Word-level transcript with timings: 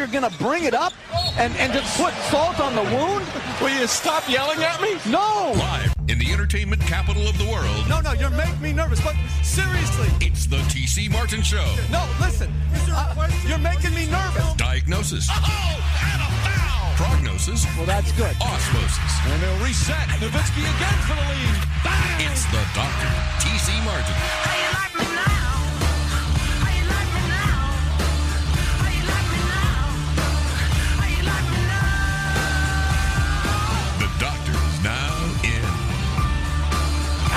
you're 0.00 0.08
going 0.08 0.24
to 0.24 0.38
bring 0.38 0.64
it 0.64 0.72
up 0.72 0.94
and, 1.36 1.54
and 1.56 1.74
just 1.74 2.00
put 2.00 2.14
salt 2.32 2.58
on 2.58 2.74
the 2.74 2.82
wound? 2.96 3.26
Will 3.60 3.68
you 3.68 3.86
stop 3.86 4.26
yelling 4.30 4.62
at 4.62 4.80
me? 4.80 4.96
No. 5.04 5.52
Live 5.54 5.94
in 6.08 6.18
the 6.18 6.32
entertainment 6.32 6.80
capital 6.80 7.28
of 7.28 7.36
the 7.36 7.44
world. 7.44 7.84
No, 7.86 8.00
no, 8.00 8.12
you're 8.12 8.30
making 8.30 8.62
me 8.62 8.72
nervous. 8.72 8.98
But 9.04 9.14
seriously. 9.42 10.08
It's 10.24 10.46
the 10.46 10.56
TC 10.72 11.12
Martin 11.12 11.42
Show. 11.42 11.68
No, 11.92 12.08
listen. 12.18 12.50
Uh, 12.88 13.28
you're 13.46 13.58
making 13.58 13.94
me 13.94 14.08
nervous. 14.08 14.54
Diagnosis. 14.54 15.28
Oh, 15.28 15.36
and 15.36 16.22
a 16.24 16.30
foul. 16.48 16.96
Prognosis. 16.96 17.66
Well, 17.76 17.84
that's 17.84 18.10
good. 18.12 18.34
Osmosis. 18.40 19.12
And 19.28 19.42
they'll 19.42 19.64
reset. 19.66 20.08
Nowitzki 20.16 20.64
again 20.64 20.98
for 21.04 21.12
the 21.12 21.26
lead. 21.28 21.60
Bang! 21.84 22.24
It's 22.24 22.48
the 22.48 22.64
doctor, 22.72 23.12
TC 23.44 23.84
Martin. 23.84 24.16
How 24.16 24.89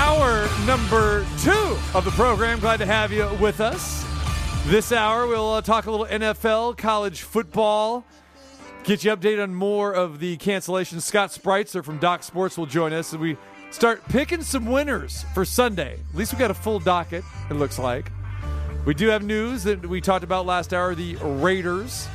Hour 0.04 0.46
number 0.66 1.24
two 1.40 1.78
of 1.94 2.04
the 2.04 2.10
program. 2.10 2.60
Glad 2.60 2.76
to 2.76 2.84
have 2.86 3.10
you 3.10 3.26
with 3.40 3.62
us. 3.62 4.04
This 4.66 4.92
hour, 4.92 5.26
we'll 5.26 5.54
uh, 5.54 5.62
talk 5.62 5.86
a 5.86 5.90
little 5.90 6.04
NFL, 6.04 6.76
college 6.76 7.22
football, 7.22 8.04
get 8.82 9.02
you 9.02 9.16
updated 9.16 9.42
on 9.42 9.54
more 9.54 9.94
of 9.94 10.20
the 10.20 10.36
cancellations. 10.36 11.00
Scott 11.00 11.30
Spreitzer 11.30 11.82
from 11.82 11.98
Doc 12.00 12.22
Sports 12.22 12.58
will 12.58 12.66
join 12.66 12.92
us, 12.92 13.14
and 13.14 13.22
we 13.22 13.38
start 13.70 14.06
picking 14.10 14.42
some 14.42 14.66
winners 14.66 15.24
for 15.32 15.42
Sunday. 15.46 15.98
At 16.10 16.14
least 16.14 16.34
we 16.34 16.38
got 16.38 16.50
a 16.50 16.54
full 16.54 16.80
docket, 16.80 17.24
it 17.48 17.54
looks 17.54 17.78
like. 17.78 18.12
We 18.84 18.92
do 18.92 19.08
have 19.08 19.24
news 19.24 19.64
that 19.64 19.86
we 19.86 20.02
talked 20.02 20.22
about 20.22 20.44
last 20.44 20.74
hour 20.74 20.94
the 20.94 21.16
Raiders. 21.16 22.06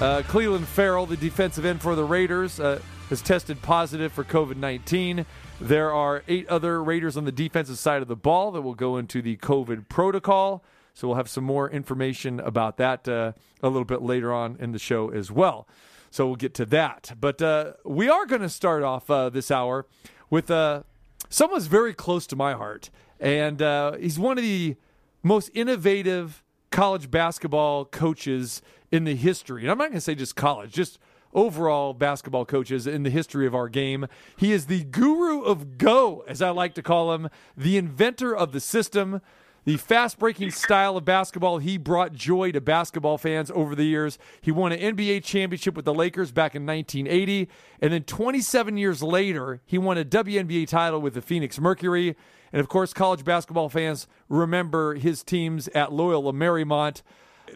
Uh, 0.00 0.22
Clelin 0.26 0.64
Ferrell, 0.64 1.06
the 1.06 1.16
defensive 1.16 1.64
end 1.64 1.82
for 1.82 1.94
the 1.94 2.04
Raiders, 2.04 2.58
uh, 2.58 2.80
has 3.08 3.22
tested 3.22 3.62
positive 3.62 4.12
for 4.12 4.24
COVID 4.24 4.56
19. 4.56 5.24
There 5.60 5.92
are 5.92 6.22
eight 6.28 6.48
other 6.48 6.82
Raiders 6.82 7.16
on 7.16 7.24
the 7.24 7.32
defensive 7.32 7.78
side 7.78 8.02
of 8.02 8.08
the 8.08 8.16
ball 8.16 8.52
that 8.52 8.62
will 8.62 8.74
go 8.74 8.96
into 8.96 9.22
the 9.22 9.36
COVID 9.36 9.88
protocol. 9.88 10.62
So 10.94 11.08
we'll 11.08 11.16
have 11.16 11.28
some 11.28 11.44
more 11.44 11.70
information 11.70 12.40
about 12.40 12.76
that 12.78 13.08
uh, 13.08 13.32
a 13.62 13.68
little 13.68 13.84
bit 13.84 14.02
later 14.02 14.32
on 14.32 14.56
in 14.58 14.72
the 14.72 14.78
show 14.78 15.10
as 15.10 15.30
well. 15.30 15.66
So 16.10 16.26
we'll 16.26 16.36
get 16.36 16.54
to 16.54 16.66
that. 16.66 17.12
But 17.18 17.40
uh, 17.40 17.74
we 17.84 18.08
are 18.08 18.26
going 18.26 18.42
to 18.42 18.48
start 18.48 18.82
off 18.82 19.08
uh, 19.08 19.28
this 19.30 19.50
hour 19.50 19.86
with 20.28 20.50
uh, 20.50 20.82
someone's 21.28 21.66
very 21.66 21.94
close 21.94 22.26
to 22.28 22.36
my 22.36 22.54
heart. 22.54 22.90
And 23.20 23.62
uh, 23.62 23.92
he's 23.92 24.18
one 24.18 24.38
of 24.38 24.44
the 24.44 24.76
most 25.22 25.50
innovative 25.54 26.42
college 26.70 27.10
basketball 27.10 27.84
coaches 27.84 28.62
in 28.90 29.04
the 29.04 29.14
history. 29.14 29.62
And 29.62 29.70
I'm 29.70 29.78
not 29.78 29.84
going 29.84 29.94
to 29.94 30.00
say 30.00 30.14
just 30.14 30.36
college, 30.36 30.72
just 30.72 30.98
overall 31.38 31.94
basketball 31.94 32.44
coaches 32.44 32.84
in 32.84 33.04
the 33.04 33.10
history 33.10 33.46
of 33.46 33.54
our 33.54 33.68
game. 33.68 34.08
He 34.36 34.52
is 34.52 34.66
the 34.66 34.82
guru 34.82 35.42
of 35.42 35.78
go, 35.78 36.24
as 36.26 36.42
I 36.42 36.50
like 36.50 36.74
to 36.74 36.82
call 36.82 37.14
him, 37.14 37.28
the 37.56 37.76
inventor 37.76 38.36
of 38.36 38.50
the 38.50 38.60
system. 38.60 39.22
The 39.64 39.76
fast 39.76 40.18
breaking 40.18 40.50
style 40.50 40.96
of 40.96 41.04
basketball, 41.04 41.58
he 41.58 41.78
brought 41.78 42.12
joy 42.12 42.50
to 42.52 42.60
basketball 42.60 43.18
fans 43.18 43.52
over 43.54 43.76
the 43.76 43.84
years. 43.84 44.18
He 44.40 44.50
won 44.50 44.72
an 44.72 44.96
NBA 44.96 45.22
championship 45.22 45.76
with 45.76 45.84
the 45.84 45.94
Lakers 45.94 46.32
back 46.32 46.56
in 46.56 46.66
1980. 46.66 47.48
And 47.80 47.92
then 47.92 48.02
27 48.02 48.76
years 48.76 49.00
later, 49.00 49.60
he 49.64 49.78
won 49.78 49.96
a 49.96 50.04
WNBA 50.04 50.66
title 50.66 51.00
with 51.00 51.14
the 51.14 51.22
Phoenix 51.22 51.60
Mercury. 51.60 52.16
And 52.52 52.60
of 52.60 52.68
course, 52.68 52.92
college 52.92 53.24
basketball 53.24 53.68
fans 53.68 54.08
remember 54.28 54.94
his 54.94 55.22
teams 55.22 55.68
at 55.68 55.92
Loyola 55.92 56.32
Marymount. 56.32 57.02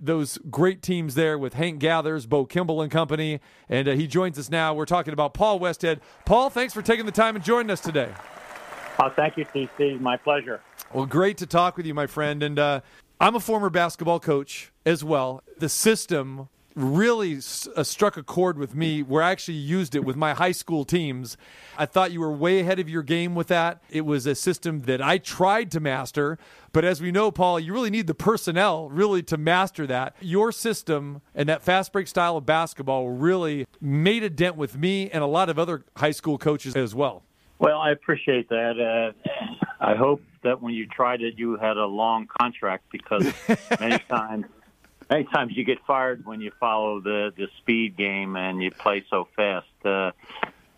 Those 0.01 0.39
great 0.51 0.83
teams 0.83 1.15
there 1.15 1.39
with 1.39 1.55
Hank 1.55 1.79
Gathers, 1.79 2.27
Bo 2.27 2.45
Kimble, 2.45 2.81
and 2.81 2.91
company. 2.91 3.41
And 3.69 3.89
uh, 3.89 3.93
he 3.93 4.07
joins 4.07 4.39
us 4.39 4.51
now. 4.51 4.75
We're 4.75 4.87
talking 4.87 5.13
about 5.13 5.35
Paul 5.35 5.61
Westhead. 5.61 6.01
Paul, 6.25 6.51
thanks 6.51 6.73
for 6.73 6.83
taking 6.83 7.07
the 7.07 7.13
time 7.13 7.37
and 7.37 7.45
joining 7.45 7.71
us 7.71 7.81
today. 7.81 8.13
Oh, 9.03 9.09
thank 9.09 9.37
you, 9.37 9.45
TC. 9.45 10.01
My 10.01 10.17
pleasure. 10.17 10.61
Well, 10.93 11.07
great 11.07 11.39
to 11.39 11.47
talk 11.47 11.77
with 11.77 11.87
you, 11.87 11.95
my 11.95 12.07
friend. 12.07 12.43
And 12.43 12.59
uh, 12.59 12.81
I'm 13.21 13.35
a 13.35 13.41
former 13.41 13.71
basketball 13.71 14.21
coach 14.21 14.73
as 14.85 15.03
well. 15.03 15.43
The 15.59 15.69
system 15.69 16.49
really 16.75 17.37
s- 17.37 17.69
uh, 17.77 17.83
struck 17.85 18.17
a 18.17 18.23
chord 18.23 18.59
with 18.59 18.75
me 18.75 19.03
where 19.03 19.23
I 19.23 19.31
actually 19.31 19.59
used 19.59 19.95
it 19.95 20.05
with 20.05 20.17
my 20.17 20.35
high 20.35 20.53
school 20.53 20.85
teams. 20.85 21.37
I 21.79 21.87
thought 21.87 22.13
you 22.13 22.21
were 22.21 22.33
way 22.33 22.61
ahead 22.61 22.79
of 22.79 22.89
your 22.89 23.03
game 23.03 23.35
with 23.35 23.49
that. 23.49 23.83
It 23.91 24.03
was 24.03 24.27
a 24.27 24.35
system 24.35 24.81
that 24.83 25.01
I 25.03 25.19
tried 25.19 25.71
to 25.73 25.81
master. 25.81 26.39
But 26.73 26.85
as 26.85 27.01
we 27.01 27.13
know, 27.13 27.31
Paul, 27.31 27.61
you 27.61 27.73
really 27.73 27.91
need 27.91 28.07
the 28.07 28.15
personnel 28.15 28.89
really 28.89 29.23
to 29.25 29.37
master 29.37 29.87
that. 29.87 30.17
Your 30.21 30.53
system 30.53 31.21
and 31.35 31.49
that 31.49 31.63
fast 31.63 31.93
break 31.93 32.09
style 32.09 32.37
of 32.37 32.47
basketball 32.47 33.11
really 33.11 33.67
made 33.81 34.23
a 34.23 34.31
dent 34.31 34.57
with 34.57 34.77
me 34.77 35.11
and 35.11 35.23
a 35.23 35.27
lot 35.27 35.49
of 35.51 35.59
other 35.59 35.85
high 35.97 36.11
school 36.11 36.39
coaches 36.39 36.77
as 36.77 36.95
well. 36.95 37.23
Well, 37.59 37.79
I 37.79 37.91
appreciate 37.91 38.49
that. 38.49 38.81
Uh, 38.81 39.31
I 39.81 39.95
hope 39.95 40.23
that 40.43 40.61
when 40.61 40.75
you 40.75 40.87
tried 40.87 41.23
it, 41.23 41.35
you 41.37 41.57
had 41.57 41.77
a 41.77 41.87
long 41.87 42.27
contract 42.41 42.85
because 42.91 43.33
many 43.81 43.99
times, 44.09 44.47
many 45.11 45.25
times 45.25 45.53
you 45.57 45.65
get 45.65 45.79
fired 45.87 46.25
when 46.25 46.41
you 46.41 46.53
follow 46.59 47.01
the 47.01 47.33
the 47.37 47.49
speed 47.59 47.97
game 47.97 48.37
and 48.37 48.63
you 48.63 48.71
play 48.71 49.05
so 49.11 49.29
fast. 49.37 49.67
Uh, 49.85 50.13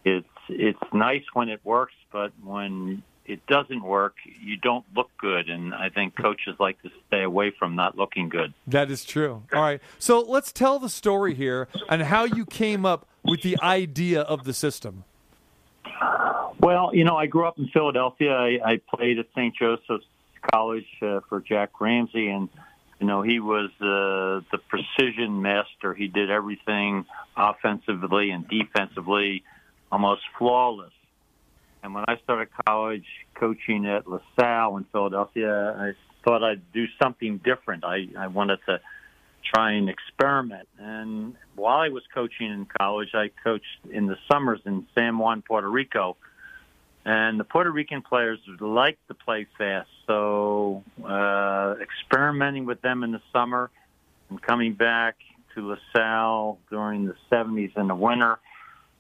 it's 0.05 0.27
it's 0.49 0.79
nice 0.93 1.25
when 1.33 1.49
it 1.49 1.61
works, 1.65 1.95
but 2.13 2.33
when 2.43 3.03
it 3.27 3.47
doesn't 3.47 3.83
work, 3.83 4.17
you 4.41 4.57
don't 4.57 4.85
look 4.95 5.11
good, 5.19 5.49
and 5.49 5.75
I 5.75 5.89
think 5.89 6.15
coaches 6.17 6.57
like 6.59 6.81
to 6.83 6.91
stay 7.09 7.23
away 7.23 7.53
from 7.59 7.75
not 7.75 7.97
looking 7.97 8.29
good. 8.29 8.53
That 8.67 8.91
is 8.91 9.05
true. 9.05 9.43
All 9.53 9.63
right. 9.63 9.81
So 9.99 10.21
let's 10.21 10.53
tell 10.53 10.79
the 10.79 10.91
story 10.91 11.35
here 11.35 11.69
on 11.89 12.01
how 12.01 12.25
you 12.25 12.45
came 12.45 12.85
up 12.85 13.07
with 13.23 13.43
the 13.43 13.59
idea 13.63 14.21
of 14.21 14.45
the 14.45 14.53
system. 14.53 15.05
Well, 16.61 16.95
you 16.95 17.05
know, 17.05 17.17
I 17.17 17.27
grew 17.27 17.47
up 17.47 17.59
in 17.59 17.69
Philadelphia. 17.69 18.35
I, 18.35 18.59
I 18.65 18.81
played 18.95 19.19
at 19.19 19.27
St. 19.35 19.55
Joseph's 19.57 20.07
College 20.53 20.87
uh, 21.03 21.21
for 21.29 21.41
Jack 21.41 21.81
Ramsay, 21.81 22.29
and 22.29 22.49
you 23.05 23.09
know, 23.09 23.21
he 23.21 23.39
was 23.39 23.69
uh, 23.83 24.41
the 24.51 24.59
precision 24.67 25.43
master. 25.43 25.93
He 25.93 26.09
did 26.09 26.31
everything 26.31 27.05
offensively 27.37 28.31
and 28.31 28.49
defensively, 28.49 29.43
almost 29.93 30.23
flawless. 30.39 30.95
And 31.83 31.93
when 31.93 32.07
I 32.09 32.17
started 32.25 32.49
college 32.67 33.05
coaching 33.35 33.85
at 33.85 34.09
LaSalle 34.09 34.79
in 34.79 34.85
Philadelphia, 34.91 35.77
I 35.79 35.93
thought 36.25 36.43
I'd 36.43 36.73
do 36.73 36.87
something 37.03 37.43
different. 37.45 37.85
I, 37.85 38.09
I 38.19 38.29
wanted 38.29 38.61
to 38.69 38.81
try 39.55 39.73
and 39.73 39.91
experiment. 39.91 40.67
And 40.79 41.35
while 41.57 41.77
I 41.77 41.91
was 41.91 42.05
coaching 42.15 42.51
in 42.51 42.67
college, 42.81 43.11
I 43.13 43.29
coached 43.45 43.67
in 43.93 44.07
the 44.07 44.17
summers 44.33 44.61
in 44.65 44.87
San 44.95 45.19
Juan, 45.19 45.43
Puerto 45.43 45.69
Rico. 45.69 46.17
And 47.05 47.39
the 47.39 47.45
Puerto 47.45 47.71
Rican 47.71 48.03
players 48.03 48.39
like 48.61 48.99
to 49.09 49.15
play 49.15 49.47
fast. 49.59 49.91
So 50.07 50.83
uh, 51.05 51.75
experimenting 51.81 52.65
with 52.65 52.81
them 52.81 53.03
in 53.05 53.13
the 53.13 53.21
summer 53.33 53.71
and 54.31 54.41
coming 54.41 54.73
back 54.75 55.17
to 55.55 55.77
LaSalle 55.95 56.59
during 56.71 57.07
the 57.07 57.15
70s 57.31 57.77
in 57.77 57.89
the 57.89 57.95
winter, 57.95 58.39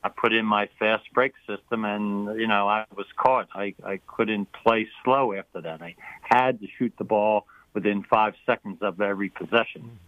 I 0.04 0.10
put 0.10 0.34
in 0.34 0.44
my 0.44 0.68
fast 0.78 1.04
break 1.14 1.32
system, 1.46 1.86
and 1.86 2.38
you 2.38 2.46
know 2.46 2.68
I 2.68 2.84
was 2.94 3.06
caught. 3.16 3.48
I 3.54 3.74
I 3.82 4.00
couldn't 4.06 4.52
play 4.52 4.86
slow 5.02 5.32
after 5.32 5.62
that. 5.62 5.80
I 5.80 5.94
had 6.20 6.60
to 6.60 6.66
shoot 6.78 6.92
the 6.98 7.04
ball 7.04 7.46
within 7.72 8.02
five 8.02 8.34
seconds 8.44 8.78
of 8.82 9.00
every 9.00 9.30
possession. 9.30 9.98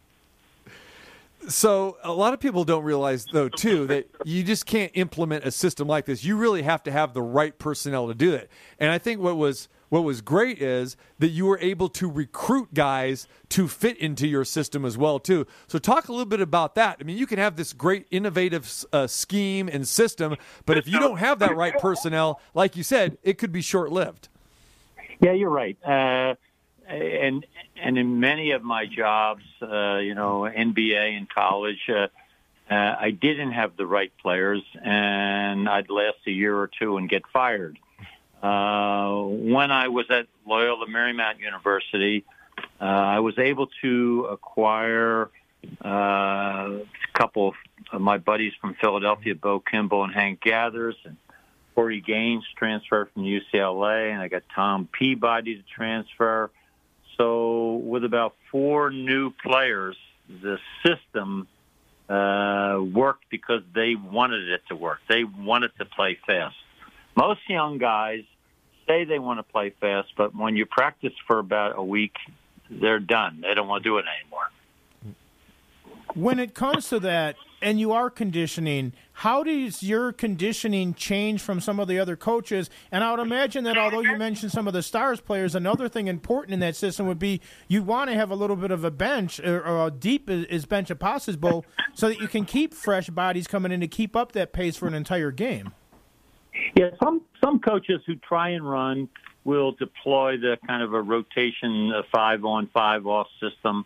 So 1.49 1.97
a 2.03 2.13
lot 2.13 2.35
of 2.35 2.41
people 2.41 2.65
don't 2.65 2.85
realize 2.85 3.27
though 3.33 3.49
too 3.49 3.87
that 3.87 4.09
you 4.25 4.43
just 4.43 4.67
can't 4.67 4.91
implement 4.95 5.45
a 5.45 5.51
system 5.51 5.87
like 5.87 6.07
this. 6.07 6.25
You 6.25 6.37
really 6.37 6.63
have 6.63 6.83
to 6.85 6.93
have 6.93 7.15
the 7.15 7.23
right 7.23 7.57
personnel 7.59 8.09
to 8.09 8.15
do 8.15 8.35
it. 8.35 8.51
And 8.79 8.91
I 8.91 8.99
think 8.99 9.21
what 9.21 9.37
was 9.37 9.69
what 9.89 10.01
was 10.01 10.21
great 10.21 10.61
is 10.61 10.97
that 11.19 11.29
you 11.29 11.47
were 11.47 11.59
able 11.61 11.89
to 11.89 12.11
recruit 12.11 12.75
guys 12.75 13.29
to 13.51 13.69
fit 13.69 13.97
into 13.99 14.27
your 14.27 14.45
system 14.45 14.85
as 14.85 14.99
well 14.99 15.19
too. 15.19 15.47
So 15.69 15.79
talk 15.79 16.09
a 16.09 16.13
little 16.13 16.27
bit 16.27 16.41
about 16.41 16.75
that. 16.75 16.99
I 17.01 17.05
mean, 17.05 17.17
you 17.17 17.27
can 17.27 17.39
have 17.39 17.57
this 17.57 17.73
great 17.73 18.07
innovative 18.11 18.85
uh, 18.93 19.07
scheme 19.07 19.69
and 19.69 19.87
system, 19.87 20.37
but 20.65 20.77
if 20.77 20.89
you 20.89 20.99
don't 20.99 21.19
have 21.19 21.39
that 21.39 21.57
right 21.57 21.79
personnel, 21.79 22.41
like 22.55 22.77
you 22.77 22.83
said, 22.83 23.19
it 23.23 23.39
could 23.39 23.53
be 23.53 23.63
short 23.63 23.93
lived. 23.93 24.29
Yeah, 25.21 25.33
you're 25.33 25.51
right. 25.51 25.77
Uh, 25.85 26.35
and 26.89 27.47
and 27.77 27.99
in 27.99 28.21
many 28.21 28.53
of 28.53 28.63
my 28.63 28.87
jobs, 28.87 29.43
uh, 29.63 29.97
you 29.97 30.15
know, 30.15 30.43
NBA 30.43 31.17
and 31.17 31.29
college, 31.29 31.81
uh, 31.89 32.09
uh, 32.71 32.97
I 33.01 33.11
didn't 33.11 33.53
have 33.53 33.77
the 33.77 33.87
right 33.87 34.13
players, 34.23 34.63
and 34.83 35.69
I'd 35.69 35.91
last 35.91 36.19
a 36.27 36.31
year 36.31 36.57
or 36.57 36.69
two 36.69 36.97
and 36.97 37.09
get 37.09 37.23
fired. 37.33 37.79
Uh, 38.43 39.23
when 39.23 39.71
I 39.71 39.89
was 39.89 40.07
at 40.11 40.27
Loyola 40.47 40.87
Marymount 40.87 41.39
University, 41.39 42.25
uh, 42.81 42.85
I 42.85 43.21
was 43.21 43.39
able 43.39 43.69
to 43.83 44.29
acquire 44.31 45.31
uh, 45.85 45.89
a 45.89 46.81
couple 47.15 47.55
of 47.93 48.01
my 48.01 48.19
buddies 48.19 48.53
from 48.61 48.75
Philadelphia, 48.75 49.35
Bo 49.35 49.61
Kimble 49.61 50.05
and 50.05 50.13
Hank 50.13 50.41
Gathers, 50.41 50.97
and 51.05 51.17
Corey 51.75 52.01
Gaines 52.01 52.45
transferred 52.57 53.11
from 53.13 53.25
UCLA, 53.25 54.13
and 54.13 54.21
I 54.21 54.29
got 54.29 54.43
Tom 54.55 54.89
Peabody 54.91 55.57
to 55.57 55.63
transfer. 55.63 56.51
So 57.17 57.75
with 57.75 58.05
about 58.05 58.35
four 58.51 58.91
new 58.91 59.31
players, 59.31 59.97
the 60.29 60.59
system 60.85 61.49
uh, 62.09 62.79
worked 62.81 63.25
because 63.31 63.63
they 63.75 63.95
wanted 63.95 64.49
it 64.49 64.63
to 64.69 64.77
work. 64.77 64.99
They 65.09 65.25
wanted 65.25 65.73
to 65.79 65.85
play 65.85 66.19
fast. 66.27 66.57
Most 67.17 67.41
young 67.49 67.79
guys 67.79 68.25
say 68.87 69.05
they 69.05 69.19
want 69.19 69.39
to 69.39 69.43
play 69.43 69.71
fast, 69.81 70.09
but 70.17 70.35
when 70.35 70.57
you 70.57 70.67
practice 70.67 71.13
for 71.27 71.39
about 71.39 71.77
a 71.77 71.83
week, 71.83 72.15
they're 72.71 73.01
done. 73.01 73.41
They 73.43 73.55
don't 73.55 73.69
want 73.69 73.83
to 73.83 73.89
do 73.89 73.99
it 73.99 74.05
anymore. 74.21 74.51
When 76.17 76.39
it 76.39 76.55
comes 76.55 76.89
to 76.89 76.99
that, 77.01 77.37
and 77.61 77.79
you 77.79 77.93
are 77.93 78.09
conditioning, 78.09 78.95
how 79.13 79.43
does 79.43 79.83
your 79.83 80.13
conditioning 80.13 80.95
change 80.95 81.43
from 81.43 81.61
some 81.61 81.79
of 81.79 81.89
the 81.89 81.99
other 81.99 82.17
coaches? 82.17 82.71
And 82.91 83.05
I 83.05 83.11
would 83.11 83.21
imagine 83.21 83.65
that 83.65 83.77
although 83.77 84.01
you 84.01 84.17
mentioned 84.17 84.53
some 84.53 84.67
of 84.67 84.73
the 84.73 84.83
stars 84.83 85.21
players, 85.21 85.55
another 85.55 85.89
thing 85.89 86.07
important 86.07 86.55
in 86.55 86.61
that 86.61 86.75
system 86.75 87.07
would 87.07 87.19
be 87.19 87.43
you 87.69 87.83
want 87.83 88.09
to 88.09 88.17
have 88.17 88.31
a 88.31 88.35
little 88.35 88.57
bit 88.57 88.71
of 88.71 88.83
a 88.83 88.91
bench 88.91 89.41
or, 89.41 89.87
a 89.87 89.91
deep 89.91 90.31
as 90.31 90.65
bench 90.65 90.91
as 90.91 90.97
possible 90.97 91.67
so 91.93 92.09
that 92.09 92.19
you 92.19 92.29
can 92.29 92.47
keep 92.47 92.73
fresh 92.73 93.11
bodies 93.11 93.47
coming 93.47 93.71
in 93.71 93.81
to 93.81 93.89
keep 93.89 94.17
up 94.17 94.33
that 94.33 94.55
pace 94.55 94.77
for 94.77 94.87
an 94.87 94.95
entire 94.95 95.31
game. 95.31 95.73
Yeah, 96.75 96.91
some 97.03 97.21
some 97.45 97.61
coaches 97.61 98.01
who 98.07 98.17
try 98.17 98.51
and 98.51 98.69
run 98.69 99.09
will 99.45 99.73
deploy 99.73 100.37
the 100.39 100.57
kind 100.67 100.83
of 100.83 100.95
a 100.95 101.01
rotation, 101.03 101.93
uh, 101.93 102.03
five 102.13 102.45
on, 102.45 102.69
five 102.73 103.07
off 103.07 103.29
system, 103.41 103.85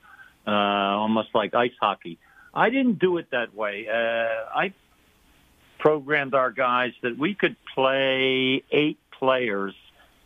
uh, 0.53 0.99
almost 0.99 1.29
like 1.35 1.55
ice 1.55 1.73
hockey. 1.81 2.19
I 2.53 2.71
didn't 2.71 2.99
do 2.99 3.19
it 3.19 3.31
that 3.31 3.55
way. 3.55 3.87
Uh, 3.89 4.59
I 4.59 4.73
programmed 5.79 6.35
our 6.35 6.51
guys 6.51 6.93
that 7.03 7.19
we 7.19 7.35
could 7.35 7.57
play 7.75 8.63
eight 8.71 8.99
players 9.19 9.75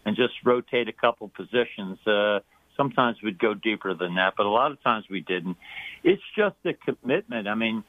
and 0.04 0.16
just 0.16 0.34
rotate 0.44 0.88
a 0.88 0.92
couple 0.92 1.28
positions. 1.28 1.98
Uh, 2.06 2.40
sometimes 2.76 3.18
we'd 3.22 3.38
go 3.38 3.54
deeper 3.54 3.94
than 3.94 4.16
that, 4.16 4.34
but 4.36 4.46
a 4.46 4.50
lot 4.50 4.72
of 4.72 4.82
times 4.82 5.06
we 5.08 5.20
didn't. 5.20 5.56
It's 6.02 6.22
just 6.36 6.56
a 6.64 6.72
commitment. 6.74 7.48
I 7.48 7.54
mean, 7.54 7.84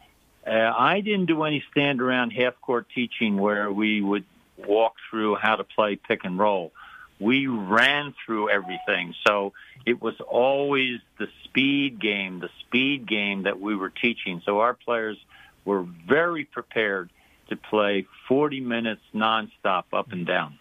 uh, 0.45 0.51
I 0.77 1.01
didn't 1.01 1.25
do 1.25 1.43
any 1.43 1.63
stand 1.71 2.01
around 2.01 2.31
half 2.31 2.53
court 2.61 2.87
teaching 2.93 3.37
where 3.37 3.71
we 3.71 4.01
would 4.01 4.25
walk 4.57 4.93
through 5.09 5.35
how 5.35 5.55
to 5.55 5.63
play 5.63 5.95
pick 5.95 6.23
and 6.23 6.37
roll. 6.37 6.71
We 7.19 7.47
ran 7.47 8.13
through 8.25 8.49
everything. 8.49 9.13
So 9.25 9.53
it 9.85 10.01
was 10.01 10.15
always 10.21 10.99
the 11.17 11.27
speed 11.45 11.99
game, 12.01 12.39
the 12.39 12.49
speed 12.61 13.07
game 13.07 13.43
that 13.43 13.59
we 13.59 13.75
were 13.75 13.89
teaching. 13.89 14.41
So 14.45 14.59
our 14.59 14.73
players 14.73 15.17
were 15.63 15.85
very 16.07 16.43
prepared 16.45 17.09
to 17.49 17.55
play 17.55 18.05
40 18.27 18.59
minutes 18.59 19.01
nonstop 19.13 19.85
up 19.93 20.11
and 20.11 20.25
down. 20.25 20.57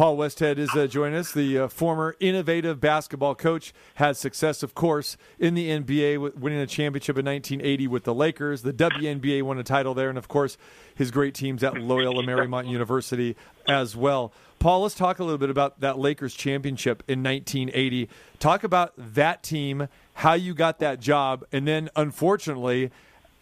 Paul 0.00 0.16
Westhead 0.16 0.56
is 0.56 0.74
uh, 0.74 0.86
joining 0.86 1.18
us, 1.18 1.30
the 1.30 1.58
uh, 1.58 1.68
former 1.68 2.16
innovative 2.20 2.80
basketball 2.80 3.34
coach. 3.34 3.74
Had 3.96 4.16
success, 4.16 4.62
of 4.62 4.74
course, 4.74 5.18
in 5.38 5.52
the 5.52 5.68
NBA, 5.68 6.36
winning 6.36 6.58
a 6.58 6.66
championship 6.66 7.18
in 7.18 7.26
1980 7.26 7.86
with 7.86 8.04
the 8.04 8.14
Lakers. 8.14 8.62
The 8.62 8.72
WNBA 8.72 9.42
won 9.42 9.58
a 9.58 9.62
title 9.62 9.92
there, 9.92 10.08
and 10.08 10.16
of 10.16 10.26
course, 10.26 10.56
his 10.94 11.10
great 11.10 11.34
teams 11.34 11.62
at 11.62 11.76
Loyola 11.76 12.22
Marymount 12.22 12.66
University 12.66 13.36
as 13.68 13.94
well. 13.94 14.32
Paul, 14.58 14.80
let's 14.84 14.94
talk 14.94 15.18
a 15.18 15.22
little 15.22 15.36
bit 15.36 15.50
about 15.50 15.80
that 15.80 15.98
Lakers 15.98 16.32
championship 16.32 17.02
in 17.06 17.22
1980. 17.22 18.08
Talk 18.38 18.64
about 18.64 18.94
that 18.96 19.42
team, 19.42 19.86
how 20.14 20.32
you 20.32 20.54
got 20.54 20.78
that 20.78 21.00
job, 21.00 21.44
and 21.52 21.68
then 21.68 21.90
unfortunately, 21.94 22.90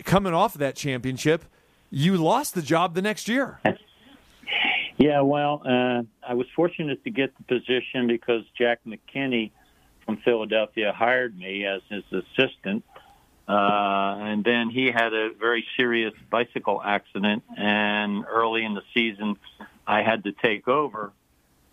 coming 0.02 0.34
off 0.34 0.56
of 0.56 0.58
that 0.58 0.74
championship, 0.74 1.44
you 1.88 2.16
lost 2.16 2.56
the 2.56 2.62
job 2.62 2.96
the 2.96 3.02
next 3.02 3.28
year. 3.28 3.60
Yeah, 4.98 5.20
well, 5.20 5.62
uh, 5.64 6.02
I 6.26 6.34
was 6.34 6.46
fortunate 6.56 7.04
to 7.04 7.10
get 7.10 7.32
the 7.38 7.44
position 7.44 8.08
because 8.08 8.42
Jack 8.56 8.80
McKinney 8.84 9.52
from 10.04 10.16
Philadelphia 10.18 10.92
hired 10.92 11.38
me 11.38 11.64
as 11.64 11.82
his 11.88 12.02
assistant. 12.10 12.84
Uh, 13.48 14.16
and 14.18 14.44
then 14.44 14.68
he 14.68 14.86
had 14.86 15.14
a 15.14 15.30
very 15.38 15.64
serious 15.76 16.12
bicycle 16.30 16.82
accident, 16.84 17.42
and 17.56 18.24
early 18.28 18.64
in 18.64 18.74
the 18.74 18.82
season, 18.92 19.38
I 19.86 20.02
had 20.02 20.24
to 20.24 20.32
take 20.32 20.68
over. 20.68 21.12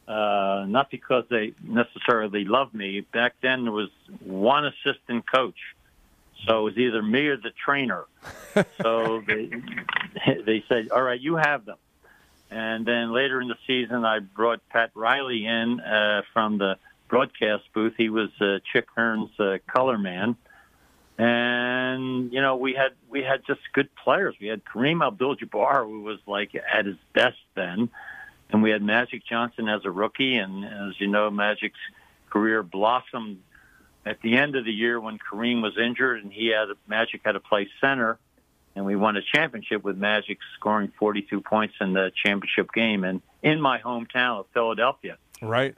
Uh, 0.07 0.66
not 0.68 0.92
because 0.92 1.25
they 1.30 1.54
necessarily 1.63 2.45
loved 2.45 2.74
me. 2.74 3.01
Back 3.01 3.33
then, 3.42 3.63
there 3.63 3.74
was 3.74 3.89
one 4.24 4.66
assistant 4.66 5.30
coach, 5.30 5.57
so 6.48 6.60
it 6.60 6.63
was 6.63 6.77
either 6.77 7.01
me 7.01 7.27
or 7.27 7.38
the 7.38 7.51
trainer. 7.66 8.06
so 8.81 9.22
they 9.25 9.50
they 10.45 10.63
said, 10.69 10.89
"All 10.92 11.01
right, 11.01 11.19
you 11.19 11.36
have 11.36 11.66
them." 11.66 11.77
And 12.56 12.86
then 12.86 13.12
later 13.12 13.42
in 13.42 13.50
the 13.50 13.57
season, 13.68 14.06
I 14.06 14.19
brought 14.19 14.62
Pat 14.69 14.92
Riley 14.94 15.46
in 15.46 15.81
uh, 15.81 16.22
from 16.31 16.57
the 16.57 16.78
broadcast 17.10 17.63
booth. 17.74 17.96
He 17.98 18.07
was 18.07 18.30
uh, 18.40 18.60
Chick 18.72 18.88
Hearn's 18.96 19.38
uh, 19.38 19.57
color 19.68 19.98
man, 19.98 20.38
and 21.18 22.31
you 22.31 22.40
know 22.42 22.56
we 22.56 22.74
had 22.74 22.94
we 23.10 23.24
had 23.24 23.46
just 23.46 23.60
good 23.74 23.94
players. 23.94 24.36
We 24.40 24.48
had 24.48 24.63
Kareem 24.63 25.06
Abdul-Jabbar, 25.06 25.86
who 25.86 26.04
was 26.04 26.19
like 26.28 26.56
at 26.56 26.86
his 26.86 26.96
best 27.12 27.40
then, 27.56 27.90
and 28.50 28.63
we 28.63 28.69
had 28.69 28.81
Magic 28.81 29.25
Johnson 29.25 29.68
as 29.68 29.84
a 29.84 29.92
rookie. 29.92 30.38
And 30.38 30.63
as 30.63 30.98
you 30.98 31.08
know, 31.08 31.30
Magic's 31.30 31.78
career 32.30 32.63
blossomed 32.63 33.40
at 34.06 34.22
the 34.22 34.38
end 34.38 34.56
of 34.56 34.63
the 34.63 34.72
year 34.72 34.98
when 35.01 35.19
Kareem 35.19 35.62
was 35.62 35.78
injured, 35.78 36.24
and 36.24 36.31
he 36.31 36.54
had 36.54 36.69
Magic 36.88 37.19
had 37.25 37.34
to 37.34 37.42
play 37.42 37.68
center 37.81 38.18
and 38.75 38.86
we 38.86 38.95
won 38.95 39.16
a 39.16 39.22
championship 39.33 39.83
with 39.83 39.98
Magic 39.98 40.38
scoring 40.56 40.92
42 41.00 41.42
points 41.42 41.75
in 41.80 41.94
the 41.94 42.12
championship 42.24 42.72
game 42.74 43.04
and 43.04 43.22
in 43.42 43.62
my 43.62 43.80
hometown 43.80 44.42
of 44.42 44.45
Philadelphia. 44.54 45.18
Right. 45.42 45.75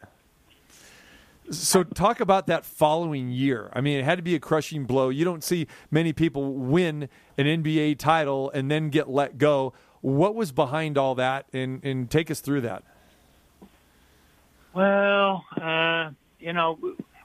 So 1.49 1.83
talk 1.83 2.19
about 2.19 2.47
that 2.47 2.65
following 2.65 3.29
year. 3.29 3.69
I 3.73 3.81
mean, 3.81 3.99
it 3.99 4.03
had 4.03 4.17
to 4.17 4.21
be 4.21 4.35
a 4.35 4.39
crushing 4.39 4.85
blow. 4.85 5.09
You 5.09 5.23
don't 5.23 5.43
see 5.43 5.67
many 5.89 6.11
people 6.11 6.53
win 6.53 7.07
an 7.37 7.45
NBA 7.45 7.99
title 7.99 8.51
and 8.51 8.69
then 8.69 8.89
get 8.89 9.09
let 9.09 9.37
go. 9.37 9.73
What 10.01 10.35
was 10.35 10.51
behind 10.51 10.97
all 10.97 11.15
that, 11.15 11.45
and, 11.53 11.83
and 11.83 12.09
take 12.09 12.29
us 12.29 12.39
through 12.39 12.61
that? 12.61 12.83
Well, 14.73 15.43
uh, 15.59 16.11
you 16.39 16.53
know, 16.53 16.77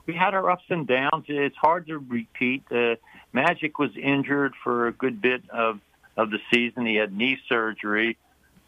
we 0.05 0.15
had 0.15 0.33
our 0.33 0.49
ups 0.49 0.63
and 0.69 0.87
downs. 0.87 1.25
It's 1.27 1.55
hard 1.55 1.87
to 1.87 1.97
repeat. 1.99 2.63
Uh, 2.71 2.95
Magic 3.33 3.79
was 3.79 3.91
injured 3.97 4.53
for 4.63 4.87
a 4.87 4.91
good 4.91 5.21
bit 5.21 5.43
of 5.49 5.79
of 6.15 6.29
the 6.29 6.39
season. 6.51 6.85
He 6.85 6.95
had 6.95 7.11
knee 7.11 7.39
surgery, 7.49 8.17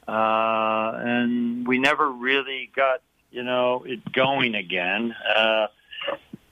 uh, 0.07 0.91
and 0.95 1.67
we 1.67 1.77
never 1.77 2.09
really 2.11 2.71
got 2.75 3.01
you 3.31 3.43
know 3.43 3.83
it 3.85 4.11
going 4.11 4.55
again. 4.55 5.15
Uh, 5.35 5.67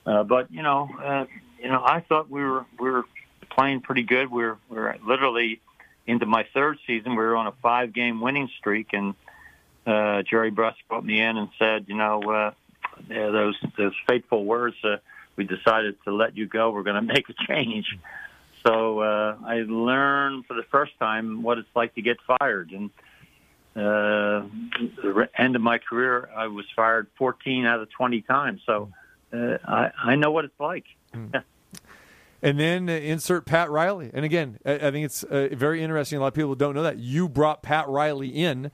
uh, 0.05 0.23
but 0.23 0.51
you 0.51 0.61
know, 0.61 0.89
uh, 1.03 1.25
you 1.61 1.69
know, 1.69 1.83
I 1.83 2.01
thought 2.01 2.29
we 2.29 2.43
were 2.43 2.65
we 2.79 2.89
were 2.89 3.05
playing 3.49 3.81
pretty 3.81 4.03
good. 4.03 4.29
We 4.31 4.43
we're 4.43 4.57
we 4.69 4.77
we're 4.77 4.95
literally 5.05 5.61
into 6.05 6.25
my 6.25 6.45
third 6.53 6.77
season. 6.85 7.11
We 7.11 7.17
were 7.17 7.35
on 7.35 7.47
a 7.47 7.53
five 7.61 7.93
game 7.93 8.21
winning 8.21 8.49
streak, 8.59 8.89
and 8.93 9.15
uh, 9.85 10.23
Jerry 10.23 10.51
Buss 10.51 10.75
brought 10.87 11.05
me 11.05 11.21
in 11.21 11.37
and 11.37 11.49
said, 11.57 11.85
you 11.87 11.95
know, 11.95 12.21
uh, 12.21 12.51
yeah, 13.09 13.29
those 13.29 13.55
those 13.77 13.93
fateful 14.07 14.45
words. 14.45 14.75
Uh, 14.83 14.97
we 15.35 15.43
decided 15.43 15.95
to 16.03 16.13
let 16.13 16.37
you 16.37 16.45
go. 16.45 16.71
We're 16.71 16.83
going 16.83 16.95
to 17.07 17.13
make 17.13 17.29
a 17.29 17.33
change. 17.47 17.97
So 18.65 18.99
uh, 18.99 19.37
I 19.45 19.63
learned 19.67 20.45
for 20.45 20.53
the 20.53 20.63
first 20.63 20.97
time 20.99 21.43
what 21.43 21.57
it's 21.57 21.75
like 21.75 21.95
to 21.95 22.01
get 22.01 22.17
fired. 22.39 22.71
And 22.71 22.89
uh, 23.75 24.47
the 25.01 25.29
end 25.37 25.55
of 25.55 25.61
my 25.61 25.79
career, 25.79 26.29
I 26.35 26.47
was 26.47 26.65
fired 26.75 27.07
14 27.17 27.65
out 27.65 27.81
of 27.81 27.89
20 27.91 28.21
times. 28.21 28.61
So 28.65 28.91
uh, 29.33 29.57
I, 29.65 29.91
I 29.97 30.15
know 30.15 30.31
what 30.31 30.45
it's 30.45 30.59
like. 30.59 30.85
And 32.43 32.59
then 32.59 32.89
uh, 32.89 32.93
insert 32.93 33.45
Pat 33.45 33.71
Riley. 33.71 34.11
And 34.13 34.25
again, 34.25 34.59
I, 34.65 34.73
I 34.73 34.91
think 34.91 35.05
it's 35.05 35.23
uh, 35.23 35.49
very 35.53 35.81
interesting. 35.81 36.17
A 36.17 36.21
lot 36.21 36.27
of 36.27 36.33
people 36.33 36.55
don't 36.55 36.75
know 36.75 36.83
that 36.83 36.99
you 36.99 37.29
brought 37.29 37.63
Pat 37.63 37.87
Riley 37.87 38.27
in, 38.27 38.69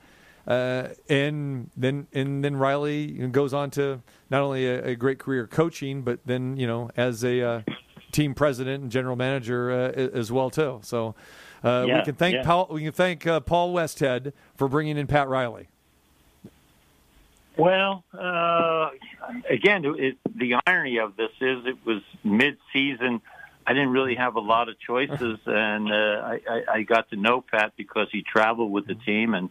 uh, 0.50 0.88
and 1.08 1.70
then 1.76 2.08
and 2.12 2.42
then 2.44 2.56
Riley 2.56 3.06
goes 3.28 3.54
on 3.54 3.70
to 3.70 4.02
not 4.30 4.42
only 4.42 4.66
a, 4.66 4.84
a 4.88 4.94
great 4.96 5.20
career 5.20 5.46
coaching, 5.46 6.02
but 6.02 6.18
then 6.26 6.56
you 6.56 6.66
know 6.66 6.90
as 6.96 7.22
a 7.22 7.40
uh, 7.40 7.62
team 8.10 8.34
president 8.34 8.82
and 8.82 8.90
general 8.90 9.14
manager 9.14 9.70
uh, 9.70 9.92
as 9.96 10.32
well 10.32 10.50
too. 10.50 10.80
So 10.82 11.14
uh, 11.62 11.84
we 11.86 12.02
can 12.02 12.16
thank 12.16 12.34
yeah. 12.34 12.42
Paul. 12.42 12.66
We 12.68 12.82
can 12.82 12.90
thank 12.92 13.28
uh, 13.28 13.38
Paul 13.38 13.72
Westhead 13.72 14.32
for 14.56 14.66
bringing 14.66 14.96
in 14.96 15.06
Pat 15.06 15.28
Riley. 15.28 15.68
Well, 17.56 18.02
uh, 18.12 18.90
again, 19.48 19.84
it, 19.84 20.16
the 20.34 20.54
irony 20.66 20.98
of 20.98 21.14
this 21.14 21.30
is 21.40 21.64
it 21.66 21.76
was 21.84 22.02
mid-season. 22.24 23.20
I 23.66 23.72
didn't 23.72 23.90
really 23.90 24.16
have 24.16 24.34
a 24.34 24.40
lot 24.40 24.68
of 24.68 24.80
choices, 24.80 25.38
and 25.46 25.92
uh, 25.92 25.94
I, 25.94 26.40
I, 26.48 26.62
I 26.72 26.82
got 26.82 27.10
to 27.10 27.16
know 27.16 27.40
Pat 27.40 27.74
because 27.76 28.08
he 28.10 28.22
traveled 28.22 28.72
with 28.72 28.86
the 28.86 28.94
team, 28.94 29.34
and 29.34 29.50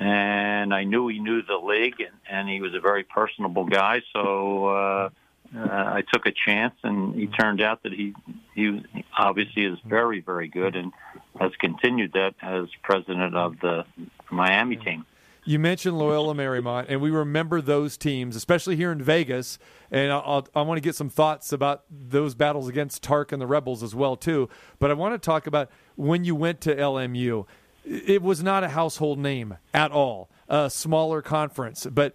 and 0.00 0.72
I 0.72 0.84
knew 0.84 1.08
he 1.08 1.18
knew 1.18 1.42
the 1.42 1.56
league, 1.62 2.00
and, 2.00 2.16
and 2.28 2.48
he 2.48 2.60
was 2.60 2.74
a 2.74 2.80
very 2.80 3.04
personable 3.04 3.66
guy. 3.66 4.00
So 4.14 4.66
uh, 4.66 5.10
uh, 5.54 5.60
I 5.60 6.02
took 6.12 6.26
a 6.26 6.32
chance, 6.32 6.74
and 6.82 7.14
he 7.14 7.26
turned 7.26 7.60
out 7.60 7.82
that 7.82 7.92
he 7.92 8.14
he 8.54 8.82
obviously 9.16 9.66
is 9.66 9.78
very 9.84 10.20
very 10.20 10.48
good, 10.48 10.74
and 10.74 10.92
has 11.38 11.52
continued 11.60 12.14
that 12.14 12.34
as 12.40 12.68
president 12.82 13.36
of 13.36 13.60
the 13.60 13.84
Miami 14.30 14.76
team. 14.76 15.04
You 15.44 15.58
mentioned 15.58 15.98
Loyola 15.98 16.34
Marymount, 16.34 16.86
and 16.88 17.00
we 17.00 17.10
remember 17.10 17.60
those 17.60 17.96
teams, 17.96 18.36
especially 18.36 18.76
here 18.76 18.92
in 18.92 19.02
Vegas. 19.02 19.58
And 19.90 20.12
I'll, 20.12 20.22
I'll, 20.24 20.48
I 20.54 20.62
want 20.62 20.76
to 20.76 20.82
get 20.82 20.94
some 20.94 21.08
thoughts 21.08 21.52
about 21.52 21.84
those 21.90 22.34
battles 22.34 22.68
against 22.68 23.02
Tark 23.02 23.32
and 23.32 23.40
the 23.40 23.46
Rebels 23.46 23.82
as 23.82 23.94
well 23.94 24.16
too. 24.16 24.48
But 24.78 24.90
I 24.90 24.94
want 24.94 25.14
to 25.14 25.18
talk 25.18 25.46
about 25.46 25.70
when 25.96 26.24
you 26.24 26.34
went 26.34 26.60
to 26.62 26.74
LMU. 26.76 27.46
It 27.90 28.22
was 28.22 28.40
not 28.40 28.62
a 28.62 28.68
household 28.68 29.18
name 29.18 29.56
at 29.74 29.90
all, 29.90 30.30
a 30.48 30.70
smaller 30.70 31.22
conference. 31.22 31.88
But 31.90 32.14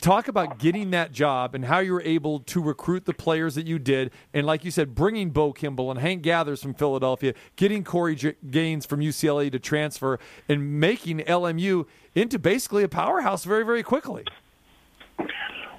talk 0.00 0.28
about 0.28 0.60
getting 0.60 0.92
that 0.92 1.10
job 1.10 1.56
and 1.56 1.64
how 1.64 1.80
you 1.80 1.92
were 1.92 2.02
able 2.02 2.38
to 2.40 2.62
recruit 2.62 3.04
the 3.04 3.12
players 3.12 3.56
that 3.56 3.66
you 3.66 3.80
did. 3.80 4.12
And 4.32 4.46
like 4.46 4.64
you 4.64 4.70
said, 4.70 4.94
bringing 4.94 5.30
Bo 5.30 5.52
Kimble 5.52 5.90
and 5.90 5.98
Hank 5.98 6.22
Gathers 6.22 6.62
from 6.62 6.72
Philadelphia, 6.72 7.34
getting 7.56 7.82
Corey 7.82 8.14
Gaines 8.48 8.86
from 8.86 9.00
UCLA 9.00 9.50
to 9.50 9.58
transfer, 9.58 10.20
and 10.48 10.78
making 10.78 11.18
LMU 11.18 11.86
into 12.14 12.38
basically 12.38 12.84
a 12.84 12.88
powerhouse 12.88 13.42
very, 13.42 13.64
very 13.64 13.82
quickly. 13.82 14.24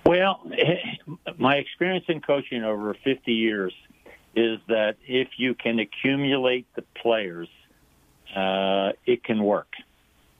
Well, 0.05 0.41
my 1.37 1.55
experience 1.55 2.05
in 2.09 2.19
coaching 2.19 2.65
over 2.65 2.93
50 3.05 3.31
years 3.31 3.73
is 4.35 4.59
that 4.67 4.97
if 5.07 5.29
you 5.37 5.55
can 5.55 5.79
accumulate 5.79 6.67
the 6.75 6.83
players, 7.01 7.47
uh, 8.37 8.91
it 9.05 9.23
can 9.23 9.43
work. 9.43 9.73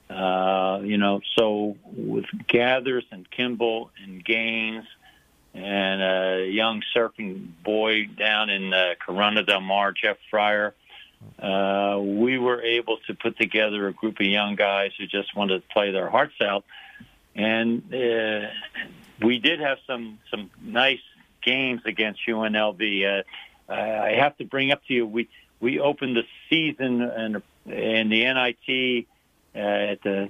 Uh, 0.09 0.81
you 0.83 0.97
know, 0.97 1.19
so 1.37 1.75
with 1.85 2.25
Gathers 2.47 3.05
and 3.11 3.29
Kimble 3.29 3.89
and 4.03 4.23
Gaines 4.23 4.85
and 5.53 6.01
a 6.01 6.47
young 6.47 6.83
surfing 6.95 7.47
boy 7.63 8.05
down 8.05 8.49
in 8.49 8.73
uh, 8.73 8.93
Corona 9.03 9.43
del 9.43 9.61
Mar, 9.61 9.91
Jeff 9.91 10.17
Fryer, 10.29 10.75
uh, 11.39 11.99
we 11.99 12.37
were 12.37 12.61
able 12.61 12.97
to 13.07 13.15
put 13.15 13.37
together 13.37 13.87
a 13.87 13.93
group 13.93 14.19
of 14.19 14.27
young 14.27 14.55
guys 14.55 14.91
who 14.97 15.07
just 15.07 15.35
wanted 15.35 15.61
to 15.61 15.73
play 15.73 15.91
their 15.91 16.09
hearts 16.09 16.35
out. 16.41 16.63
And 17.35 17.81
uh, 17.93 18.49
we 19.21 19.39
did 19.39 19.59
have 19.59 19.79
some 19.87 20.19
some 20.29 20.51
nice 20.61 21.01
games 21.43 21.81
against 21.85 22.19
UNLV. 22.27 23.23
Uh, 23.67 23.73
I 23.73 24.13
have 24.19 24.37
to 24.37 24.45
bring 24.45 24.71
up 24.71 24.85
to 24.85 24.93
you 24.93 25.07
we 25.07 25.27
we 25.59 25.79
opened 25.79 26.15
the 26.15 26.23
season 26.49 27.01
in 27.01 27.41
in 27.67 28.09
the 28.09 28.23
NIT 28.23 29.05
uh, 29.55 29.59
at 29.59 30.01
the 30.03 30.29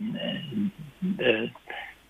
the, 1.18 1.52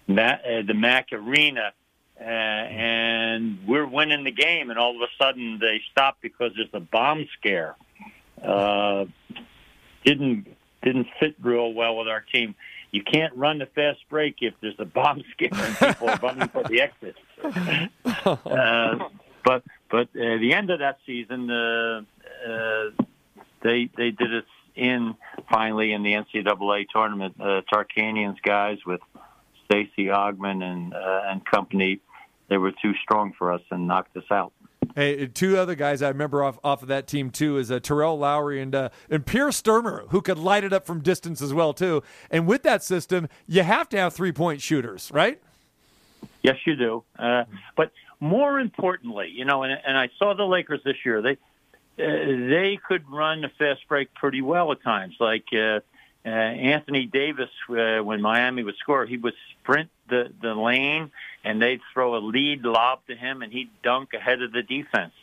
uh, 0.09 0.61
the 0.65 0.73
Mac 0.73 1.07
Arena. 1.11 1.73
Uh, 2.19 2.23
and 2.23 3.59
we're 3.67 3.85
winning 3.85 4.23
the 4.23 4.31
game, 4.31 4.71
and 4.71 4.79
all 4.79 4.95
of 4.95 5.01
a 5.01 5.23
sudden 5.23 5.59
they 5.59 5.79
stop 5.91 6.17
because 6.19 6.51
there's 6.55 6.67
a 6.73 6.79
bomb 6.79 7.27
scare. 7.37 7.75
Uh, 8.43 9.05
didn't 10.03 10.47
didn't 10.81 11.07
fit 11.19 11.35
real 11.41 11.73
well 11.73 11.95
with 11.97 12.07
our 12.07 12.21
team. 12.21 12.55
You 12.91 13.03
can't 13.03 13.35
run 13.35 13.59
the 13.59 13.65
fast 13.67 13.99
break 14.09 14.37
if 14.41 14.53
there's 14.61 14.79
a 14.79 14.85
bomb 14.85 15.23
scare 15.31 15.49
and 15.53 15.77
people 15.77 16.09
are 16.09 16.19
running 16.23 16.47
for 16.47 16.63
the 16.63 16.81
exit. 16.81 17.15
uh, 17.43 19.09
but 19.43 19.63
but 19.89 20.07
uh, 20.15 20.37
the 20.39 20.53
end 20.53 20.69
of 20.69 20.79
that 20.79 20.97
season, 21.05 21.51
uh, 21.51 22.01
uh, 22.47 22.89
they 23.61 23.89
they 23.95 24.11
did 24.11 24.35
us 24.35 24.43
in 24.77 25.15
finally 25.49 25.93
in 25.93 26.03
the 26.03 26.13
NCAA 26.13 26.85
tournament. 26.89 27.35
Uh, 27.39 27.61
Tarkanian's 27.71 28.39
guys 28.41 28.77
with 28.85 29.01
Stacey 29.65 30.05
Augmon 30.05 30.63
and 30.63 30.93
uh, 30.93 31.21
and 31.25 31.45
company, 31.45 31.99
they 32.49 32.57
were 32.57 32.71
too 32.71 32.93
strong 33.03 33.33
for 33.37 33.51
us 33.51 33.61
and 33.71 33.87
knocked 33.87 34.15
us 34.15 34.29
out. 34.31 34.53
Hey, 34.95 35.27
two 35.27 35.57
other 35.57 35.75
guys 35.75 36.01
I 36.01 36.07
remember 36.07 36.43
off, 36.43 36.59
off 36.63 36.81
of 36.81 36.87
that 36.87 37.07
team 37.07 37.29
too 37.29 37.57
is 37.57 37.69
uh, 37.69 37.79
Terrell 37.79 38.17
Lowery 38.17 38.61
and 38.61 38.73
uh, 38.73 38.89
and 39.09 39.25
Per 39.25 39.49
Stumer, 39.49 40.07
who 40.09 40.21
could 40.21 40.37
light 40.37 40.63
it 40.63 40.73
up 40.73 40.85
from 40.85 41.01
distance 41.01 41.41
as 41.41 41.53
well 41.53 41.73
too. 41.73 42.03
And 42.31 42.47
with 42.47 42.63
that 42.63 42.83
system, 42.83 43.27
you 43.47 43.63
have 43.63 43.89
to 43.89 43.97
have 43.97 44.13
three 44.13 44.31
point 44.31 44.61
shooters, 44.61 45.11
right? 45.13 45.41
Yes, 46.41 46.55
you 46.65 46.75
do. 46.75 47.03
Uh, 47.17 47.43
but 47.75 47.91
more 48.19 48.59
importantly, 48.59 49.29
you 49.33 49.45
know, 49.45 49.63
and, 49.63 49.73
and 49.85 49.97
I 49.97 50.09
saw 50.17 50.33
the 50.33 50.45
Lakers 50.45 50.81
this 50.83 50.95
year. 51.05 51.21
They 51.21 51.37
uh, 51.99 52.03
they 52.03 52.79
could 52.87 53.09
run 53.09 53.41
the 53.41 53.49
fast 53.57 53.87
break 53.87 54.13
pretty 54.13 54.41
well 54.41 54.71
at 54.71 54.83
times. 54.83 55.15
Like 55.19 55.45
uh, 55.53 55.79
uh, 56.25 56.29
Anthony 56.29 57.05
Davis, 57.05 57.49
uh, 57.69 58.03
when 58.03 58.21
Miami 58.21 58.63
would 58.63 58.77
score, 58.77 59.05
he 59.05 59.17
would 59.17 59.33
sprint 59.51 59.89
the 60.09 60.31
the 60.41 60.53
lane, 60.53 61.11
and 61.43 61.61
they'd 61.61 61.81
throw 61.93 62.15
a 62.15 62.19
lead 62.19 62.63
lob 62.63 62.99
to 63.07 63.15
him, 63.15 63.41
and 63.41 63.51
he'd 63.51 63.69
dunk 63.83 64.13
ahead 64.13 64.41
of 64.41 64.51
the 64.51 64.63
defense. 64.63 65.13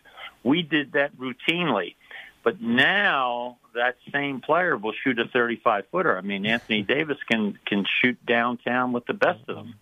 We 0.43 0.63
did 0.63 0.93
that 0.93 1.17
routinely. 1.17 1.95
But 2.43 2.61
now 2.61 3.57
that 3.75 3.97
same 4.13 4.43
player 4.43 4.77
will 4.77 4.93
shoot 5.03 5.19
a 5.19 5.25
35 5.27 5.87
footer. 5.91 6.17
I 6.17 6.21
mean, 6.21 6.45
Anthony 6.45 6.83
Davis 6.95 7.19
can 7.29 7.59
can 7.67 7.85
shoot 8.03 8.19
downtown 8.27 8.93
with 8.93 9.07
the 9.07 9.15
best 9.15 9.41
of 9.49 9.57
them. 9.57 9.75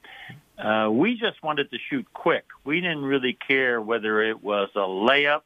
Uh, 0.59 0.89
we 0.91 1.17
just 1.17 1.43
wanted 1.43 1.71
to 1.73 1.79
shoot 1.91 2.07
quick. 2.13 2.45
We 2.65 2.81
didn't 2.81 3.05
really 3.05 3.37
care 3.49 3.81
whether 3.81 4.23
it 4.23 4.43
was 4.43 4.69
a 4.77 4.81
layup 4.81 5.43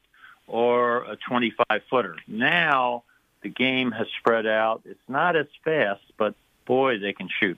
or 0.47 1.03
a 1.03 1.17
25 1.27 1.81
footer. 1.89 2.15
Now 2.27 3.03
the 3.43 3.49
game 3.49 3.91
has 3.91 4.07
spread 4.19 4.45
out. 4.45 4.81
It's 4.85 4.99
not 5.07 5.35
as 5.35 5.47
fast, 5.63 6.01
but 6.17 6.35
boy, 6.65 6.99
they 6.99 7.13
can 7.13 7.29
shoot. 7.39 7.57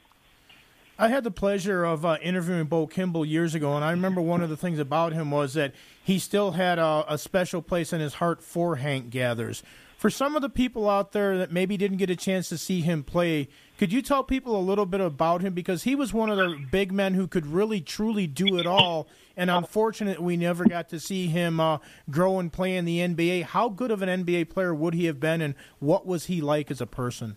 I 1.01 1.07
had 1.07 1.23
the 1.23 1.31
pleasure 1.31 1.85
of 1.85 2.05
uh, 2.05 2.17
interviewing 2.21 2.65
Bo 2.65 2.85
Kimble 2.85 3.25
years 3.25 3.55
ago, 3.55 3.73
and 3.75 3.85
I 3.85 3.91
remember 3.91 4.19
one 4.19 4.41
of 4.41 4.49
the 4.49 4.57
things 4.57 4.79
about 4.79 5.13
him 5.13 5.31
was 5.31 5.53
that 5.53 5.73
he 6.03 6.19
still 6.19 6.51
had 6.51 6.77
a, 6.77 7.05
a 7.07 7.17
special 7.17 7.61
place 7.61 7.93
in 7.93 8.01
his 8.01 8.15
heart 8.15 8.43
for 8.43 8.75
Hank 8.75 9.09
Gathers. 9.09 9.63
For 9.99 10.09
some 10.09 10.37
of 10.37 10.41
the 10.41 10.49
people 10.49 10.89
out 10.89 11.11
there 11.11 11.37
that 11.37 11.51
maybe 11.51 11.75
didn't 11.75 11.97
get 11.97 12.09
a 12.09 12.15
chance 12.15 12.47
to 12.47 12.57
see 12.57 12.79
him 12.79 13.03
play, 13.03 13.49
could 13.77 13.91
you 13.91 14.01
tell 14.01 14.23
people 14.23 14.55
a 14.55 14.63
little 14.63 14.85
bit 14.85 15.01
about 15.01 15.41
him? 15.41 15.53
Because 15.53 15.83
he 15.83 15.93
was 15.93 16.13
one 16.13 16.29
of 16.29 16.37
the 16.37 16.57
big 16.71 16.93
men 16.93 17.15
who 17.15 17.27
could 17.27 17.45
really, 17.45 17.81
truly 17.81 18.25
do 18.25 18.57
it 18.57 18.65
all. 18.65 19.09
And 19.35 19.51
unfortunately, 19.51 20.23
we 20.23 20.37
never 20.37 20.63
got 20.63 20.87
to 20.91 21.01
see 21.01 21.27
him 21.27 21.59
uh, 21.59 21.79
grow 22.09 22.39
and 22.39 22.49
play 22.49 22.77
in 22.77 22.85
the 22.85 22.99
NBA. 22.99 23.43
How 23.43 23.67
good 23.67 23.91
of 23.91 24.01
an 24.01 24.23
NBA 24.23 24.47
player 24.47 24.73
would 24.73 24.93
he 24.93 25.03
have 25.03 25.19
been, 25.19 25.41
and 25.41 25.53
what 25.79 26.05
was 26.05 26.27
he 26.27 26.39
like 26.39 26.71
as 26.71 26.79
a 26.79 26.87
person? 26.87 27.35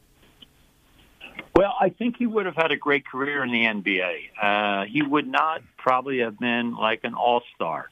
Well, 1.56 1.74
I 1.80 1.88
think 1.88 2.16
he 2.16 2.28
would 2.28 2.46
have 2.46 2.54
had 2.54 2.70
a 2.70 2.76
great 2.76 3.04
career 3.04 3.42
in 3.42 3.50
the 3.50 3.64
NBA. 3.64 4.20
Uh, 4.40 4.84
he 4.84 5.02
would 5.02 5.26
not 5.26 5.62
probably 5.78 6.20
have 6.20 6.38
been 6.38 6.76
like 6.76 7.00
an 7.02 7.14
all 7.14 7.42
star, 7.56 7.90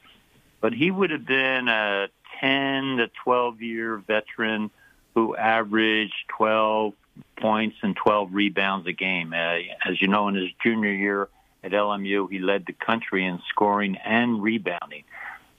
but 0.61 0.71
he 0.71 0.91
would 0.91 1.11
have 1.11 1.25
been 1.25 1.67
a 1.67 2.07
10 2.41 2.97
to 2.97 3.09
12 3.23 3.61
year 3.61 3.97
veteran 3.97 4.69
who 5.15 5.35
averaged 5.35 6.13
12 6.37 6.93
points 7.37 7.77
and 7.81 7.95
12 7.95 8.33
rebounds 8.33 8.87
a 8.87 8.93
game. 8.93 9.33
Uh, 9.33 9.59
as 9.87 10.01
you 10.01 10.07
know, 10.07 10.27
in 10.27 10.35
his 10.35 10.49
junior 10.63 10.93
year 10.93 11.29
at 11.63 11.71
LMU, 11.71 12.29
he 12.29 12.39
led 12.39 12.65
the 12.65 12.73
country 12.73 13.25
in 13.25 13.39
scoring 13.49 13.97
and 13.97 14.41
rebounding. 14.41 15.03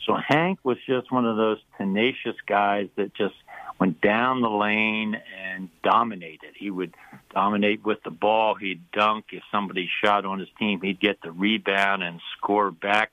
So 0.07 0.17
Hank 0.17 0.59
was 0.65 0.79
just 0.87 1.13
one 1.13 1.27
of 1.27 1.37
those 1.37 1.59
tenacious 1.79 2.35
guys 2.47 2.89
that 2.97 3.15
just 3.15 3.35
went 3.79 4.01
down 4.01 4.41
the 4.41 4.51
lane 4.51 5.17
and 5.45 5.69
dominated. 5.85 6.55
He 6.57 6.71
would 6.71 6.95
dominate 7.33 7.85
with 7.85 8.03
the 8.03 8.11
ball. 8.11 8.55
He'd 8.55 8.91
dunk. 8.93 9.27
If 9.31 9.43
somebody 9.53 9.89
shot 10.03 10.25
on 10.25 10.41
his 10.41 10.49
team, 10.59 10.81
he'd 10.81 11.01
get 11.01 11.21
the 11.23 11.31
rebound 11.31 12.03
and 12.03 12.21
score 12.37 12.73
back. 12.73 13.13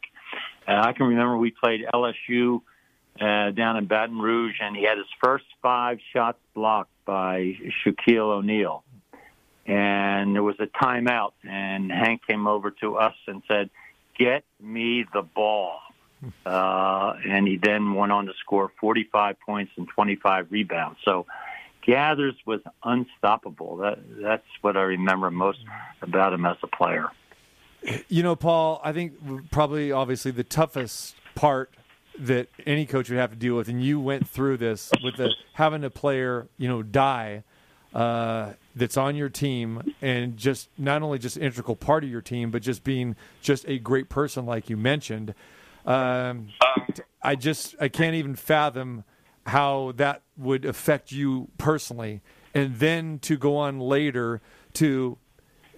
Uh, 0.68 0.82
I 0.84 0.94
can 0.94 1.08
remember 1.08 1.38
we 1.38 1.52
played 1.52 1.82
LSU 1.94 2.62
uh, 3.20 3.52
down 3.52 3.78
in 3.78 3.86
Baton 3.86 4.20
Rouge, 4.20 4.56
and 4.62 4.76
he 4.76 4.84
had 4.84 4.98
his 4.98 5.08
first 5.22 5.46
five 5.62 6.00
shots 6.14 6.38
blocked 6.54 6.92
by 7.06 7.58
Shaquille 7.84 8.38
O'Neal. 8.38 8.84
And 9.66 10.36
there 10.36 10.44
was 10.44 10.56
a 10.60 10.66
timeout, 10.66 11.34
and 11.44 11.92
Hank 11.92 12.22
came 12.28 12.48
over 12.48 12.72
to 12.82 12.96
us 12.98 13.14
and 13.28 13.44
said, 13.48 13.70
"Get 14.18 14.44
me 14.60 15.06
the 15.14 15.22
ball." 15.22 15.80
Uh, 16.46 17.14
and 17.26 17.48
he 17.48 17.58
then 17.58 17.94
went 17.94 18.12
on 18.12 18.26
to 18.26 18.34
score 18.42 18.72
45 18.82 19.40
points 19.40 19.72
and 19.78 19.88
25 19.88 20.52
rebounds. 20.52 21.00
So 21.06 21.26
Gathers 21.86 22.36
was 22.46 22.60
unstoppable. 22.84 23.78
That, 23.78 24.00
that's 24.22 24.46
what 24.62 24.76
I 24.76 24.82
remember 24.82 25.32
most 25.32 25.60
about 26.02 26.34
him 26.34 26.46
as 26.46 26.58
a 26.62 26.68
player. 26.68 27.08
You 28.10 28.24
know, 28.24 28.36
Paul, 28.36 28.82
I 28.84 28.92
think 28.92 29.14
probably 29.52 29.92
obviously 29.92 30.32
the 30.32 30.44
toughest 30.44 31.16
part 31.36 31.74
that 32.20 32.50
any 32.66 32.86
coach 32.86 33.10
would 33.10 33.18
have 33.18 33.32
to 33.32 33.36
deal 33.38 33.56
with, 33.56 33.70
and 33.70 33.84
you 33.84 34.00
went 34.00 34.28
through 34.28 34.58
this 34.58 34.92
with 35.04 35.16
the 35.18 35.32
having 35.54 35.84
a 35.84 35.90
player, 35.90 36.48
you 36.58 36.68
know, 36.68 36.84
die 36.84 37.44
uh, 37.94 38.54
that's 38.76 38.98
on 38.98 39.16
your 39.16 39.30
team, 39.30 39.94
and 40.02 40.38
just 40.38 40.70
not 40.78 41.02
only 41.02 41.18
just 41.18 41.38
an 41.38 41.44
integral 41.44 41.76
part 41.76 42.04
of 42.04 42.10
your 42.10 42.22
team, 42.22 42.52
but 42.52 42.62
just 42.62 42.84
being 42.84 43.16
just 43.42 43.68
a 43.68 43.80
great 43.80 44.10
person, 44.10 44.46
like 44.46 44.70
you 44.70 44.78
mentioned. 44.78 45.34
Um, 45.86 46.50
I 47.22 47.36
just 47.36 47.76
I 47.80 47.88
can't 47.88 48.16
even 48.16 48.36
fathom 48.36 49.06
how 49.48 49.94
that 49.96 50.22
would 50.38 50.66
affect 50.66 51.12
you 51.12 51.48
personally, 51.58 52.22
and 52.54 52.76
then 52.78 53.20
to 53.20 53.38
go 53.38 53.58
on 53.58 53.80
later 53.80 54.42
to 54.74 55.18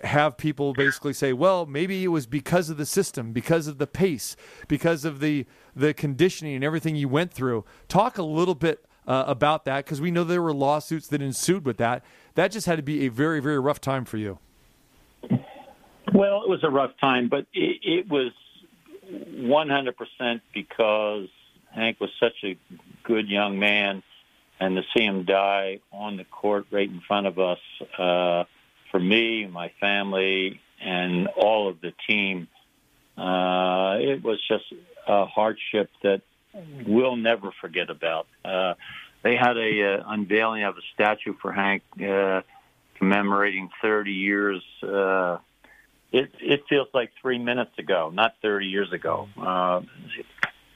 have 0.03 0.37
people 0.37 0.73
basically 0.73 1.13
say, 1.13 1.33
well, 1.33 1.65
maybe 1.65 2.03
it 2.03 2.07
was 2.07 2.25
because 2.25 2.69
of 2.69 2.77
the 2.77 2.85
system, 2.85 3.31
because 3.31 3.67
of 3.67 3.77
the 3.77 3.87
pace, 3.87 4.35
because 4.67 5.05
of 5.05 5.19
the 5.19 5.45
the 5.75 5.93
conditioning 5.93 6.55
and 6.55 6.63
everything 6.63 6.95
you 6.95 7.07
went 7.07 7.31
through. 7.31 7.63
Talk 7.87 8.17
a 8.17 8.23
little 8.23 8.55
bit 8.55 8.85
uh, 9.07 9.23
about 9.27 9.65
that 9.65 9.85
because 9.85 10.01
we 10.01 10.11
know 10.11 10.23
there 10.23 10.41
were 10.41 10.53
lawsuits 10.53 11.07
that 11.07 11.21
ensued 11.21 11.65
with 11.65 11.77
that. 11.77 12.03
That 12.35 12.51
just 12.51 12.67
had 12.67 12.77
to 12.77 12.83
be 12.83 13.05
a 13.05 13.09
very 13.09 13.39
very 13.39 13.59
rough 13.59 13.81
time 13.81 14.05
for 14.05 14.17
you. 14.17 14.39
Well, 16.13 16.43
it 16.43 16.49
was 16.49 16.63
a 16.63 16.69
rough 16.69 16.91
time, 16.99 17.29
but 17.29 17.45
it, 17.53 17.79
it 17.83 18.09
was 18.09 18.31
100% 19.11 20.41
because 20.53 21.27
Hank 21.73 21.99
was 21.99 22.09
such 22.19 22.43
a 22.43 22.57
good 23.03 23.29
young 23.29 23.59
man. 23.59 24.03
and 24.59 24.75
to 24.75 24.83
see 24.95 25.03
him 25.03 25.23
die 25.23 25.79
on 25.91 26.17
the 26.17 26.23
court 26.25 26.65
right 26.71 26.89
in 26.89 27.01
front 27.07 27.27
of 27.27 27.39
us, 27.39 27.59
uh, 27.97 28.43
for 28.91 28.99
me, 28.99 29.47
my 29.47 29.71
family, 29.79 30.59
and 30.83 31.27
all 31.27 31.69
of 31.69 31.81
the 31.81 31.93
team, 32.07 32.47
uh, 33.17 33.97
it 33.99 34.23
was 34.23 34.39
just 34.47 34.65
a 35.07 35.25
hardship 35.25 35.89
that 36.03 36.21
we'll 36.85 37.15
never 37.15 37.51
forget 37.61 37.89
about. 37.89 38.27
Uh, 38.43 38.73
they 39.23 39.35
had 39.35 39.57
a 39.57 39.99
uh, 39.99 40.03
unveiling 40.07 40.63
of 40.63 40.75
a 40.75 40.81
statue 40.93 41.33
for 41.41 41.51
Hank 41.51 41.83
uh, 42.05 42.41
commemorating 42.97 43.69
30 43.81 44.11
years. 44.11 44.63
Uh, 44.83 45.37
it 46.11 46.29
it 46.39 46.63
feels 46.67 46.87
like 46.93 47.11
three 47.21 47.39
minutes 47.39 47.71
ago, 47.77 48.11
not 48.13 48.35
30 48.41 48.65
years 48.65 48.91
ago. 48.91 49.29
Uh, 49.41 49.81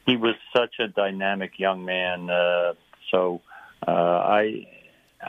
he 0.06 0.16
was 0.16 0.36
such 0.56 0.76
a 0.80 0.88
dynamic 0.88 1.60
young 1.60 1.84
man. 1.84 2.30
Uh, 2.30 2.74
so 3.12 3.42
uh, 3.86 3.92
I 3.92 4.68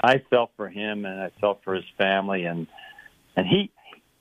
I 0.02 0.18
felt 0.30 0.50
for 0.56 0.68
him 0.68 1.04
and 1.04 1.20
I 1.20 1.30
felt 1.40 1.62
for 1.64 1.74
his 1.74 1.84
family 1.96 2.44
and 2.44 2.66
and 3.36 3.46
he 3.46 3.70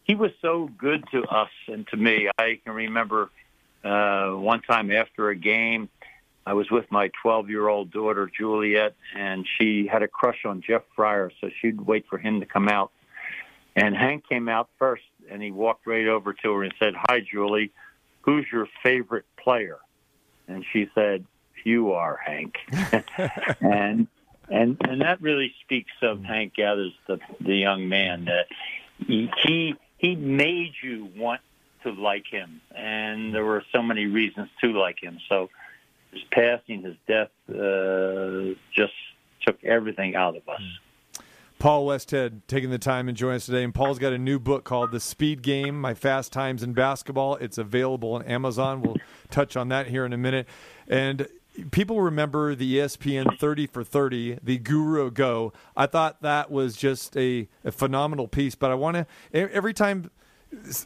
he 0.03 0.15
was 0.15 0.31
so 0.41 0.69
good 0.77 1.03
to 1.11 1.23
us 1.23 1.49
and 1.67 1.87
to 1.87 1.97
me. 1.97 2.29
I 2.37 2.59
can 2.63 2.73
remember 2.73 3.29
uh, 3.83 4.29
one 4.31 4.61
time 4.61 4.91
after 4.91 5.29
a 5.29 5.35
game, 5.35 5.89
I 6.45 6.53
was 6.53 6.69
with 6.69 6.89
my 6.91 7.09
12 7.21 7.49
year 7.49 7.67
old 7.67 7.91
daughter 7.91 8.29
Juliet, 8.35 8.95
and 9.15 9.47
she 9.57 9.87
had 9.87 10.03
a 10.03 10.07
crush 10.07 10.45
on 10.45 10.61
Jeff 10.61 10.83
Fryer, 10.95 11.31
so 11.41 11.49
she'd 11.59 11.81
wait 11.81 12.05
for 12.07 12.19
him 12.19 12.39
to 12.39 12.45
come 12.45 12.69
out. 12.69 12.91
And 13.75 13.95
Hank 13.95 14.29
came 14.29 14.47
out 14.47 14.69
first, 14.77 15.03
and 15.29 15.41
he 15.41 15.51
walked 15.51 15.87
right 15.87 16.07
over 16.07 16.33
to 16.33 16.53
her 16.53 16.63
and 16.63 16.73
said, 16.79 16.93
"Hi, 16.95 17.19
Julie, 17.19 17.71
who's 18.21 18.45
your 18.51 18.67
favorite 18.83 19.25
player?" 19.37 19.79
And 20.47 20.63
she 20.71 20.87
said, 20.93 21.25
"You 21.63 21.93
are 21.93 22.15
Hank." 22.15 22.57
and 23.59 24.07
and 24.49 24.77
and 24.81 25.01
that 25.01 25.21
really 25.21 25.53
speaks 25.63 25.91
of 26.01 26.23
Hank 26.23 26.53
Gathers, 26.55 26.93
the 27.07 27.19
the 27.39 27.55
young 27.55 27.89
man 27.89 28.25
that 28.25 28.45
he 29.05 29.29
he 29.43 29.75
he 29.97 30.15
made 30.15 30.73
you 30.83 31.09
want 31.15 31.41
to 31.83 31.91
like 31.91 32.25
him, 32.29 32.61
and 32.75 33.33
there 33.33 33.45
were 33.45 33.63
so 33.71 33.81
many 33.81 34.05
reasons 34.05 34.49
to 34.61 34.71
like 34.71 35.01
him. 35.01 35.19
So 35.29 35.49
his 36.11 36.23
passing, 36.31 36.83
his 36.83 36.95
death, 37.07 37.29
uh, 37.49 38.55
just 38.73 38.93
took 39.45 39.63
everything 39.63 40.15
out 40.15 40.35
of 40.35 40.47
us. 40.49 40.61
Paul 41.59 41.87
Westhead 41.87 42.41
taking 42.47 42.69
the 42.69 42.77
time 42.77 43.07
and 43.07 43.17
joining 43.17 43.37
us 43.37 43.45
today. 43.45 43.63
And 43.63 43.73
Paul's 43.73 43.97
got 43.97 44.13
a 44.13 44.17
new 44.17 44.39
book 44.39 44.65
called 44.65 44.91
The 44.91 44.99
Speed 44.99 45.41
Game 45.41 45.79
My 45.79 45.93
Fast 45.93 46.33
Times 46.33 46.61
in 46.61 46.73
Basketball. 46.73 47.35
It's 47.37 47.57
available 47.57 48.13
on 48.13 48.23
Amazon. 48.23 48.81
We'll 48.81 48.97
touch 49.31 49.55
on 49.55 49.69
that 49.69 49.87
here 49.87 50.05
in 50.05 50.13
a 50.13 50.17
minute. 50.17 50.47
And 50.87 51.27
people 51.71 52.01
remember 52.01 52.55
the 52.55 52.77
ESPN 52.77 53.37
30 53.39 53.67
for 53.67 53.83
30, 53.83 54.39
the 54.43 54.57
Guru 54.57 55.11
Go. 55.11 55.53
I 55.75 55.85
thought 55.85 56.21
that 56.21 56.51
was 56.51 56.75
just 56.75 57.15
a, 57.17 57.47
a 57.63 57.71
phenomenal 57.71 58.27
piece. 58.27 58.55
But 58.55 58.71
I 58.71 58.75
want 58.75 58.95
to, 58.97 59.07
every 59.33 59.73
time 59.73 60.11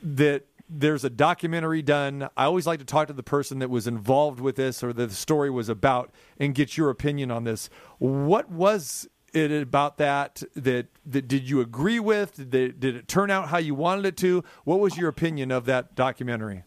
that 0.03 0.43
there's 0.69 1.03
a 1.03 1.09
documentary 1.09 1.81
done. 1.81 2.29
I 2.37 2.45
always 2.45 2.67
like 2.67 2.79
to 2.79 2.85
talk 2.85 3.07
to 3.07 3.13
the 3.13 3.23
person 3.23 3.59
that 3.59 3.69
was 3.69 3.87
involved 3.87 4.39
with 4.39 4.55
this 4.55 4.83
or 4.83 4.93
the 4.93 5.09
story 5.09 5.49
was 5.49 5.67
about 5.67 6.11
and 6.39 6.53
get 6.53 6.77
your 6.77 6.91
opinion 6.91 7.31
on 7.31 7.43
this. 7.43 7.69
What 7.97 8.51
was 8.51 9.07
it 9.33 9.51
about 9.51 9.97
that 9.97 10.43
that, 10.55 10.87
that 11.05 11.27
did 11.27 11.49
you 11.49 11.61
agree 11.61 11.99
with? 11.99 12.35
Did, 12.35 12.55
it- 12.55 12.79
did 12.79 12.95
it 12.95 13.07
turn 13.07 13.31
out 13.31 13.49
how 13.49 13.57
you 13.57 13.73
wanted 13.73 14.05
it 14.05 14.17
to? 14.17 14.43
What 14.63 14.79
was 14.79 14.95
your 14.97 15.09
opinion 15.09 15.51
of 15.51 15.65
that 15.65 15.95
documentary? 15.95 16.63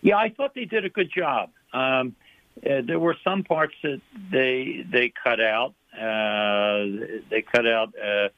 Yeah, 0.00 0.16
I 0.16 0.28
thought 0.28 0.54
they 0.54 0.66
did 0.66 0.84
a 0.84 0.90
good 0.90 1.10
job. 1.12 1.50
Um, 1.72 2.14
uh, 2.58 2.82
there 2.86 2.98
were 2.98 3.16
some 3.24 3.42
parts 3.42 3.74
that 3.82 4.00
they 4.30 4.84
they 4.90 5.12
cut 5.22 5.40
out. 5.40 5.74
Uh, 5.92 7.20
they 7.30 7.42
cut 7.42 7.66
out 7.66 7.92
uh, 7.98 8.28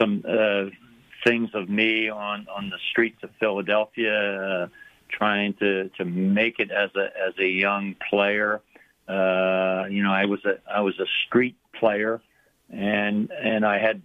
some 0.00 0.24
uh, 0.28 0.64
things 1.24 1.50
of 1.54 1.68
me 1.68 2.08
on 2.08 2.46
on 2.48 2.70
the 2.70 2.78
streets 2.90 3.22
of 3.22 3.30
Philadelphia, 3.38 4.12
uh, 4.12 4.68
trying 5.08 5.54
to 5.54 5.88
to 5.90 6.04
make 6.04 6.58
it 6.58 6.70
as 6.70 6.90
a 6.96 7.04
as 7.04 7.34
a 7.38 7.46
young 7.46 7.94
player. 8.10 8.60
Uh, 9.08 9.84
you 9.88 10.02
know, 10.02 10.12
I 10.12 10.24
was 10.24 10.44
a 10.44 10.58
I 10.70 10.80
was 10.80 10.98
a 10.98 11.06
street 11.26 11.56
player, 11.78 12.20
and 12.70 13.30
and 13.30 13.64
I 13.64 13.78
had 13.78 14.02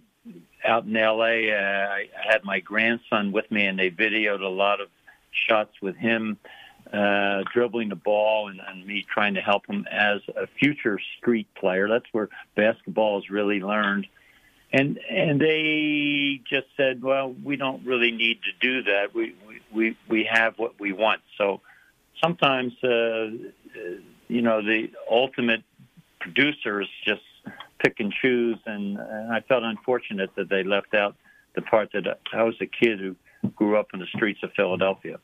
out 0.64 0.86
in 0.86 0.96
L.A. 0.96 1.52
Uh, 1.52 1.56
I 1.56 2.08
had 2.14 2.44
my 2.44 2.60
grandson 2.60 3.32
with 3.32 3.50
me, 3.50 3.66
and 3.66 3.80
they 3.80 3.90
videoed 3.90 4.42
a 4.42 4.48
lot 4.48 4.82
of 4.82 4.90
shots 5.32 5.74
with 5.82 5.96
him 5.96 6.38
uh, 6.94 7.44
dribbling 7.54 7.90
the 7.90 7.96
ball 7.96 8.50
and, 8.50 8.60
and 8.68 8.86
me 8.86 9.06
trying 9.08 9.36
to 9.36 9.42
help 9.42 9.66
him 9.68 9.86
as 9.92 10.22
a 10.36 10.48
future 10.60 11.00
street 11.18 11.48
player. 11.56 11.88
That's 11.88 12.06
where 12.12 12.30
basketball 12.56 13.20
is 13.20 13.30
really 13.30 13.60
learned. 13.60 14.08
And 14.72 15.00
and 15.10 15.42
they 15.42 16.42
just 16.48 16.68
said, 16.78 17.02
well, 17.02 17.34
we 17.44 17.56
don't 17.56 17.86
really 17.86 18.12
need 18.12 18.40
to 18.44 18.52
do 18.60 18.84
that. 18.84 19.14
We 19.14 19.36
we 19.74 19.98
we, 20.08 20.24
have 20.32 20.58
what 20.58 20.80
we 20.80 20.92
want. 20.94 21.22
So 21.38 21.62
sometimes, 22.24 22.74
uh, 22.84 22.88
uh, 22.88 23.30
you 24.28 24.42
know, 24.42 24.62
the 24.62 24.92
ultimate 25.10 25.64
producers 26.20 26.88
just 27.06 27.22
pick 27.80 28.00
and 28.00 28.14
choose, 28.14 28.58
and, 28.66 28.98
and 28.98 29.34
I 29.34 29.42
felt 29.42 29.64
unfortunate 29.64 30.32
that 30.36 30.50
they 30.50 30.64
left 30.64 30.94
out 30.94 31.16
the 31.56 31.62
part 31.62 31.92
that 31.94 32.20
I 32.34 32.44
was 32.44 32.56
a 32.62 32.66
kid 32.66 33.00
who 33.00 33.16
grew 33.56 33.78
up 33.78 33.88
in 33.94 34.00
the 34.00 34.08
streets 34.08 34.42
of 34.44 34.52
Philadelphia. 34.56 35.20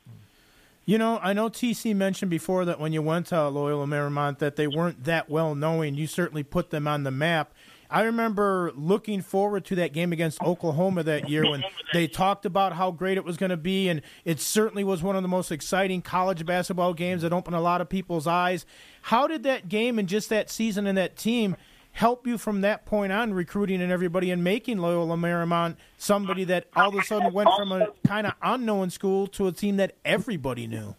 You 0.88 1.00
know, 1.00 1.20
I 1.24 1.34
know 1.34 1.50
TC 1.50 1.96
mentioned 1.96 2.30
before 2.30 2.64
that 2.66 2.80
when 2.80 2.94
you 2.94 3.02
went 3.02 3.28
to 3.28 3.50
Loyola 3.50 3.88
Marymount 3.88 4.38
that 4.38 4.56
they 4.56 4.68
weren't 4.68 5.06
that 5.06 5.30
well 5.30 5.56
known. 5.56 5.96
You 5.96 6.06
certainly 6.06 6.44
put 6.44 6.70
them 6.70 6.88
on 6.88 7.04
the 7.04 7.10
map. 7.12 7.54
I 7.90 8.04
remember 8.04 8.72
looking 8.76 9.22
forward 9.22 9.66
to 9.66 9.76
that 9.76 9.94
game 9.94 10.12
against 10.12 10.42
Oklahoma 10.42 11.04
that 11.04 11.30
year 11.30 11.50
when 11.50 11.64
they 11.94 12.08
talked 12.08 12.46
about 12.46 12.74
how 12.74 12.92
great 12.92 13.18
it 13.18 13.24
was 13.24 13.38
going 13.38 13.52
to 13.52 13.58
be, 13.58 13.90
and 13.90 14.02
it 14.26 14.40
certainly 14.40 14.84
was 14.84 15.04
one 15.04 15.16
of 15.16 15.22
the 15.22 15.28
most 15.28 15.52
exciting 15.52 16.02
college 16.02 16.46
basketball 16.46 16.94
games 16.94 17.22
that 17.22 17.32
opened 17.34 17.56
a 17.56 17.62
lot 17.62 17.82
of 17.82 17.90
people's 17.90 18.28
eyes. 18.28 18.66
How 19.04 19.28
did 19.28 19.44
that 19.44 19.70
game 19.70 20.00
and 20.00 20.10
just 20.10 20.30
that 20.30 20.50
season 20.50 20.88
and 20.88 20.98
that 20.98 21.16
team 21.16 21.56
help 21.96 22.28
you 22.28 22.38
from 22.38 22.60
that 22.60 22.86
point 22.86 23.12
on, 23.12 23.34
recruiting 23.34 23.82
and 23.82 23.90
everybody, 23.90 24.30
and 24.30 24.44
making 24.44 24.78
Loyola 24.78 25.16
Marymount 25.16 25.78
somebody 25.98 26.44
that 26.44 26.68
all 26.76 26.90
of 26.90 26.96
a 26.96 27.04
sudden 27.04 27.32
went 27.34 27.50
from 27.58 27.72
a 27.72 27.88
kind 28.06 28.28
of 28.28 28.34
unknown 28.42 28.90
school 28.90 29.28
to 29.28 29.48
a 29.48 29.52
team 29.54 29.78
that 29.78 29.96
everybody 30.04 30.68
knew? 30.68 30.96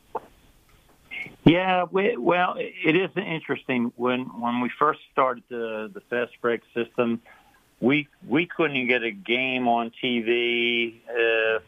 Yeah, 1.45 1.85
we, 1.91 2.17
well, 2.17 2.55
it 2.59 2.97
is 2.97 3.11
interesting. 3.15 3.93
When 3.97 4.23
when 4.41 4.61
we 4.61 4.71
first 4.79 5.01
started 5.13 5.45
the 5.49 5.91
the 5.93 6.01
fast 6.01 6.33
break 6.41 6.63
system, 6.75 7.21
we 7.79 8.09
we 8.27 8.47
couldn't 8.47 8.89
get 8.89 9.03
a 9.03 9.11
game 9.11 9.69
on 9.69 9.93
TV 10.03 10.95
uh, 11.11 11.59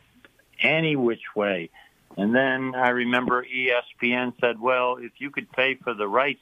any 0.60 0.96
which 0.96 1.22
way. 1.36 1.70
And 2.16 2.34
then 2.34 2.74
I 2.74 2.88
remember 2.88 3.44
ESPN 3.44 4.32
said, 4.40 4.58
"Well, 4.58 4.96
if 4.96 5.12
you 5.18 5.30
could 5.30 5.50
pay 5.52 5.74
for 5.74 5.94
the 5.94 6.08
rights, 6.08 6.40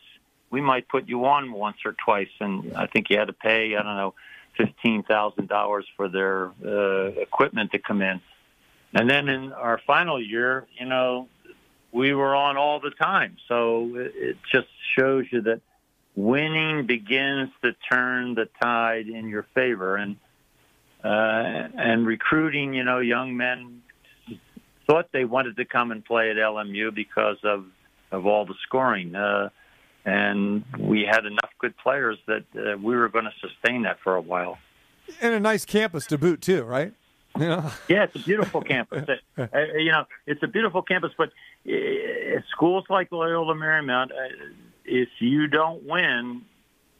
we 0.56 0.62
might 0.62 0.88
put 0.88 1.06
you 1.06 1.26
on 1.26 1.52
once 1.52 1.78
or 1.84 1.92
twice." 1.92 2.34
And 2.40 2.74
I 2.74 2.86
think 2.86 3.10
you 3.10 3.18
had 3.18 3.28
to 3.28 3.38
pay 3.48 3.76
I 3.76 3.82
don't 3.82 3.96
know 4.02 4.14
fifteen 4.56 5.02
thousand 5.02 5.48
dollars 5.48 5.86
for 5.96 6.08
their 6.08 6.50
uh, 6.64 7.20
equipment 7.20 7.72
to 7.72 7.78
come 7.78 8.00
in. 8.00 8.20
And 8.94 9.10
then 9.10 9.28
in 9.28 9.52
our 9.52 9.78
final 9.86 10.18
year, 10.18 10.66
you 10.78 10.86
know, 10.86 11.28
we 11.92 12.14
were 12.14 12.34
on 12.34 12.56
all 12.56 12.80
the 12.80 12.90
time. 12.90 13.36
So 13.48 13.90
it 13.94 14.38
just 14.50 14.68
shows 14.96 15.26
you 15.30 15.42
that 15.42 15.60
winning 16.14 16.86
begins 16.86 17.50
to 17.62 17.74
turn 17.92 18.34
the 18.34 18.48
tide 18.62 19.08
in 19.08 19.28
your 19.28 19.44
favor. 19.54 19.96
And 19.96 20.16
uh, 21.04 21.68
and 21.76 22.06
recruiting, 22.06 22.72
you 22.74 22.82
know, 22.82 23.00
young 23.00 23.36
men 23.36 23.82
thought 24.86 25.12
they 25.12 25.24
wanted 25.24 25.56
to 25.56 25.64
come 25.64 25.90
and 25.90 26.04
play 26.04 26.30
at 26.30 26.36
LMU 26.36 26.94
because 26.94 27.38
of 27.44 27.66
of 28.10 28.26
all 28.26 28.46
the 28.46 28.54
scoring. 28.62 29.14
Uh, 29.14 29.50
and 30.06 30.64
we 30.78 31.02
had 31.02 31.26
enough 31.26 31.50
good 31.58 31.76
players 31.76 32.16
that 32.26 32.44
uh, 32.56 32.78
we 32.78 32.94
were 32.94 33.08
going 33.08 33.24
to 33.24 33.32
sustain 33.40 33.82
that 33.82 33.98
for 34.02 34.14
a 34.14 34.20
while. 34.20 34.56
And 35.20 35.34
a 35.34 35.40
nice 35.40 35.64
campus 35.64 36.06
to 36.06 36.16
boot, 36.16 36.40
too, 36.40 36.62
right? 36.62 36.94
Know? 37.36 37.70
Yeah, 37.86 38.04
it's 38.04 38.16
a 38.16 38.20
beautiful 38.20 38.62
campus. 38.62 39.06
Uh, 39.36 39.42
uh, 39.52 39.58
you 39.76 39.92
know, 39.92 40.06
it's 40.26 40.42
a 40.42 40.46
beautiful 40.46 40.80
campus, 40.80 41.10
but 41.18 41.32
uh, 41.68 42.40
schools 42.50 42.84
like 42.88 43.12
Loyola 43.12 43.54
Marymount, 43.54 44.10
uh, 44.10 44.54
if 44.86 45.10
you 45.18 45.46
don't 45.46 45.82
win, 45.82 46.40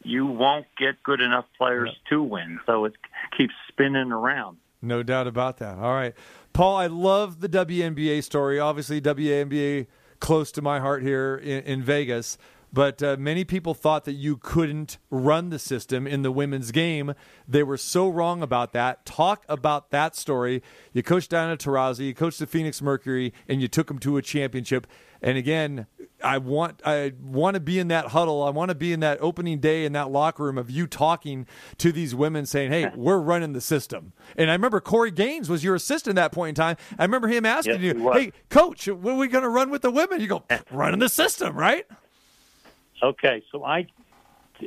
you 0.03 0.27
won't 0.27 0.67
get 0.77 1.03
good 1.03 1.23
enough 1.23 1.47
players 1.57 1.89
to 2.11 2.23
win. 2.23 2.61
So 2.67 2.85
it 2.85 2.93
keeps 3.35 3.55
spinning 3.69 4.13
around. 4.13 4.59
No 4.83 5.03
doubt 5.03 5.27
about 5.27 5.57
that. 5.57 5.79
All 5.79 5.95
right. 5.95 6.13
Paul, 6.53 6.77
I 6.77 6.87
love 6.89 7.41
the 7.41 7.49
WNBA 7.49 8.23
story. 8.23 8.61
Obviously, 8.61 9.01
WNBA 9.01 9.87
close 10.21 10.53
to 10.53 10.61
my 10.61 10.81
heart 10.81 11.03
here 11.03 11.37
in, 11.37 11.63
in 11.65 11.83
Vegas. 11.83 12.37
But 12.77 13.03
uh, 13.03 13.17
many 13.19 13.45
people 13.45 13.73
thought 13.73 14.05
that 14.05 14.13
you 14.13 14.37
couldn't 14.37 14.99
run 15.09 15.49
the 15.49 15.59
system 15.59 16.07
in 16.07 16.21
the 16.21 16.31
women's 16.31 16.73
game. 16.73 17.15
They 17.49 17.63
were 17.63 17.79
so 17.79 18.07
wrong 18.07 18.43
about 18.43 18.75
that. 18.75 19.07
Talk 19.07 19.47
about 19.49 19.91
that 19.93 20.15
story. 20.15 20.63
You 20.93 21.03
coached 21.03 21.31
Diana 21.31 21.57
Taurasi, 21.57 22.01
you 22.01 22.13
coached 22.13 22.39
the 22.39 22.47
Phoenix 22.47 22.83
Mercury, 22.83 23.33
and 23.49 23.63
you 23.63 23.69
took 23.69 23.87
them 23.87 23.99
to 24.01 24.19
a 24.19 24.23
championship. 24.23 24.87
And 25.23 25.39
again, 25.39 25.87
I 26.23 26.37
want 26.37 26.83
I 26.85 27.15
want 27.19 27.55
to 27.55 27.61
be 27.61 27.79
in 27.79 27.89
that 27.89 28.09
huddle. 28.09 28.43
I 28.43 28.51
want 28.51 28.69
to 28.69 28.75
be 28.75 28.93
in 28.93 29.01
that 29.01 29.17
opening 29.23 29.59
day 29.59 29.87
in 29.87 29.95
that 29.95 30.11
locker 30.11 30.45
room 30.45 30.59
of 30.59 30.71
you 30.71 30.87
talking 30.87 31.47
to 31.79 31.93
these 31.93 32.15
women, 32.15 32.45
saying, 32.45 32.73
"Hey, 32.73 32.91
we're 32.95 33.17
running 33.17 33.55
the 33.55 33.63
system." 33.63 34.13
And 34.37 34.51
I 34.51 34.53
remember 34.53 34.81
Corey 34.81 35.11
Gaines 35.11 35.49
was 35.49 35.65
your 35.65 35.77
assistant 35.77 36.19
at 36.19 36.23
that 36.25 36.33
point 36.33 36.51
in 36.51 36.63
time. 36.63 36.77
I 36.99 37.05
remember 37.05 37.29
him 37.29 37.47
asking 37.47 37.81
Yes, 37.81 37.95
you, 37.97 38.13
he 38.13 38.21
"Hey, 38.21 38.33
coach, 38.51 38.87
when 38.87 39.15
are 39.15 39.19
we 39.19 39.29
going 39.29 39.45
to 39.45 39.49
run 39.49 39.71
with 39.71 39.81
the 39.81 39.91
women?" 39.91 40.21
You 40.21 40.27
go, 40.27 40.45
"Running 40.71 41.01
the 41.01 41.09
system, 41.09 41.57
right?" 41.57 41.87
Okay, 43.03 43.43
so 43.53 43.65
I 43.65 43.87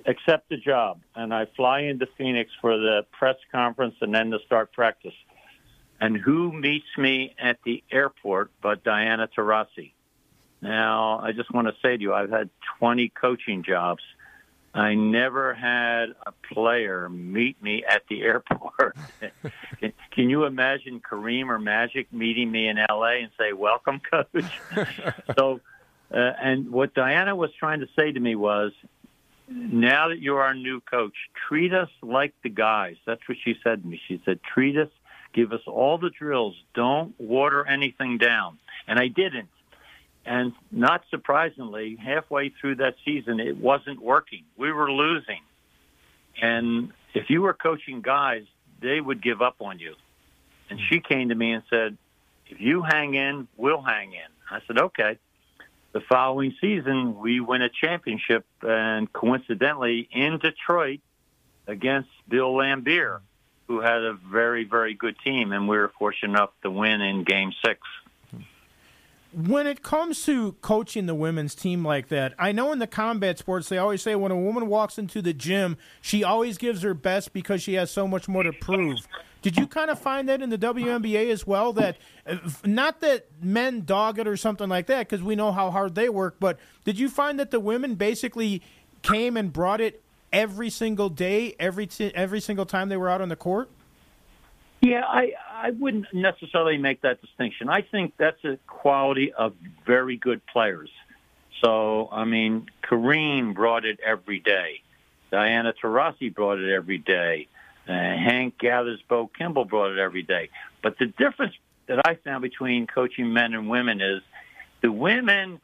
accept 0.06 0.50
the 0.50 0.58
job 0.58 1.02
and 1.15 1.34
I 1.34 1.48
fly 1.56 1.82
into 1.82 2.08
Phoenix 2.18 2.52
for 2.62 2.78
the 2.78 3.06
press 3.12 3.38
conference 3.52 3.96
and 4.02 4.13
then 4.13 4.32
to 4.32 4.39
start 4.46 4.72
practice. 4.72 5.13
And 6.00 6.15
who 6.15 6.52
meets 6.54 6.86
me 6.98 7.36
at 7.39 7.58
the 7.65 7.84
airport 7.92 8.52
but 8.62 8.84
Diana 8.84 9.28
Taurasi? 9.36 9.94
Now, 10.62 11.20
I 11.20 11.32
just 11.32 11.54
want 11.54 11.68
to 11.68 11.74
say 11.82 11.98
to 11.98 12.02
you, 12.02 12.13
I've 12.13 12.30
had 12.30 12.50
20 12.80 13.10
coaching 13.10 13.63
jobs. 13.63 14.04
I 14.74 14.94
never 14.94 15.54
had 15.54 16.10
a 16.26 16.32
player 16.54 17.10
meet 17.10 17.62
me 17.62 17.84
at 17.89 18.04
the 18.10 18.22
airport. 18.24 18.96
can, 19.80 19.94
can 20.12 20.30
you 20.30 20.46
imagine 20.46 21.02
Kareem 21.02 21.48
or 21.48 21.60
Magic 21.60 22.12
meeting 22.13 22.52
me 22.52 22.68
in 22.68 22.78
LA 22.78 23.22
and 23.22 23.32
say, 23.38 23.54
"Welcome, 23.54 24.00
coach"? 24.00 24.46
so, 25.38 25.60
uh, 26.12 26.17
and 26.41 26.72
what 26.72 26.93
Diana 26.93 27.36
was 27.36 27.52
trying 27.60 27.82
to 27.82 27.88
say 27.98 28.12
to 28.12 28.19
me 28.19 28.36
was, 28.36 28.72
now 29.48 30.10
that 30.10 30.19
you're 30.19 30.41
our 30.41 30.54
new 30.54 30.80
coach, 30.82 31.13
treat 31.48 31.74
us 31.74 31.89
like 32.02 32.34
the 32.43 32.50
guys. 32.50 32.95
That's 33.06 33.22
what 33.28 33.38
she 33.43 33.56
said 33.63 33.82
to 33.82 33.88
me. 33.88 34.00
She 34.08 34.22
said, 34.26 34.39
treat 34.43 34.78
us, 34.78 34.89
give 35.34 35.54
us 35.54 35.62
all 35.67 35.98
the 35.98 36.10
drills. 36.10 36.56
Don't 36.74 37.19
water 37.19 37.65
anything 37.65 38.17
down. 38.17 38.60
And 38.88 39.00
I 39.00 39.08
didn't. 39.08 39.50
And 40.26 40.54
not 40.72 41.04
surprisingly, 41.10 41.95
halfway 41.95 42.50
through 42.50 42.76
that 42.76 42.95
season, 43.06 43.39
it 43.39 43.58
wasn't 43.58 44.02
working. 44.02 44.43
We 44.58 44.72
were 44.72 44.91
losing. 44.91 45.41
And 46.41 46.91
if 47.13 47.30
you 47.30 47.41
were 47.41 47.54
coaching 47.54 48.02
guys, 48.02 48.43
they 48.82 49.02
would 49.02 49.22
give 49.22 49.41
up 49.41 49.56
on 49.62 49.80
you. 49.80 49.95
And 50.69 50.80
she 50.89 51.00
came 51.00 51.30
to 51.30 51.36
me 51.36 51.54
and 51.54 51.63
said, 51.69 51.98
if 52.48 52.60
you 52.60 52.84
hang 52.84 53.15
in, 53.15 53.48
we'll 53.58 53.82
hang 53.82 54.13
in. 54.13 54.30
I 54.52 54.60
said, 54.67 54.78
okay 54.78 55.17
the 55.91 56.02
following 56.02 56.56
season, 56.62 57.19
we 57.19 57.39
win 57.39 57.62
a 57.62 57.69
championship, 57.69 58.45
and 58.62 59.12
coincidentally, 59.12 60.08
in 60.12 60.38
Detroit 60.39 61.02
against 61.67 62.10
Bill 62.28 62.54
Laimbeer, 62.54 63.21
who 63.67 63.82
had 63.82 64.04
a 64.04 64.13
very, 64.13 64.65
very 64.65 64.93
good 64.93 65.15
team, 65.23 65.52
and 65.52 65.67
we 65.67 65.78
were 65.78 65.91
fortunate 65.97 66.34
enough 66.38 66.52
to 66.63 66.71
win 66.71 67.02
in 67.02 67.23
Game 67.23 67.52
Six. 67.63 67.80
When 69.32 69.68
it 69.68 69.84
comes 69.84 70.26
to 70.26 70.54
coaching 70.62 71.06
the 71.06 71.13
women's 71.13 71.54
team 71.54 71.86
like 71.86 72.08
that, 72.08 72.34
I 72.39 72.52
know 72.52 72.72
in 72.72 72.80
the 72.80 72.88
combat 72.88 73.38
sports 73.38 73.70
they 73.70 73.78
always 73.78 74.02
say 74.02 74.15
when 74.15 74.32
a 74.32 74.38
woman 74.38 74.68
walks 74.68 74.98
into 74.98 75.22
the 75.22 75.34
gym, 75.34 75.78
she 76.02 76.24
always 76.24 76.58
gives 76.58 76.82
her 76.82 76.96
best 76.96 77.32
because 77.32 77.62
she 77.62 77.76
has 77.76 77.92
so 77.92 78.08
much 78.08 78.28
more 78.28 78.42
to 78.42 78.52
prove. 78.52 79.08
Did 79.42 79.56
you 79.58 79.68
kind 79.68 79.92
of 79.92 80.00
find 80.00 80.28
that 80.30 80.42
in 80.42 80.50
the 80.50 80.58
WNBA 80.58 81.30
as 81.32 81.46
well? 81.46 81.74
That 81.74 81.98
uh, 82.26 82.38
not 82.65 83.02
that 83.02 83.28
men 83.42 83.86
dog 83.86 84.20
it 84.20 84.28
or 84.28 84.36
something 84.36 84.68
like 84.68 84.88
that, 84.88 85.08
because 85.08 85.24
we 85.24 85.36
know 85.36 85.52
how 85.52 85.70
hard 85.72 85.96
they 85.96 86.10
work. 86.10 86.38
But 86.39 86.58
did 86.84 87.00
you 87.00 87.08
find 87.08 87.39
that 87.39 87.52
the 87.52 87.60
women 87.60 87.96
basically 87.96 88.62
came 89.02 89.38
and 89.38 89.54
brought 89.54 89.80
it 89.80 90.02
every 90.34 90.70
single 90.70 91.10
day, 91.10 91.56
every 91.60 91.88
t- 91.88 92.12
every 92.15 92.42
single 92.42 92.65
time 92.65 92.89
they 92.89 92.98
were 92.98 93.10
out 93.10 93.22
on 93.22 93.30
the 93.30 93.36
court? 93.36 93.70
Yeah, 94.82 95.04
I 95.06 95.34
I 95.52 95.72
wouldn't 95.72 96.06
necessarily 96.13 96.78
make 96.78 97.02
that 97.02 97.22
distinction. 97.22 97.70
I 97.70 97.82
think 97.82 98.13
that's 98.18 98.44
a 98.46 98.58
quality 98.68 99.34
of 99.34 99.54
very 99.86 100.15
good 100.15 100.46
players. 100.46 100.89
So, 101.62 102.08
I 102.12 102.24
mean, 102.24 102.68
Kareem 102.89 103.54
brought 103.54 103.86
it 103.86 104.00
every 104.06 104.39
day. 104.39 104.82
Diana 105.32 105.74
Taurasi 105.84 106.34
brought 106.34 106.60
it 106.60 106.72
every 106.72 106.98
day. 106.98 107.48
Uh, 107.88 107.92
Hank 107.92 108.58
Gathers 108.58 109.02
Bo 109.10 109.30
Kimble 109.38 109.65
brought 109.65 109.92
it 109.92 110.00
every 110.00 110.24
day. 110.24 110.50
But 110.82 110.98
the 110.98 111.08
difference 111.08 111.56
that 111.88 112.08
I 112.08 112.15
found 112.15 112.42
between 112.42 112.88
coaching 112.88 113.34
men 113.34 113.54
and 113.54 113.70
women 113.70 114.00
is 114.00 114.22
the 114.82 114.92
women 114.92 115.60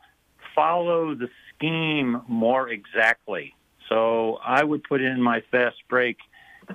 follow 0.53 1.15
the 1.15 1.29
scheme 1.53 2.21
more 2.27 2.67
exactly. 2.69 3.55
So 3.87 4.39
I 4.43 4.63
would 4.63 4.83
put 4.83 5.01
in 5.01 5.21
my 5.21 5.41
fast 5.51 5.77
break 5.87 6.17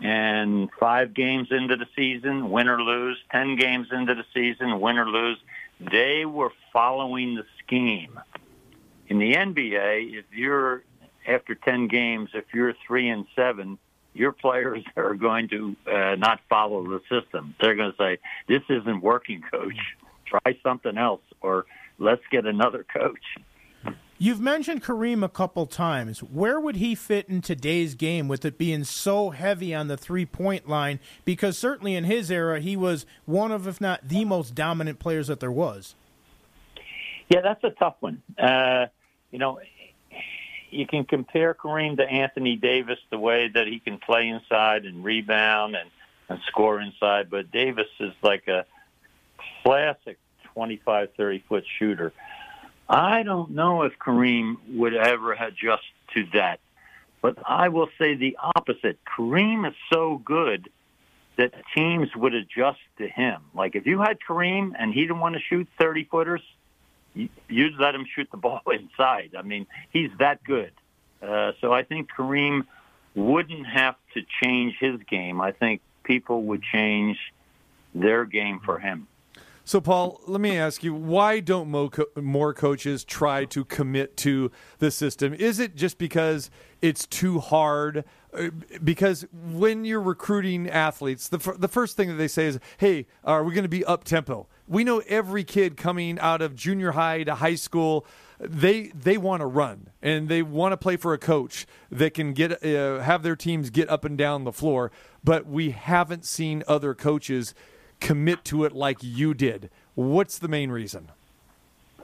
and 0.02 0.70
five 0.78 1.14
games 1.14 1.48
into 1.50 1.76
the 1.76 1.86
season, 1.96 2.50
win 2.50 2.68
or 2.68 2.80
lose, 2.82 3.18
ten 3.30 3.56
games 3.56 3.88
into 3.92 4.14
the 4.14 4.24
season, 4.34 4.80
win 4.80 4.98
or 4.98 5.06
lose, 5.06 5.38
they 5.80 6.24
were 6.24 6.52
following 6.72 7.34
the 7.34 7.44
scheme. 7.58 8.18
In 9.08 9.18
the 9.18 9.34
NBA, 9.34 10.18
if 10.18 10.24
you're 10.32 10.82
after 11.26 11.54
ten 11.54 11.88
games, 11.88 12.30
if 12.34 12.44
you're 12.52 12.74
three 12.86 13.08
and 13.08 13.26
seven, 13.34 13.78
your 14.14 14.32
players 14.32 14.84
are 14.96 15.14
going 15.14 15.48
to 15.48 15.76
uh, 15.90 16.16
not 16.16 16.40
follow 16.48 16.84
the 16.84 17.00
system. 17.08 17.54
They're 17.60 17.76
going 17.76 17.92
to 17.92 17.96
say, 17.96 18.18
"This 18.48 18.62
isn't 18.68 19.00
working, 19.00 19.42
coach. 19.50 19.78
Try 20.26 20.56
something 20.62 20.96
else, 20.96 21.22
or 21.40 21.66
let's 21.98 22.22
get 22.30 22.46
another 22.46 22.84
coach." 22.84 23.18
You've 24.22 24.38
mentioned 24.38 24.84
Kareem 24.84 25.24
a 25.24 25.30
couple 25.30 25.64
times. 25.64 26.22
Where 26.22 26.60
would 26.60 26.76
he 26.76 26.94
fit 26.94 27.26
in 27.30 27.40
today's 27.40 27.94
game 27.94 28.28
with 28.28 28.44
it 28.44 28.58
being 28.58 28.84
so 28.84 29.30
heavy 29.30 29.74
on 29.74 29.88
the 29.88 29.96
three 29.96 30.26
point 30.26 30.68
line? 30.68 31.00
Because 31.24 31.56
certainly 31.56 31.94
in 31.94 32.04
his 32.04 32.30
era, 32.30 32.60
he 32.60 32.76
was 32.76 33.06
one 33.24 33.50
of, 33.50 33.66
if 33.66 33.80
not 33.80 34.06
the 34.06 34.26
most 34.26 34.54
dominant 34.54 34.98
players 34.98 35.28
that 35.28 35.40
there 35.40 35.50
was. 35.50 35.94
Yeah, 37.30 37.40
that's 37.40 37.64
a 37.64 37.70
tough 37.70 37.94
one. 38.00 38.22
Uh, 38.38 38.88
you 39.30 39.38
know, 39.38 39.58
you 40.68 40.86
can 40.86 41.06
compare 41.06 41.54
Kareem 41.54 41.96
to 41.96 42.04
Anthony 42.04 42.56
Davis 42.56 42.98
the 43.08 43.18
way 43.18 43.48
that 43.48 43.68
he 43.68 43.78
can 43.78 43.96
play 43.96 44.28
inside 44.28 44.84
and 44.84 45.02
rebound 45.02 45.76
and, 45.76 45.88
and 46.28 46.40
score 46.48 46.78
inside, 46.78 47.30
but 47.30 47.50
Davis 47.50 47.88
is 47.98 48.12
like 48.22 48.48
a 48.48 48.66
classic 49.62 50.18
25, 50.52 51.08
30 51.16 51.44
foot 51.48 51.64
shooter. 51.78 52.12
I 52.90 53.22
don't 53.22 53.52
know 53.52 53.82
if 53.82 53.92
Kareem 54.00 54.56
would 54.74 54.94
ever 54.94 55.32
adjust 55.32 55.84
to 56.14 56.26
that, 56.34 56.58
but 57.22 57.38
I 57.46 57.68
will 57.68 57.88
say 57.98 58.16
the 58.16 58.36
opposite. 58.56 58.98
Kareem 59.04 59.66
is 59.68 59.74
so 59.92 60.20
good 60.24 60.68
that 61.36 61.54
teams 61.72 62.08
would 62.16 62.34
adjust 62.34 62.80
to 62.98 63.06
him. 63.08 63.40
Like 63.54 63.76
if 63.76 63.86
you 63.86 64.00
had 64.00 64.18
Kareem 64.28 64.72
and 64.76 64.92
he 64.92 65.02
didn't 65.02 65.20
want 65.20 65.36
to 65.36 65.40
shoot 65.40 65.68
30 65.78 66.04
footers, 66.04 66.42
you- 67.14 67.28
you'd 67.48 67.78
let 67.78 67.94
him 67.94 68.04
shoot 68.06 68.28
the 68.32 68.36
ball 68.46 68.60
inside. 68.72 69.36
I 69.38 69.42
mean, 69.42 69.68
he's 69.90 70.10
that 70.18 70.42
good. 70.42 70.72
Uh, 71.22 71.52
so 71.60 71.72
I 71.72 71.84
think 71.84 72.10
Kareem 72.10 72.66
wouldn't 73.14 73.66
have 73.68 73.94
to 74.14 74.22
change 74.42 74.76
his 74.80 75.00
game. 75.08 75.40
I 75.40 75.52
think 75.52 75.80
people 76.02 76.42
would 76.44 76.62
change 76.62 77.18
their 77.94 78.24
game 78.24 78.58
for 78.64 78.78
him. 78.80 79.06
So, 79.70 79.80
Paul, 79.80 80.20
let 80.26 80.40
me 80.40 80.58
ask 80.58 80.82
you: 80.82 80.92
Why 80.92 81.38
don't 81.38 81.68
more 82.16 82.52
coaches 82.54 83.04
try 83.04 83.44
to 83.44 83.64
commit 83.64 84.16
to 84.16 84.50
the 84.80 84.90
system? 84.90 85.32
Is 85.32 85.60
it 85.60 85.76
just 85.76 85.96
because 85.96 86.50
it's 86.82 87.06
too 87.06 87.38
hard? 87.38 88.02
Uh, 88.34 88.50
Because 88.82 89.26
when 89.32 89.84
you're 89.84 90.00
recruiting 90.00 90.68
athletes, 90.68 91.28
the 91.28 91.38
fir- 91.38 91.56
the 91.56 91.68
first 91.68 91.96
thing 91.96 92.08
that 92.08 92.16
they 92.16 92.26
say 92.26 92.46
is, 92.46 92.58
"Hey, 92.78 93.06
are 93.22 93.44
we 93.44 93.54
going 93.54 93.62
to 93.62 93.68
be 93.68 93.84
up 93.84 94.02
tempo?" 94.02 94.48
We 94.66 94.82
know 94.82 95.04
every 95.06 95.44
kid 95.44 95.76
coming 95.76 96.18
out 96.18 96.42
of 96.42 96.56
junior 96.56 96.90
high 96.90 97.22
to 97.22 97.36
high 97.36 97.54
school, 97.54 98.04
they 98.40 98.88
they 98.88 99.18
want 99.18 99.40
to 99.40 99.46
run 99.46 99.90
and 100.02 100.28
they 100.28 100.42
want 100.42 100.72
to 100.72 100.78
play 100.78 100.96
for 100.96 101.14
a 101.14 101.18
coach 101.18 101.64
that 101.92 102.12
can 102.12 102.32
get 102.32 102.50
uh, 102.64 102.98
have 103.02 103.22
their 103.22 103.36
teams 103.36 103.70
get 103.70 103.88
up 103.88 104.04
and 104.04 104.18
down 104.18 104.42
the 104.42 104.52
floor. 104.52 104.90
But 105.22 105.46
we 105.46 105.70
haven't 105.70 106.24
seen 106.24 106.64
other 106.66 106.92
coaches 106.92 107.54
commit 108.00 108.44
to 108.46 108.64
it 108.64 108.72
like 108.72 108.98
you 109.02 109.34
did. 109.34 109.70
What's 109.94 110.38
the 110.38 110.48
main 110.48 110.70
reason? 110.70 111.10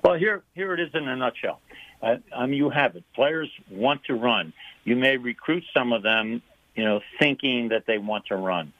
Well, 0.03 0.15
here 0.15 0.43
here 0.55 0.73
it 0.75 0.81
is 0.81 0.91
in 0.95 1.09
a 1.09 1.17
nutshell. 1.17 1.61
Uh, 2.03 2.17
mean, 2.47 2.55
you 2.55 2.71
have 2.71 2.95
it. 2.97 3.05
Players 3.15 3.51
want 3.71 4.05
to 4.05 4.15
run. 4.15 4.53
You 4.85 4.97
may 4.97 5.17
recruit 5.17 5.65
some 5.75 5.93
of 5.93 6.03
them, 6.03 6.43
you 6.75 6.85
know, 6.85 7.01
thinking 7.19 7.69
that 7.69 7.85
they 7.87 7.99
want 7.99 8.27
to 8.27 8.37
run. 8.37 8.73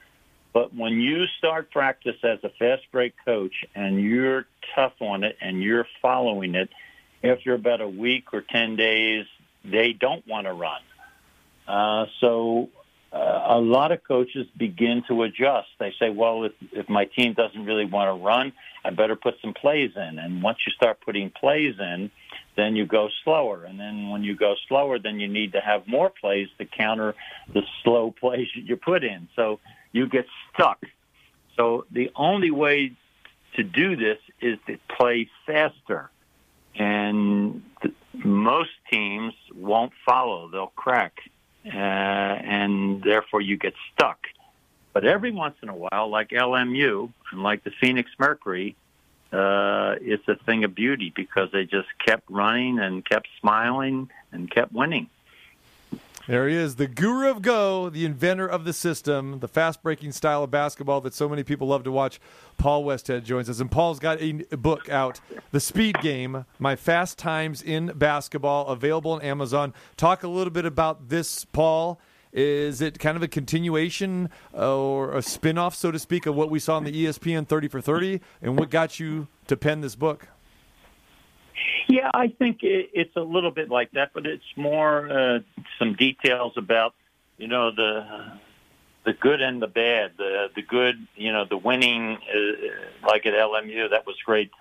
But 0.53 0.73
when 0.73 1.01
you 1.01 1.25
start 1.37 1.71
practice 1.71 2.15
as 2.23 2.39
a 2.43 2.49
fast 2.49 2.83
break 2.91 3.13
coach 3.25 3.53
and 3.75 3.99
you're 3.99 4.45
tough 4.75 4.93
on 5.01 5.23
it 5.23 5.37
and 5.41 5.61
you're 5.61 5.85
following 6.01 6.55
it, 6.55 6.69
after 7.23 7.53
about 7.53 7.81
a 7.81 7.87
week 7.87 8.33
or 8.33 8.41
10 8.41 8.75
days, 8.75 9.25
they 9.65 9.93
don't 9.93 10.25
want 10.27 10.47
to 10.47 10.53
run. 10.53 10.81
Uh, 11.67 12.05
so 12.21 12.69
uh, 13.11 13.43
a 13.47 13.59
lot 13.59 13.91
of 13.91 14.03
coaches 14.03 14.47
begin 14.57 15.03
to 15.07 15.23
adjust. 15.23 15.67
They 15.79 15.93
say, 15.99 16.09
well, 16.09 16.43
if, 16.43 16.51
if 16.71 16.89
my 16.89 17.05
team 17.05 17.33
doesn't 17.33 17.65
really 17.65 17.85
want 17.85 18.09
to 18.09 18.23
run, 18.23 18.51
I 18.83 18.89
better 18.89 19.15
put 19.15 19.35
some 19.41 19.53
plays 19.53 19.91
in. 19.95 20.19
And 20.19 20.43
once 20.43 20.57
you 20.65 20.73
start 20.73 20.99
putting 21.01 21.29
plays 21.29 21.75
in, 21.79 22.11
then 22.57 22.75
you 22.75 22.85
go 22.85 23.09
slower. 23.23 23.63
And 23.63 23.79
then 23.79 24.09
when 24.09 24.23
you 24.23 24.35
go 24.35 24.55
slower, 24.67 24.99
then 24.99 25.19
you 25.19 25.27
need 25.27 25.53
to 25.53 25.61
have 25.61 25.87
more 25.87 26.09
plays 26.09 26.47
to 26.57 26.65
counter 26.65 27.15
the 27.53 27.61
slow 27.83 28.11
plays 28.19 28.47
that 28.55 28.63
you 28.63 28.75
put 28.75 29.03
in. 29.03 29.29
So 29.35 29.59
you 29.93 30.07
get 30.07 30.25
stuck. 30.53 30.83
So 31.55 31.85
the 31.91 32.11
only 32.15 32.51
way 32.51 32.91
to 33.55 33.63
do 33.63 33.95
this 33.95 34.17
is 34.41 34.57
to 34.67 34.77
play 34.97 35.29
faster. 35.45 36.09
And 36.75 37.63
most 38.13 38.69
teams 38.91 39.33
won't 39.55 39.93
follow; 40.05 40.49
they'll 40.49 40.73
crack, 40.75 41.13
and 41.73 43.03
therefore 43.03 43.41
you 43.41 43.57
get 43.57 43.73
stuck. 43.93 44.19
But 44.93 45.05
every 45.05 45.31
once 45.31 45.55
in 45.61 45.69
a 45.69 45.75
while, 45.75 46.09
like 46.09 46.29
LMU 46.29 47.11
and 47.31 47.43
like 47.43 47.63
the 47.63 47.71
Phoenix 47.79 48.09
Mercury, 48.17 48.75
uh, 49.31 49.95
it's 50.01 50.27
a 50.27 50.35
thing 50.45 50.63
of 50.63 50.73
beauty 50.73 51.11
because 51.15 51.49
they 51.51 51.65
just 51.65 51.87
kept 52.05 52.29
running 52.29 52.79
and 52.79 53.05
kept 53.05 53.27
smiling 53.39 54.09
and 54.31 54.49
kept 54.49 54.71
winning. 54.73 55.09
There 56.27 56.49
he 56.49 56.55
is, 56.55 56.75
the 56.75 56.87
guru 56.87 57.29
of 57.29 57.41
Go, 57.41 57.89
the 57.89 58.03
inventor 58.03 58.45
of 58.45 58.65
the 58.65 58.73
system, 58.73 59.39
the 59.39 59.47
fast 59.47 59.81
breaking 59.81 60.11
style 60.11 60.43
of 60.43 60.51
basketball 60.51 60.99
that 61.01 61.13
so 61.13 61.29
many 61.29 61.41
people 61.41 61.67
love 61.67 61.85
to 61.85 61.91
watch. 61.91 62.19
Paul 62.57 62.83
Westhead 62.83 63.23
joins 63.23 63.49
us. 63.49 63.61
And 63.61 63.71
Paul's 63.71 63.97
got 63.97 64.21
a 64.21 64.33
book 64.57 64.89
out, 64.89 65.21
The 65.51 65.61
Speed 65.61 66.01
Game 66.01 66.43
My 66.59 66.75
Fast 66.75 67.17
Times 67.17 67.61
in 67.61 67.93
Basketball, 67.95 68.67
available 68.67 69.11
on 69.11 69.21
Amazon. 69.21 69.73
Talk 69.95 70.21
a 70.21 70.27
little 70.27 70.51
bit 70.51 70.65
about 70.65 71.07
this, 71.07 71.45
Paul. 71.45 71.97
Is 72.33 72.81
it 72.81 72.99
kind 72.99 73.15
of 73.15 73.23
a 73.23 73.29
continuation 73.29 74.29
or 74.51 75.15
a 75.15 75.21
spin 75.21 75.57
off, 75.57 75.75
so 75.75 75.91
to 75.91 75.99
speak, 75.99 76.25
of 76.25 76.35
what 76.35 76.49
we 76.49 76.59
saw 76.59 76.77
in 76.77 76.83
the 76.83 77.05
ESPN 77.05 77.47
30 77.47 77.69
for 77.69 77.79
30? 77.79 78.19
And 78.41 78.59
what 78.59 78.69
got 78.69 78.99
you 78.99 79.29
to 79.47 79.55
pen 79.55 79.79
this 79.79 79.95
book? 79.95 80.27
Yeah, 81.87 82.09
I 82.13 82.27
think 82.27 82.63
it, 82.63 82.89
it's 82.93 83.15
a 83.15 83.21
little 83.21 83.51
bit 83.51 83.69
like 83.69 83.91
that, 83.91 84.11
but 84.13 84.25
it's 84.25 84.43
more 84.55 85.09
uh, 85.09 85.39
some 85.79 85.95
details 85.95 86.53
about 86.57 86.93
you 87.37 87.47
know 87.47 87.71
the 87.71 88.39
the 89.05 89.13
good 89.13 89.41
and 89.41 89.61
the 89.61 89.67
bad. 89.67 90.11
The 90.17 90.47
the 90.55 90.61
good, 90.61 91.07
you 91.15 91.31
know, 91.31 91.45
the 91.49 91.57
winning, 91.57 92.17
uh, 92.17 93.07
like 93.07 93.25
at 93.25 93.33
LMU, 93.33 93.89
that 93.91 94.05
was 94.05 94.17
great. 94.25 94.51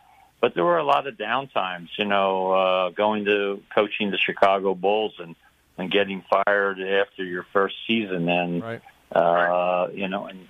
But 0.40 0.54
there 0.54 0.64
were 0.64 0.78
a 0.78 0.84
lot 0.84 1.06
of 1.06 1.14
downtimes, 1.16 1.88
you 1.98 2.04
know, 2.04 2.52
uh, 2.52 2.90
going 2.90 3.24
to 3.24 3.62
coaching 3.74 4.10
the 4.10 4.18
Chicago 4.18 4.74
Bulls 4.74 5.14
and 5.18 5.34
and 5.78 5.90
getting 5.90 6.22
fired 6.30 6.80
after 6.80 7.24
your 7.24 7.44
first 7.52 7.74
season, 7.86 8.28
and 8.28 8.62
Right. 8.62 8.82
uh, 9.12 9.88
you 9.92 10.08
know, 10.08 10.26
and 10.26 10.46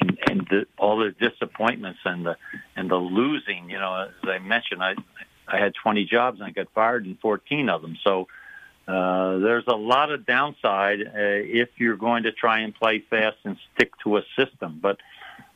and, 0.00 0.18
and 0.30 0.40
the, 0.48 0.66
all 0.78 0.98
the 0.98 1.10
disappointments 1.10 2.00
and 2.04 2.24
the 2.24 2.36
and 2.74 2.90
the 2.90 2.96
losing. 2.96 3.68
You 3.68 3.78
know, 3.78 4.08
as 4.08 4.28
I 4.28 4.38
mentioned, 4.38 4.82
I 4.82 4.94
I 5.48 5.58
had 5.58 5.74
20 5.74 6.04
jobs 6.04 6.40
and 6.40 6.46
I 6.46 6.50
got 6.50 6.68
fired 6.74 7.06
in 7.06 7.16
14 7.16 7.68
of 7.68 7.82
them. 7.82 7.96
So 8.02 8.28
uh, 8.88 9.38
there's 9.38 9.66
a 9.66 9.76
lot 9.76 10.12
of 10.12 10.26
downside 10.26 11.00
uh, 11.00 11.10
if 11.14 11.68
you're 11.76 11.96
going 11.96 12.24
to 12.24 12.32
try 12.32 12.60
and 12.60 12.74
play 12.74 13.00
fast 13.10 13.38
and 13.44 13.56
stick 13.74 13.92
to 14.04 14.16
a 14.16 14.22
system. 14.38 14.78
But 14.80 14.98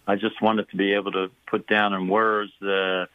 I 0.07 0.17
just 0.17 0.41
wanted 0.43 0.69
to 0.71 0.77
be 0.77 0.95
able 0.95 1.13
to 1.13 1.31
put 1.47 1.67
down 1.67 1.95
in 1.95 2.09
words 2.09 2.53
the 2.61 3.09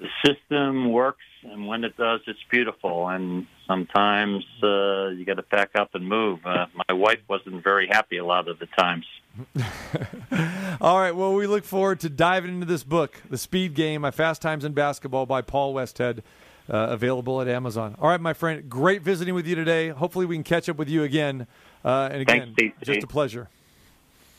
the 0.00 0.08
system 0.24 0.90
works, 0.90 1.24
and 1.44 1.66
when 1.66 1.84
it 1.84 1.96
does, 1.96 2.20
it's 2.26 2.38
beautiful. 2.50 3.08
And 3.08 3.46
sometimes 3.66 4.44
uh, 4.62 5.08
you 5.08 5.24
got 5.26 5.34
to 5.34 5.42
pack 5.42 5.70
up 5.74 5.94
and 5.94 6.08
move. 6.08 6.40
Uh, 6.44 6.66
my 6.88 6.94
wife 6.94 7.20
wasn't 7.28 7.62
very 7.62 7.86
happy 7.86 8.16
a 8.18 8.24
lot 8.24 8.48
of 8.48 8.58
the 8.58 8.66
times. 8.66 9.06
All 10.80 10.98
right. 10.98 11.14
Well, 11.14 11.34
we 11.34 11.46
look 11.46 11.64
forward 11.64 12.00
to 12.00 12.08
diving 12.08 12.54
into 12.54 12.66
this 12.66 12.84
book, 12.84 13.22
The 13.30 13.38
Speed 13.38 13.74
Game 13.74 14.02
My 14.02 14.10
Fast 14.10 14.42
Times 14.42 14.64
in 14.64 14.72
Basketball 14.72 15.26
by 15.26 15.42
Paul 15.42 15.74
Westhead, 15.74 16.18
uh, 16.68 16.88
available 16.90 17.40
at 17.40 17.48
Amazon. 17.48 17.96
All 17.98 18.08
right, 18.08 18.20
my 18.20 18.32
friend. 18.32 18.68
Great 18.68 19.02
visiting 19.02 19.34
with 19.34 19.46
you 19.46 19.54
today. 19.54 19.88
Hopefully, 19.88 20.26
we 20.26 20.36
can 20.36 20.44
catch 20.44 20.68
up 20.68 20.76
with 20.76 20.88
you 20.88 21.02
again. 21.02 21.46
Uh, 21.84 22.08
and 22.10 22.22
again, 22.22 22.54
Thanks, 22.58 22.76
just 22.82 23.02
a 23.02 23.06
pleasure. 23.06 23.48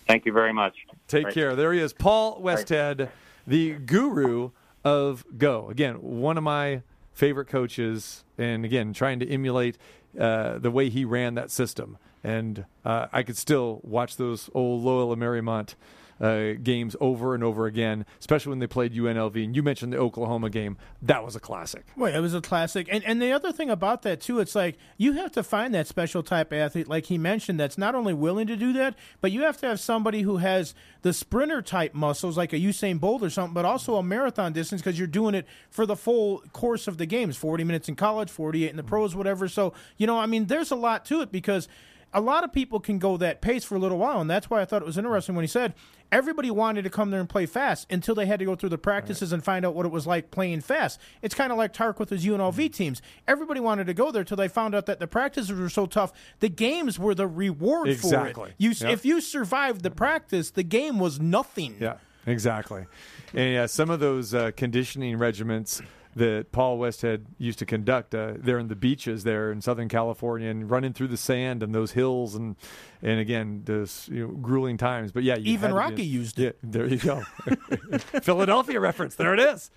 Thank 0.08 0.26
you 0.26 0.32
very 0.32 0.54
much. 0.54 0.76
Take 1.08 1.26
Right. 1.26 1.34
care. 1.34 1.56
There 1.56 1.74
he 1.74 1.80
is, 1.80 1.94
Paul 1.94 2.41
Westhead, 2.41 3.10
the 3.46 3.74
guru 3.74 4.52
of 4.84 5.26
Go. 5.38 5.70
Again, 5.70 5.96
one 5.96 6.38
of 6.38 6.44
my 6.44 6.82
favorite 7.15 7.47
coaches, 7.47 8.23
and 8.38 8.63
again, 8.65 8.93
trying 8.93 9.19
to 9.19 9.28
emulate 9.28 9.78
uh, 10.19 10.60
the 10.60 10.69
way 10.69 10.89
he 10.89 11.04
ran 11.04 11.34
that 11.36 11.49
system. 11.49 11.97
And 12.23 12.65
uh, 12.84 13.08
I 13.12 13.23
could 13.23 13.38
still 13.38 13.80
watch 13.84 14.17
those 14.17 14.49
old 14.54 14.84
Loyola 14.84 15.15
Marymount 15.15 15.75
uh, 16.19 16.54
games 16.63 16.95
over 17.01 17.36
and 17.36 17.43
over 17.43 17.65
again, 17.65 18.06
especially 18.19 18.51
when 18.51 18.60
they 18.60 18.67
played 18.67 18.93
UNLV. 18.93 19.43
And 19.43 19.56
you 19.56 19.63
mentioned 19.63 19.93
the 19.93 19.97
Oklahoma 19.97 20.49
game; 20.49 20.78
that 21.01 21.23
was 21.23 21.36
a 21.36 21.39
classic. 21.39 21.86
Well, 21.95 22.13
it 22.13 22.19
was 22.19 22.34
a 22.34 22.41
classic. 22.41 22.88
And 22.91 23.04
and 23.04 23.21
the 23.21 23.32
other 23.32 23.51
thing 23.51 23.69
about 23.69 24.04
that 24.04 24.21
too, 24.21 24.39
it's 24.39 24.56
like 24.56 24.78
you 24.97 25.13
have 25.13 25.32
to 25.34 25.43
find 25.43 25.73
that 25.73 25.88
special 25.88 26.23
type 26.23 26.54
athlete, 26.54 26.88
like 26.88 27.08
he 27.08 27.17
mentioned, 27.17 27.60
that's 27.60 27.78
not 27.78 27.95
only 27.95 28.13
willing 28.13 28.47
to 28.47 28.56
do 28.56 28.73
that, 28.73 28.95
but 29.21 29.32
you 29.32 29.43
have 29.43 29.58
to 29.58 29.67
have 29.67 29.80
somebody 29.80 30.21
who 30.21 30.38
has 30.38 30.73
the 31.01 31.13
sprinter 31.13 31.62
type 31.62 31.93
muscles, 31.93 32.38
like 32.38 32.54
a 32.54 32.58
Usain 32.58 32.99
Bolt 32.99 33.21
or 33.21 33.30
something, 33.30 33.54
but 33.54 33.65
also 33.65 33.95
a 33.95 34.04
marathon 34.04 34.54
distance 34.54 34.82
because 34.82 34.97
you're 34.97 35.08
doing 35.08 35.36
it 35.36 35.45
for 35.69 35.86
the 35.86 35.95
full 35.95 36.39
course 36.54 36.88
of 36.88 36.97
the 36.97 37.06
games, 37.06 37.38
40 37.38 37.63
minutes 37.63 37.89
in 37.89 37.95
college, 37.95 38.30
48 38.30 38.69
in 38.69 38.78
the 38.78 38.84
pros, 38.84 39.15
whatever. 39.15 39.47
So 39.47 39.73
you 39.97 40.08
know, 40.08 40.17
I 40.17 40.25
mean, 40.25 40.45
there's 40.45 40.71
a 40.71 40.75
lot 40.75 41.06
to 41.06 41.21
it 41.21 41.32
because 41.32 41.67
a 42.13 42.21
lot 42.21 42.45
of 42.45 42.54
people 42.54 42.80
can 42.80 42.97
go 42.97 43.17
that 43.17 43.41
pace 43.41 43.65
for 43.65 43.75
a 43.75 43.80
little 43.80 43.97
while, 43.97 44.21
and 44.21 44.30
that's 44.30 44.49
why 44.49 44.62
I 44.62 44.65
thought 44.65 44.82
it 44.82 44.86
was 44.86 44.97
interesting 44.97 45.36
when 45.36 45.43
he 45.43 45.47
said 45.47 45.73
everybody 46.12 46.52
wanted 46.52 46.84
to 46.84 46.89
come 46.89 47.12
there 47.12 47.20
and 47.20 47.28
play 47.30 47.46
fast 47.46 47.91
until 47.91 48.15
they 48.15 48.26
had 48.26 48.39
to 48.39 48.46
go 48.46 48.56
through 48.56 48.70
the 48.70 48.78
practices 48.78 49.32
and 49.34 49.44
find 49.44 49.65
out 49.65 49.74
what 49.76 49.86
it 49.86 49.91
was 49.91 50.06
like 50.08 50.32
playing 50.32 50.62
fast. 50.62 51.00
It's 51.22 51.36
kind 51.36 51.52
of 51.52 51.58
like 51.58 51.74
Tark 51.74 52.00
with 52.00 52.10
his 52.10 52.26
UNLV 52.26 52.72
teams. 52.74 53.02
Everybody 53.28 53.60
wanted 53.60 53.88
to 53.88 53.94
go 53.94 54.12
there 54.12 54.24
till 54.24 54.38
they 54.38 54.48
found 54.48 54.76
out 54.76 54.86
that 54.86 55.00
the 55.00 55.08
practices 55.08 55.52
were 55.58 55.70
so 55.70 55.86
tough. 55.86 56.13
The 56.39 56.50
games 56.50 56.98
were 57.00 57.15
the 57.15 57.28
reward 57.28 57.89
Exactly. 57.89 58.34
for 58.34 58.48
it. 58.50 58.56
You, 58.58 58.72
Yep. 58.72 58.91
If 58.91 59.06
you 59.06 59.22
survived 59.22 59.84
the 59.84 59.91
practice, 59.91 60.52
the 60.52 60.63
game 60.63 61.00
was 61.00 61.20
nothing. 61.20 61.76
Yeah, 61.80 61.96
exactly. 62.26 62.86
And 63.34 63.54
yeah, 63.54 63.65
some 63.65 63.89
of 63.89 64.00
those 64.00 64.34
uh, 64.34 64.52
conditioning 64.56 65.18
regiments 65.18 65.82
that 66.15 66.51
Paul 66.54 66.80
Westhead 66.80 67.25
used 67.38 67.60
to 67.60 67.65
conduct 67.65 68.15
uh, 68.15 68.34
there 68.38 68.58
in 68.58 68.69
the 68.69 68.75
beaches 68.75 69.23
there 69.25 69.51
in 69.51 69.62
Southern 69.62 69.89
California 69.89 70.49
and 70.49 70.69
running 70.69 70.93
through 70.93 71.10
the 71.10 71.17
sand 71.17 71.62
and 71.62 71.75
those 71.75 71.91
hills 71.91 72.36
and 72.36 72.56
and 73.01 73.19
again 73.19 73.63
those 73.65 74.08
you 74.12 74.28
know, 74.28 74.34
grueling 74.34 74.78
times. 74.78 75.12
But 75.12 75.23
yeah, 75.23 75.36
you 75.36 75.51
Even 75.54 75.73
Rocky 75.73 75.95
be- 75.97 76.04
used 76.06 76.39
Yeah, 76.39 76.51
there 76.63 76.88
you 76.88 76.97
go. 76.97 77.21
Philadelphia 78.21 78.80
reference. 78.80 79.15
There 79.15 79.34
it 79.34 79.39
is. 79.39 79.71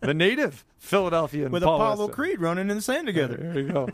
The 0.00 0.14
native 0.14 0.64
Philadelphia 0.78 1.48
With 1.48 1.62
Paul 1.62 1.76
Apollo 1.76 2.08
Westhead. 2.08 2.12
Creed 2.12 2.40
running 2.40 2.70
in 2.70 2.76
the 2.76 2.82
sand 2.82 3.06
together. 3.06 3.36
There 3.36 3.58
you 3.60 3.68
go. 3.68 3.88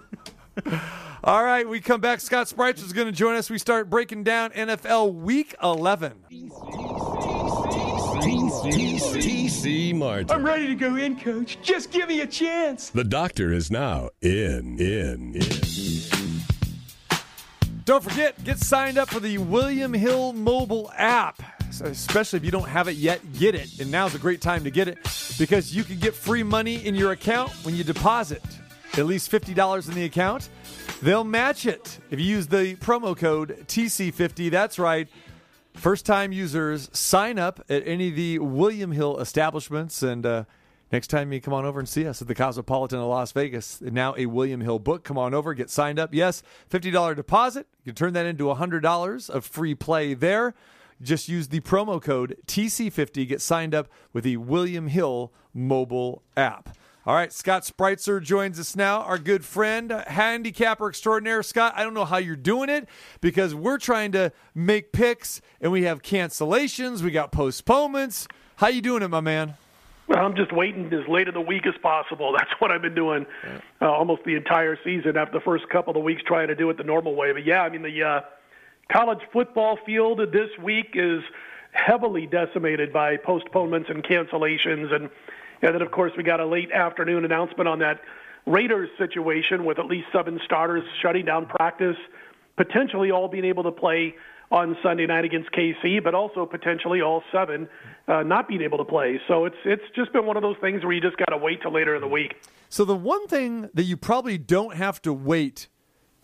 All 1.25 1.45
right, 1.45 1.69
we 1.69 1.81
come 1.81 2.01
back. 2.01 2.21
Scott 2.21 2.47
Spreitzer 2.47 2.85
is 2.85 2.93
going 2.93 3.07
to 3.07 3.13
join 3.13 3.37
us. 3.37 3.51
We 3.51 3.59
start 3.59 3.91
breaking 3.91 4.25
down 4.25 4.51
NFL 4.51 5.15
Week 5.15 5.55
11. 5.63 6.15
TC 8.21 9.95
Martin. 9.95 10.31
I'm 10.31 10.45
ready 10.45 10.67
to 10.67 10.75
go 10.75 10.97
in, 10.97 11.19
coach. 11.19 11.59
Just 11.63 11.91
give 11.91 12.09
me 12.09 12.21
a 12.21 12.27
chance. 12.27 12.91
The 12.91 13.05
doctor 13.05 13.53
is 13.53 13.71
now 13.71 14.11
in, 14.21 14.79
in, 14.79 15.35
in. 15.37 16.41
Don't 17.85 18.05
forget, 18.05 18.43
get 18.45 18.59
signed 18.59 18.99
up 18.99 19.09
for 19.09 19.21
the 19.21 19.39
William 19.39 19.95
Hill 19.95 20.35
mobile 20.35 20.93
app. 20.97 21.43
So 21.73 21.87
especially 21.87 22.37
if 22.37 22.45
you 22.45 22.51
don't 22.51 22.69
have 22.69 22.89
it 22.89 22.97
yet, 22.97 23.21
get 23.39 23.55
it. 23.55 23.81
And 23.81 23.91
now's 23.91 24.15
a 24.15 24.19
great 24.19 24.43
time 24.43 24.65
to 24.65 24.71
get 24.71 24.87
it 24.87 24.99
because 25.39 25.75
you 25.75 25.83
can 25.83 25.99
get 25.99 26.15
free 26.15 26.43
money 26.43 26.85
in 26.85 26.95
your 26.95 27.13
account 27.13 27.51
when 27.65 27.75
you 27.75 27.85
deposit 27.85 28.43
at 28.99 29.07
least 29.07 29.31
$50 29.31 29.89
in 29.89 29.95
the 29.95 30.05
account. 30.05 30.51
They'll 31.01 31.25
match 31.25 31.65
it 31.65 31.99
if 32.11 32.21
you 32.21 32.27
use 32.27 32.47
the 32.49 32.77
promo 32.77 33.17
code 33.17 33.65
TC50. 33.67 34.51
That's 34.51 34.79
right. 34.79 35.09
First 35.75 36.05
time 36.05 36.33
users 36.33 36.91
sign 36.93 37.39
up 37.39 37.65
at 37.69 37.87
any 37.87 38.09
of 38.09 38.17
the 38.17 38.39
William 38.39 38.93
Hill 38.93 39.19
establishments. 39.19 40.03
And 40.03 40.27
uh, 40.27 40.45
next 40.93 41.07
time 41.07 41.33
you 41.33 41.41
come 41.41 41.55
on 41.55 41.65
over 41.65 41.79
and 41.79 41.89
see 41.89 42.07
us 42.07 42.21
at 42.21 42.29
the 42.29 42.35
Cosmopolitan 42.35 42.99
of 42.99 43.07
Las 43.07 43.33
Vegas, 43.33 43.81
now 43.81 44.15
a 44.17 44.27
William 44.27 44.61
Hill 44.61 44.79
book, 44.79 45.05
come 45.05 45.17
on 45.17 45.33
over, 45.33 45.55
get 45.55 45.71
signed 45.71 45.99
up. 45.99 46.13
Yes, 46.13 46.43
$50 46.71 47.17
deposit. 47.17 47.67
You 47.85 47.93
can 47.93 47.97
turn 47.97 48.13
that 48.15 48.27
into 48.27 48.45
$100 48.45 49.31
of 49.31 49.45
free 49.45 49.75
play 49.75 50.15
there. 50.15 50.55
Just 51.01 51.29
use 51.29 51.49
the 51.49 51.61
promo 51.61 52.03
code 52.03 52.37
TC50, 52.47 53.27
get 53.27 53.41
signed 53.41 53.75
up 53.75 53.89
with 54.13 54.25
the 54.25 54.37
William 54.37 54.89
Hill 54.89 55.33
mobile 55.55 56.23
app. 56.37 56.77
All 57.07 57.15
right, 57.15 57.33
Scott 57.33 57.63
Spreitzer 57.63 58.23
joins 58.23 58.61
us 58.61 58.77
now, 58.77 59.01
our 59.01 59.17
good 59.17 59.43
friend, 59.43 59.91
handicapper 60.07 60.87
extraordinaire. 60.87 61.43
Scott, 61.43 61.73
I 61.75 61.83
don't 61.83 61.95
know 61.95 62.05
how 62.05 62.19
you're 62.19 62.37
doing 62.37 62.69
it 62.69 62.87
because 63.23 63.55
we're 63.55 63.79
trying 63.79 64.13
to 64.13 64.33
make 64.55 64.93
picks 64.93 65.41
and 65.63 65.73
we 65.73 65.85
have 65.85 66.03
cancellations, 66.03 67.01
we 67.01 67.11
got 67.11 67.33
postponements. 67.33 68.29
How 68.57 68.69
you 68.69 68.83
doing 68.83 69.03
it, 69.03 69.09
my 69.09 69.23
man? 69.23 69.55
Well, 70.09 70.19
I'm 70.19 70.37
just 70.37 70.53
waiting 70.53 70.93
as 70.93 71.09
late 71.09 71.27
in 71.27 71.33
the 71.33 71.41
week 71.41 71.67
as 71.67 71.75
possible. 71.81 72.33
That's 72.39 72.51
what 72.59 72.71
I've 72.71 72.83
been 72.83 72.95
doing 72.95 73.25
uh, 73.81 73.91
almost 73.91 74.25
the 74.25 74.35
entire 74.35 74.77
season. 74.85 75.17
After 75.17 75.39
the 75.39 75.45
first 75.45 75.71
couple 75.71 75.97
of 75.97 76.03
weeks, 76.03 76.21
trying 76.27 76.49
to 76.49 76.55
do 76.55 76.69
it 76.69 76.77
the 76.77 76.85
normal 76.85 77.15
way. 77.15 77.33
But 77.33 77.47
yeah, 77.47 77.63
I 77.63 77.71
mean 77.71 77.81
the 77.81 78.03
uh, 78.03 78.21
college 78.93 79.21
football 79.33 79.79
field 79.87 80.21
this 80.33 80.51
week 80.63 80.91
is 80.93 81.23
heavily 81.73 82.27
decimated 82.27 82.93
by 82.93 83.17
postponements 83.17 83.89
and 83.89 84.05
cancellations, 84.05 84.93
and 84.93 85.09
and 85.63 85.75
then 85.75 85.83
of 85.83 85.91
course 85.91 86.13
we 86.17 86.23
got 86.23 86.41
a 86.41 86.47
late 86.47 86.71
afternoon 86.73 87.25
announcement 87.25 87.69
on 87.69 87.79
that 87.81 88.01
Raiders 88.47 88.89
situation 88.99 89.65
with 89.65 89.79
at 89.79 89.87
least 89.87 90.07
seven 90.13 90.41
starters 90.45 90.83
shutting 91.03 91.25
down 91.25 91.47
practice, 91.47 91.97
potentially 92.57 93.11
all 93.11 93.29
being 93.29 93.45
able 93.45 93.63
to 93.65 93.71
play 93.71 94.15
on 94.51 94.77
Sunday 94.83 95.07
night 95.07 95.25
against 95.25 95.51
KC, 95.53 96.03
but 96.03 96.15
also 96.15 96.45
potentially 96.45 97.01
all 97.01 97.23
seven 97.31 97.69
uh, 98.09 98.23
not 98.23 98.49
being 98.49 98.63
able 98.63 98.79
to 98.79 98.85
play. 98.85 99.21
So 99.29 99.45
it's 99.45 99.57
it's 99.65 99.83
just 99.95 100.13
been 100.13 100.27
one 100.27 100.37
of 100.37 100.43
those 100.43 100.57
things 100.61 100.83
where 100.83 100.93
you 100.93 101.01
just 101.01 101.17
got 101.17 101.27
to 101.27 101.37
wait 101.37 101.63
till 101.63 101.73
later 101.73 101.95
in 101.95 102.01
the 102.01 102.09
week. 102.09 102.35
So 102.69 102.85
the 102.85 102.97
one 102.97 103.27
thing 103.29 103.69
that 103.75 103.85
you 103.85 103.97
probably 103.97 104.39
don't 104.39 104.75
have 104.75 105.01
to 105.03 105.13
wait 105.13 105.69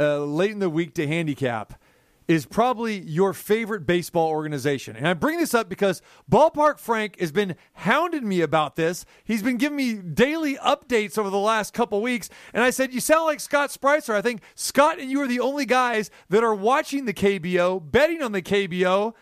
uh, 0.01 0.21
late 0.25 0.51
in 0.51 0.59
the 0.59 0.71
week 0.71 0.95
to 0.95 1.07
handicap 1.07 1.81
is 2.29 2.45
probably 2.45 3.01
your 3.01 3.33
favorite 3.33 3.87
baseball 3.87 4.29
organization. 4.29 4.97
And 4.97 5.07
I 5.07 5.15
bring 5.15 5.39
this 5.39 5.55
up 5.55 5.69
because 5.69 6.03
Ballpark 6.31 6.79
Frank 6.79 7.21
has 7.21 7.31
been 7.31 7.57
hounding 7.75 8.29
me 8.29 8.41
about 8.41 8.77
this. 8.77 9.05
He's 9.25 9.43
been 9.43 9.57
giving 9.57 9.77
me 9.77 9.95
daily 9.95 10.57
updates 10.57 11.19
over 11.19 11.31
the 11.31 11.39
last 11.39 11.73
couple 11.73 12.03
weeks. 12.03 12.29
And 12.53 12.65
I 12.65 12.71
said, 12.71 12.93
You 12.93 13.01
sound 13.01 13.27
like 13.27 13.41
Scott 13.41 13.71
Spreitzer. 13.71 14.15
I 14.15 14.23
think 14.23 14.43
Scott 14.55 14.99
and 14.99 15.11
you 15.11 15.21
are 15.21 15.29
the 15.29 15.41
only 15.41 15.67
guys 15.67 16.11
that 16.29 16.43
are 16.43 16.55
watching 16.55 17.05
the 17.05 17.15
KBO, 17.15 17.91
betting 17.91 18.23
on 18.23 18.33
the 18.33 18.43
KBO. 18.43 19.15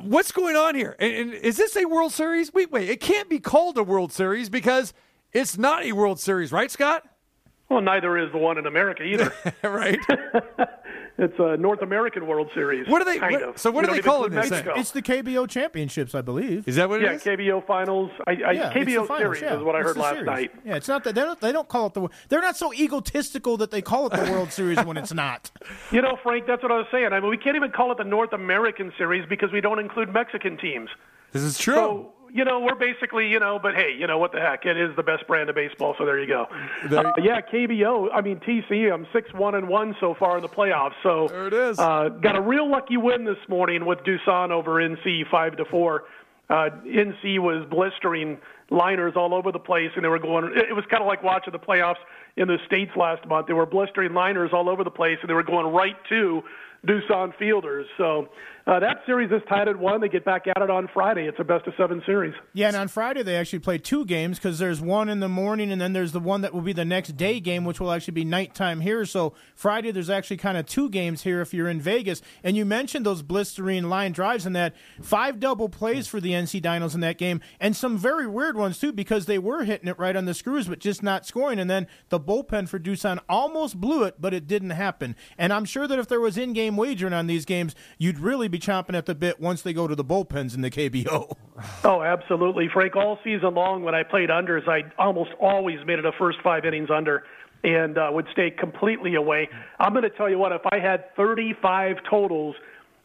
What's 0.00 0.30
going 0.30 0.56
on 0.56 0.74
here? 0.74 0.96
And, 0.98 1.12
and 1.14 1.32
is 1.32 1.56
this 1.56 1.74
a 1.76 1.86
World 1.86 2.12
Series? 2.12 2.52
Wait, 2.52 2.70
wait. 2.70 2.90
It 2.90 3.00
can't 3.00 3.30
be 3.30 3.40
called 3.40 3.78
a 3.78 3.82
World 3.82 4.12
Series 4.12 4.50
because 4.50 4.92
it's 5.32 5.56
not 5.56 5.84
a 5.84 5.92
World 5.92 6.20
Series, 6.20 6.52
right, 6.52 6.70
Scott? 6.70 7.04
Well, 7.70 7.80
neither 7.80 8.18
is 8.18 8.30
the 8.32 8.38
one 8.38 8.58
in 8.58 8.66
America 8.66 9.04
either. 9.04 9.32
right. 9.62 9.98
it's 11.20 11.38
a 11.38 11.56
North 11.56 11.82
American 11.82 12.26
World 12.26 12.50
Series. 12.54 12.88
What 12.88 13.02
are 13.02 13.04
they- 13.04 13.18
Kind 13.18 13.32
what- 13.34 13.42
of. 13.42 13.58
so 13.58 13.70
what 13.70 13.82
We 13.82 13.84
are 13.84 13.86
don't 13.86 13.92
they 13.94 13.98
even 13.98 14.10
calling 14.10 14.30
this? 14.32 14.50
Mexico. 14.50 14.74
It's 14.76 14.90
the 14.90 15.02
KBO 15.02 15.46
championships, 15.48 16.14
I 16.14 16.22
believe. 16.22 16.66
Is 16.66 16.76
that 16.76 16.88
what 16.88 17.02
it 17.02 17.04
yeah, 17.04 17.12
is? 17.12 17.22
KBO 17.22 17.60
finals. 17.66 18.10
I, 18.26 18.30
I, 18.30 18.34
Yeah, 18.34 18.70
it's 18.74 18.74
KBO 18.90 19.06
finals, 19.06 19.38
series 19.38 19.42
yeah. 19.42 19.56
is 19.58 19.62
what 19.62 19.76
I 19.76 19.80
It's 19.80 19.88
heard 19.88 19.96
last 19.98 20.10
series. 20.14 20.26
night. 20.26 20.50
Yeah, 20.64 20.74
it's 20.76 20.88
not 20.88 21.04
that 21.04 21.14
they 21.14 21.20
don't, 21.20 21.40
they 21.40 21.52
don't 21.52 21.68
call 21.68 21.86
it 21.86 21.94
the. 21.94 22.08
They're 22.28 22.40
not 22.40 22.56
so 22.56 22.72
egotistical 22.74 23.56
that 23.58 23.70
they 23.70 23.82
call 23.82 24.06
it 24.06 24.12
the 24.12 24.30
World 24.32 24.50
Series 24.52 24.82
when 24.84 24.96
it's 24.96 25.12
not. 25.14 25.50
You 25.92 26.02
know, 26.02 26.16
Frank, 26.22 26.46
that's 26.46 26.62
what 26.62 26.72
I 26.72 26.76
was 26.78 26.86
saying. 26.92 27.12
I 27.12 27.20
mean, 27.20 27.30
we 27.30 27.36
can't 27.36 27.56
even 27.56 27.70
call 27.72 27.90
it 27.92 27.98
the 27.98 28.04
North 28.04 28.32
American 28.32 28.92
series 28.96 29.24
because 29.28 29.50
we 29.52 29.60
don't 29.60 29.78
include 29.78 30.12
Mexican 30.12 30.56
teams. 30.56 30.88
This 31.32 31.42
is 31.42 31.58
true. 31.58 31.74
So, 31.74 32.12
you 32.32 32.44
know, 32.44 32.60
we're 32.60 32.74
basically, 32.74 33.28
you 33.28 33.38
know, 33.40 33.58
but 33.62 33.74
hey, 33.74 33.94
you 33.98 34.06
know 34.06 34.18
what 34.18 34.32
the 34.32 34.40
heck? 34.40 34.64
It 34.66 34.76
is 34.76 34.94
the 34.96 35.02
best 35.02 35.26
brand 35.26 35.48
of 35.48 35.54
baseball, 35.54 35.94
so 35.98 36.04
there 36.04 36.18
you 36.18 36.26
go. 36.26 36.46
There- 36.86 37.06
Uh, 37.06 37.12
yeah, 37.22 37.40
KBO. 37.40 38.10
I 38.12 38.20
mean, 38.20 38.40
TC. 38.40 38.90
I'm 38.92 39.06
six 39.12 39.32
one 39.34 39.54
and 39.54 39.68
one 39.68 39.96
so 40.00 40.14
far 40.14 40.36
in 40.36 40.42
the 40.42 40.48
playoffs. 40.48 40.94
So 41.02 41.28
There 41.28 41.46
it 41.46 41.52
is. 41.54 41.78
Uh, 41.78 42.08
got 42.20 42.36
a 42.36 42.40
real 42.40 42.68
lucky 42.70 42.96
win 42.96 43.24
this 43.24 43.38
morning 43.48 43.84
with 43.84 43.98
Doosan 44.00 44.50
over 44.50 44.80
NC 44.80 45.24
five 45.30 45.56
to 45.56 45.64
four. 45.64 46.04
Uh, 46.48 46.68
NC 46.84 47.38
was 47.38 47.64
blistering 47.70 48.38
liners 48.70 49.12
all 49.16 49.34
over 49.34 49.52
the 49.52 49.58
place, 49.58 49.90
and 49.94 50.04
they 50.04 50.08
were 50.08 50.18
going. 50.18 50.44
It 50.56 50.70
it 50.70 50.74
was 50.74 50.84
kind 50.90 51.02
of 51.02 51.06
like 51.06 51.22
watching 51.22 51.52
the 51.52 51.58
playoffs 51.58 52.00
in 52.36 52.48
the 52.48 52.58
states 52.66 52.92
last 52.96 53.26
month. 53.26 53.46
They 53.46 53.52
were 53.52 53.66
blistering 53.66 54.14
liners 54.14 54.50
all 54.52 54.68
over 54.68 54.82
the 54.84 54.90
place, 54.90 55.18
and 55.20 55.28
they 55.30 55.34
were 55.34 55.42
going 55.44 55.72
right 55.72 55.96
to 56.08 56.42
Doosan 56.86 57.34
fielders. 57.38 57.86
So 57.98 58.28
uh, 58.66 58.78
that 58.80 58.98
series 59.06 59.30
is 59.30 59.42
tied 59.48 59.68
at 59.68 59.78
one. 59.78 60.00
They 60.00 60.08
get 60.08 60.24
back 60.24 60.46
at 60.46 60.62
it 60.62 60.70
on 60.70 60.88
Friday. 60.92 61.26
It's 61.26 61.38
a 61.40 61.44
best 61.44 61.66
of 61.66 61.74
seven 61.76 62.02
series. 62.04 62.34
Yeah, 62.52 62.68
and 62.68 62.76
on 62.76 62.88
Friday 62.88 63.22
they 63.22 63.36
actually 63.36 63.60
play 63.60 63.78
two 63.78 64.04
games 64.04 64.38
because 64.38 64.58
there's 64.58 64.80
one 64.80 65.08
in 65.08 65.20
the 65.20 65.28
morning 65.28 65.72
and 65.72 65.80
then 65.80 65.92
there's 65.92 66.12
the 66.12 66.20
one 66.20 66.42
that 66.42 66.52
will 66.52 66.60
be 66.60 66.72
the 66.72 66.84
next 66.84 67.16
day 67.16 67.40
game, 67.40 67.64
which 67.64 67.80
will 67.80 67.90
actually 67.90 68.12
be 68.12 68.24
nighttime 68.24 68.80
here. 68.80 69.04
So 69.04 69.34
Friday 69.54 69.90
there's 69.90 70.10
actually 70.10 70.36
kind 70.36 70.58
of 70.58 70.66
two 70.66 70.90
games 70.90 71.22
here 71.22 71.40
if 71.40 71.54
you're 71.54 71.68
in 71.68 71.80
Vegas. 71.80 72.20
And 72.44 72.56
you 72.56 72.64
mentioned 72.64 73.06
those 73.06 73.22
blistering 73.22 73.84
line 73.88 74.12
drives 74.12 74.46
and 74.46 74.54
that 74.56 74.74
five 75.00 75.40
double 75.40 75.68
plays 75.68 76.06
for 76.06 76.20
the 76.20 76.32
NC 76.32 76.60
Dinos 76.62 76.94
in 76.94 77.00
that 77.00 77.18
game, 77.18 77.40
and 77.58 77.74
some 77.74 77.96
very 77.96 78.26
weird 78.26 78.56
ones 78.56 78.78
too 78.78 78.92
because 78.92 79.26
they 79.26 79.38
were 79.38 79.64
hitting 79.64 79.88
it 79.88 79.98
right 79.98 80.16
on 80.16 80.26
the 80.26 80.34
screws 80.34 80.68
but 80.68 80.80
just 80.80 81.02
not 81.02 81.26
scoring. 81.26 81.58
And 81.58 81.70
then 81.70 81.86
the 82.10 82.20
bullpen 82.20 82.68
for 82.68 82.78
Doosan 82.78 83.18
almost 83.28 83.80
blew 83.80 84.04
it, 84.04 84.16
but 84.20 84.34
it 84.34 84.46
didn't 84.46 84.70
happen. 84.70 85.16
And 85.38 85.52
I'm 85.52 85.64
sure 85.64 85.86
that 85.86 85.98
if 85.98 86.08
there 86.08 86.20
was 86.20 86.36
in-game 86.36 86.76
wagering 86.76 87.14
on 87.14 87.26
these 87.26 87.44
games, 87.44 87.74
you'd 87.98 88.18
really 88.18 88.49
be 88.50 88.58
chomping 88.58 88.94
at 88.94 89.06
the 89.06 89.14
bit 89.14 89.40
once 89.40 89.62
they 89.62 89.72
go 89.72 89.86
to 89.86 89.94
the 89.94 90.04
bullpens 90.04 90.54
in 90.54 90.60
the 90.60 90.70
KBO. 90.70 91.36
Oh, 91.84 92.02
absolutely, 92.02 92.68
Frank. 92.72 92.96
All 92.96 93.18
season 93.22 93.54
long, 93.54 93.82
when 93.82 93.94
I 93.94 94.02
played 94.02 94.30
unders, 94.30 94.66
I 94.66 94.90
almost 94.98 95.30
always 95.40 95.78
made 95.86 95.98
it 95.98 96.06
a 96.06 96.12
first 96.12 96.38
five 96.42 96.64
innings 96.64 96.88
under, 96.90 97.24
and 97.62 97.98
uh, 97.98 98.08
would 98.12 98.26
stay 98.32 98.50
completely 98.50 99.14
away. 99.14 99.48
I'm 99.78 99.92
going 99.92 100.04
to 100.04 100.10
tell 100.10 100.30
you 100.30 100.38
what: 100.38 100.52
if 100.52 100.62
I 100.72 100.78
had 100.78 101.14
35 101.16 101.96
totals 102.08 102.56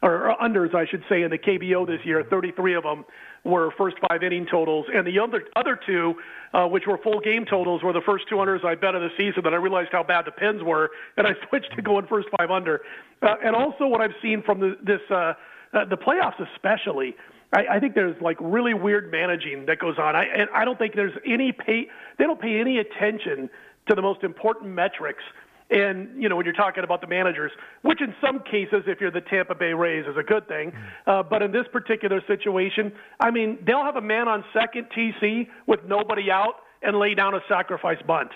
or, 0.02 0.34
unders, 0.40 0.74
I 0.74 0.86
should 0.86 1.04
say, 1.08 1.22
in 1.22 1.30
the 1.30 1.38
KBO 1.38 1.86
this 1.86 2.00
year, 2.04 2.22
33 2.28 2.74
of 2.74 2.82
them 2.82 3.04
were 3.44 3.70
first 3.78 3.96
five 4.08 4.22
inning 4.22 4.46
totals, 4.50 4.86
and 4.92 5.06
the 5.06 5.18
other 5.18 5.44
other 5.54 5.78
two, 5.86 6.14
uh, 6.52 6.66
which 6.66 6.84
were 6.86 6.98
full 6.98 7.20
game 7.20 7.44
totals, 7.44 7.82
were 7.82 7.92
the 7.92 8.02
first 8.04 8.24
two 8.28 8.36
unders 8.36 8.64
I 8.64 8.74
bet 8.74 8.94
of 8.94 9.02
the 9.02 9.10
season. 9.16 9.42
Then 9.44 9.54
I 9.54 9.58
realized 9.58 9.90
how 9.92 10.02
bad 10.02 10.24
the 10.26 10.32
pins 10.32 10.62
were, 10.62 10.90
and 11.16 11.26
I 11.26 11.32
switched 11.48 11.74
to 11.76 11.82
going 11.82 12.06
first 12.06 12.28
five 12.38 12.50
under. 12.50 12.80
Uh, 13.22 13.34
and 13.44 13.56
also, 13.56 13.86
what 13.86 14.00
I've 14.00 14.14
seen 14.22 14.42
from 14.42 14.60
the, 14.60 14.76
this 14.82 15.00
uh, 15.10 15.34
uh, 15.72 15.84
the 15.84 15.96
playoffs, 15.96 16.40
especially. 16.54 17.16
I, 17.52 17.76
I 17.76 17.80
think 17.80 17.94
there's 17.94 18.20
like 18.20 18.36
really 18.40 18.74
weird 18.74 19.10
managing 19.10 19.66
that 19.66 19.78
goes 19.78 19.98
on. 19.98 20.16
I 20.16 20.24
and 20.24 20.48
I 20.54 20.64
don't 20.64 20.78
think 20.78 20.94
there's 20.94 21.16
any 21.24 21.52
pay. 21.52 21.88
They 22.18 22.24
don't 22.24 22.40
pay 22.40 22.58
any 22.60 22.78
attention 22.78 23.48
to 23.88 23.94
the 23.94 24.02
most 24.02 24.24
important 24.24 24.72
metrics. 24.72 25.22
And 25.68 26.22
you 26.22 26.28
know 26.28 26.36
when 26.36 26.44
you're 26.44 26.54
talking 26.54 26.84
about 26.84 27.00
the 27.00 27.06
managers, 27.08 27.50
which 27.82 28.00
in 28.00 28.14
some 28.20 28.40
cases, 28.40 28.84
if 28.86 29.00
you're 29.00 29.10
the 29.10 29.20
Tampa 29.20 29.54
Bay 29.54 29.72
Rays, 29.72 30.06
is 30.06 30.16
a 30.16 30.22
good 30.22 30.46
thing. 30.46 30.72
Uh, 31.06 31.22
but 31.22 31.42
in 31.42 31.50
this 31.50 31.66
particular 31.72 32.22
situation, 32.26 32.92
I 33.18 33.30
mean, 33.30 33.58
they'll 33.66 33.84
have 33.84 33.96
a 33.96 34.00
man 34.00 34.28
on 34.28 34.44
second 34.52 34.86
TC 34.96 35.48
with 35.66 35.80
nobody 35.84 36.30
out 36.30 36.54
and 36.82 36.98
lay 36.98 37.14
down 37.14 37.34
a 37.34 37.40
sacrifice 37.48 37.98
bunt. 38.06 38.30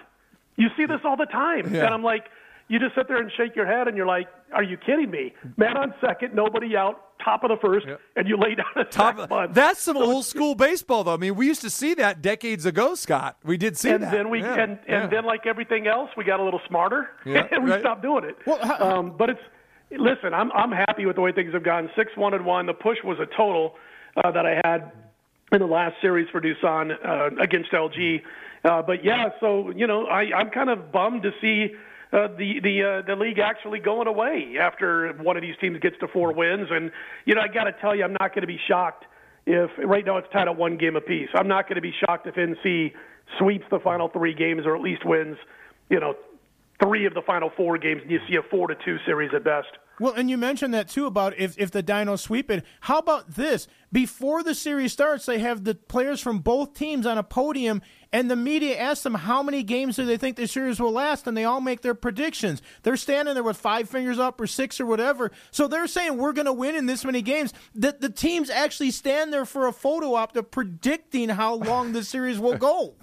You 0.57 0.69
see 0.77 0.87
this 0.87 1.01
all 1.05 1.17
the 1.17 1.27
time, 1.27 1.67
and 1.67 1.95
I'm 1.95 2.03
like, 2.03 2.25
you 2.71 2.79
just 2.79 2.95
sit 2.95 3.09
there 3.09 3.19
and 3.19 3.31
shake 3.37 3.55
your 3.57 3.67
head, 3.67 3.89
and 3.89 3.97
you're 3.97 4.07
like, 4.07 4.29
"Are 4.53 4.63
you 4.63 4.77
kidding 4.79 5.11
me?" 5.11 5.35
Man 5.59 5.77
on 5.77 5.93
second, 6.01 6.35
nobody 6.35 6.77
out, 6.77 7.19
top 7.23 7.43
of 7.45 7.51
the 7.51 7.57
first, 7.61 7.87
and 8.17 8.27
you 8.29 8.37
lay 8.37 8.55
down 8.55 8.67
a 8.77 8.85
Top, 8.85 9.19
sac 9.19 9.29
bunt. 9.29 9.53
that's 9.55 9.81
some 9.83 9.97
old 9.97 10.25
school 10.25 10.55
baseball, 10.55 11.05
though. 11.05 11.13
I 11.15 11.17
mean, 11.19 11.35
we 11.35 11.47
used 11.47 11.61
to 11.63 11.71
see 11.71 11.95
that 11.95 12.23
decades 12.23 12.65
ago, 12.67 12.95
Scott. 12.95 13.37
We 13.45 13.57
did 13.57 13.77
see 13.77 13.91
and 13.91 14.03
that. 14.05 14.13
then 14.13 14.31
we 14.31 14.41
Yeah, 14.41 14.55
and, 14.63 14.79
yeah. 14.89 15.07
then 15.09 15.25
like 15.25 15.47
everything 15.47 15.87
else, 15.87 16.11
we 16.17 16.25
got 16.25 16.41
a 16.41 16.43
little 16.45 16.61
smarter 16.69 17.11
Yeah, 17.27 17.47
and 17.51 17.65
we 17.65 17.71
right. 17.73 17.81
stopped 17.81 18.03
doing 18.03 18.25
it. 18.25 18.37
Well, 18.47 18.59
how- 18.65 18.99
um, 18.99 19.15
but 19.19 19.29
it's 19.31 19.41
listen, 19.91 20.33
I'm 20.33 20.51
I'm 20.53 20.71
happy 20.73 21.05
with 21.07 21.17
the 21.17 21.23
way 21.23 21.33
things 21.33 21.53
have 21.53 21.65
gone. 21.65 21.91
Six 21.97 22.13
one 22.17 22.35
and 22.35 22.45
one. 22.47 22.67
The 22.67 22.75
push 22.75 22.99
was 23.05 23.19
a 23.19 23.27
total 23.37 23.75
uh, 24.17 24.31
that 24.31 24.47
I 24.47 24.61
had 24.65 24.93
in 25.53 25.59
the 25.59 25.67
last 25.67 25.97
series 26.01 26.29
for 26.31 26.41
Doosan 26.41 26.93
uh, 27.05 27.31
against 27.43 27.73
LG. 27.73 28.23
Uh, 28.65 28.83
but 28.83 29.05
yeah, 29.05 29.31
so 29.41 29.71
you 29.75 29.87
know, 29.89 30.07
I, 30.07 30.33
I'm 30.37 30.51
kind 30.51 30.71
of 30.71 30.93
bummed 30.93 31.23
to 31.25 31.33
see. 31.41 31.75
Uh, 32.13 32.27
the 32.39 32.59
the 32.61 32.83
uh, 32.83 33.07
the 33.07 33.15
league 33.15 33.39
actually 33.39 33.79
going 33.79 34.09
away 34.09 34.57
after 34.61 35.13
one 35.23 35.37
of 35.37 35.43
these 35.43 35.55
teams 35.61 35.79
gets 35.79 35.97
to 36.01 36.09
four 36.09 36.33
wins, 36.33 36.67
and 36.71 36.91
you 37.25 37.35
know 37.35 37.41
I 37.41 37.47
got 37.47 37.65
to 37.65 37.73
tell 37.81 37.95
you, 37.95 38.03
I'm 38.03 38.17
not 38.21 38.35
going 38.35 38.43
to 38.43 38.49
be 38.49 38.59
shocked 38.67 39.05
if 39.47 39.71
right 39.79 40.05
now 40.05 40.17
it's 40.17 40.27
tied 40.33 40.49
at 40.49 40.57
one 40.57 40.77
game 40.77 40.97
apiece. 40.97 41.29
I'm 41.35 41.47
not 41.47 41.69
going 41.69 41.77
to 41.77 41.81
be 41.81 41.95
shocked 42.05 42.27
if 42.27 42.35
NC 42.35 42.93
sweeps 43.39 43.65
the 43.71 43.79
final 43.79 44.09
three 44.09 44.35
games 44.35 44.63
or 44.67 44.75
at 44.75 44.83
least 44.83 45.05
wins, 45.05 45.37
you 45.89 46.01
know, 46.01 46.15
three 46.83 47.07
of 47.07 47.15
the 47.15 47.23
final 47.23 47.51
four 47.57 47.79
games, 47.79 48.03
and 48.03 48.11
you 48.11 48.19
see 48.29 48.37
a 48.37 48.43
four 48.43 48.67
to 48.67 48.75
two 48.85 48.97
series 49.07 49.31
at 49.35 49.45
best. 49.45 49.69
Well, 50.01 50.15
and 50.15 50.31
you 50.31 50.39
mentioned 50.39 50.73
that 50.73 50.89
too 50.89 51.05
about 51.05 51.39
if, 51.39 51.59
if 51.59 51.71
the 51.71 51.83
Dinos 51.83 52.21
sweep 52.21 52.51
it. 52.51 52.65
How 52.81 52.99
about 52.99 53.35
this? 53.35 53.69
Before 53.93 54.43
the 54.43 54.55
series 54.55 54.95
starts, 54.95 55.27
they 55.27 55.41
have 55.41 55.65
the 55.65 55.75
players 55.75 56.23
from 56.23 56.39
both 56.39 56.73
teams 56.73 57.05
on 57.05 57.19
a 57.19 57.23
podium, 57.23 57.83
and 58.11 58.31
the 58.31 58.37
media 58.37 58.79
asks 58.79 59.03
them 59.03 59.15
how 59.15 59.43
many 59.43 59.63
games 59.63 59.97
do 59.97 60.07
they 60.07 60.17
think 60.17 60.37
the 60.37 60.49
series 60.49 60.81
will 60.81 60.91
last, 60.91 61.27
and 61.27 61.37
they 61.37 61.45
all 61.45 61.61
make 61.61 61.83
their 61.83 61.95
predictions. 61.95 62.63
They're 62.83 62.97
standing 62.97 63.35
there 63.35 63.43
with 63.43 63.59
five 63.59 63.91
fingers 63.91 64.19
up 64.19 64.41
or 64.41 64.47
six 64.47 64.81
or 64.81 64.87
whatever. 64.87 65.33
So 65.51 65.69
they're 65.69 65.87
saying 65.87 66.17
we're 66.17 66.33
going 66.33 66.47
to 66.47 66.53
win 66.55 66.77
in 66.77 66.87
this 66.87 67.05
many 67.05 67.21
games. 67.21 67.53
The, 67.75 67.95
the 68.01 68.09
teams 68.09 68.49
actually 68.49 68.93
stand 68.93 69.35
there 69.35 69.45
for 69.45 69.67
a 69.67 69.73
photo 69.73 70.15
op 70.15 70.33
to 70.33 70.43
predicting 70.43 71.29
how 71.29 71.57
long 71.57 71.93
the 71.93 72.05
series 72.05 72.39
will 72.39 72.57
go. 72.57 72.95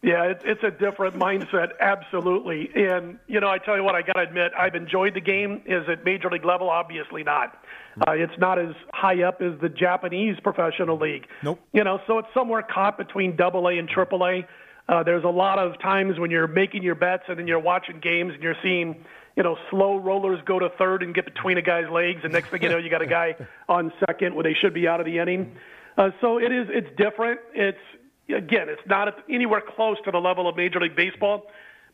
Yeah, 0.00 0.24
it's 0.24 0.42
it's 0.44 0.62
a 0.62 0.70
different 0.70 1.16
mindset, 1.16 1.70
absolutely. 1.80 2.70
And 2.74 3.18
you 3.26 3.40
know, 3.40 3.48
I 3.48 3.58
tell 3.58 3.76
you 3.76 3.82
what, 3.82 3.96
I 3.96 4.02
got 4.02 4.12
to 4.12 4.20
admit, 4.20 4.52
I've 4.56 4.76
enjoyed 4.76 5.14
the 5.14 5.20
game. 5.20 5.62
Is 5.66 5.88
at 5.88 6.04
major 6.04 6.30
league 6.30 6.44
level? 6.44 6.70
Obviously 6.70 7.24
not. 7.24 7.58
Uh, 8.06 8.12
it's 8.12 8.38
not 8.38 8.60
as 8.60 8.74
high 8.94 9.24
up 9.24 9.42
as 9.42 9.58
the 9.60 9.68
Japanese 9.68 10.36
professional 10.40 10.96
league. 10.98 11.26
Nope. 11.42 11.60
You 11.72 11.82
know, 11.82 12.00
so 12.06 12.18
it's 12.18 12.28
somewhere 12.32 12.62
caught 12.62 12.96
between 12.96 13.34
Double 13.34 13.66
A 13.66 13.76
and 13.76 13.88
Triple 13.88 14.24
A. 14.24 14.46
Uh, 14.88 15.02
there's 15.02 15.24
a 15.24 15.28
lot 15.28 15.58
of 15.58 15.78
times 15.80 16.18
when 16.18 16.30
you're 16.30 16.46
making 16.46 16.82
your 16.82 16.94
bets 16.94 17.24
and 17.28 17.38
then 17.38 17.48
you're 17.48 17.58
watching 17.58 17.98
games 18.00 18.32
and 18.34 18.42
you're 18.42 18.56
seeing, 18.62 19.04
you 19.36 19.42
know, 19.42 19.56
slow 19.70 19.96
rollers 19.96 20.38
go 20.46 20.60
to 20.60 20.70
third 20.78 21.02
and 21.02 21.14
get 21.14 21.24
between 21.24 21.58
a 21.58 21.62
guy's 21.62 21.90
legs, 21.90 22.20
and 22.22 22.32
next 22.32 22.50
thing 22.50 22.62
you 22.62 22.68
know, 22.68 22.78
you 22.78 22.88
got 22.88 23.02
a 23.02 23.06
guy 23.06 23.34
on 23.68 23.92
second 24.06 24.34
where 24.34 24.44
they 24.44 24.54
should 24.54 24.72
be 24.72 24.86
out 24.86 25.00
of 25.00 25.06
the 25.06 25.18
inning. 25.18 25.56
Uh, 25.96 26.10
so 26.20 26.38
it 26.38 26.52
is. 26.52 26.68
It's 26.70 26.88
different. 26.96 27.40
It's 27.52 27.78
again, 28.36 28.68
it's 28.68 28.86
not 28.86 29.08
anywhere 29.28 29.62
close 29.76 29.96
to 30.04 30.10
the 30.10 30.18
level 30.18 30.48
of 30.48 30.56
Major 30.56 30.80
League 30.80 30.96
Baseball, 30.96 31.46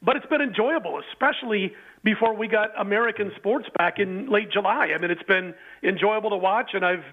but 0.02 0.16
it's 0.16 0.26
been 0.26 0.42
enjoyable, 0.42 1.00
especially 1.12 1.72
before 2.02 2.34
we 2.34 2.46
got 2.48 2.68
American 2.78 3.32
sports 3.36 3.66
back 3.78 3.98
in 3.98 4.28
late 4.30 4.50
July. 4.50 4.90
I 4.94 4.98
mean, 5.00 5.10
it's 5.10 5.22
been 5.22 5.54
enjoyable 5.82 6.28
to 6.30 6.36
watch, 6.36 6.72
and 6.74 6.84
I've 6.84 7.04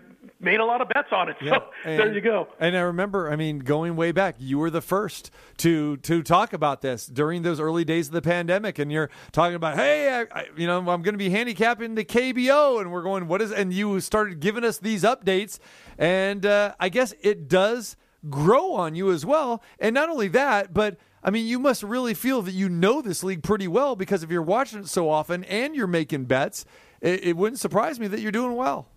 made 0.41 0.59
a 0.59 0.65
lot 0.65 0.81
of 0.81 0.89
bets 0.89 1.07
on 1.13 1.29
it. 1.29 1.37
So 1.39 1.63
there 1.85 2.07
And- 2.07 2.15
you 2.15 2.19
go. 2.21 2.49
And 2.59 2.75
I 2.75 2.81
remember, 2.81 3.31
I 3.31 3.37
mean, 3.37 3.59
going 3.59 3.95
way 3.95 4.11
back, 4.11 4.35
you 4.39 4.57
were 4.59 4.69
the 4.69 4.81
first 4.81 5.31
to 5.57 5.95
to 5.97 6.21
talk 6.21 6.51
about 6.51 6.81
this 6.81 7.05
during 7.05 7.43
those 7.43 7.59
early 7.61 7.85
days 7.85 8.07
of 8.07 8.13
the 8.13 8.21
pandemic, 8.21 8.77
and 8.77 8.91
you're 8.91 9.09
talking 9.31 9.55
about, 9.55 9.77
hey, 9.77 10.13
I, 10.33 10.39
I, 10.39 10.45
you 10.57 10.67
know, 10.67 10.77
I'm 10.79 10.85
going 11.01 11.13
to 11.13 11.17
be 11.17 11.29
handicapping 11.29 11.95
the 11.95 12.03
KBO, 12.03 12.81
and 12.81 12.91
we're 12.91 13.03
going, 13.03 13.27
what 13.29 13.41
is? 13.41 13.53
And 13.53 13.71
you 13.71 13.99
started 14.01 14.41
giving 14.41 14.65
us 14.65 14.79
these 14.79 15.03
updates, 15.03 15.59
and 15.97 16.45
uh, 16.45 16.73
I 16.79 16.89
guess 16.89 17.13
it 17.21 17.47
does 17.47 17.95
grow 18.29 18.73
on 18.73 18.95
you 18.95 19.11
as 19.11 19.25
well. 19.25 19.63
And 19.79 19.93
not 19.93 20.09
only 20.09 20.27
that, 20.29 20.73
but 20.73 20.97
I 21.23 21.29
mean, 21.29 21.47
you 21.47 21.59
must 21.59 21.83
really 21.83 22.13
feel 22.13 22.41
that 22.43 22.53
you 22.53 22.69
know 22.69 23.01
this 23.01 23.23
league 23.23 23.43
pretty 23.43 23.67
well 23.67 23.95
because 23.95 24.23
if 24.23 24.31
you're 24.31 24.41
watching 24.41 24.79
it 24.79 24.87
so 24.87 25.09
often 25.09 25.43
and 25.45 25.75
you're 25.75 25.87
making 25.87 26.25
bets, 26.25 26.65
it, 26.99 27.23
it 27.23 27.37
wouldn't 27.37 27.59
surprise 27.59 27.99
me 27.99 28.07
that 28.07 28.19
you're 28.19 28.31
doing 28.31 28.55
well. 28.55 28.87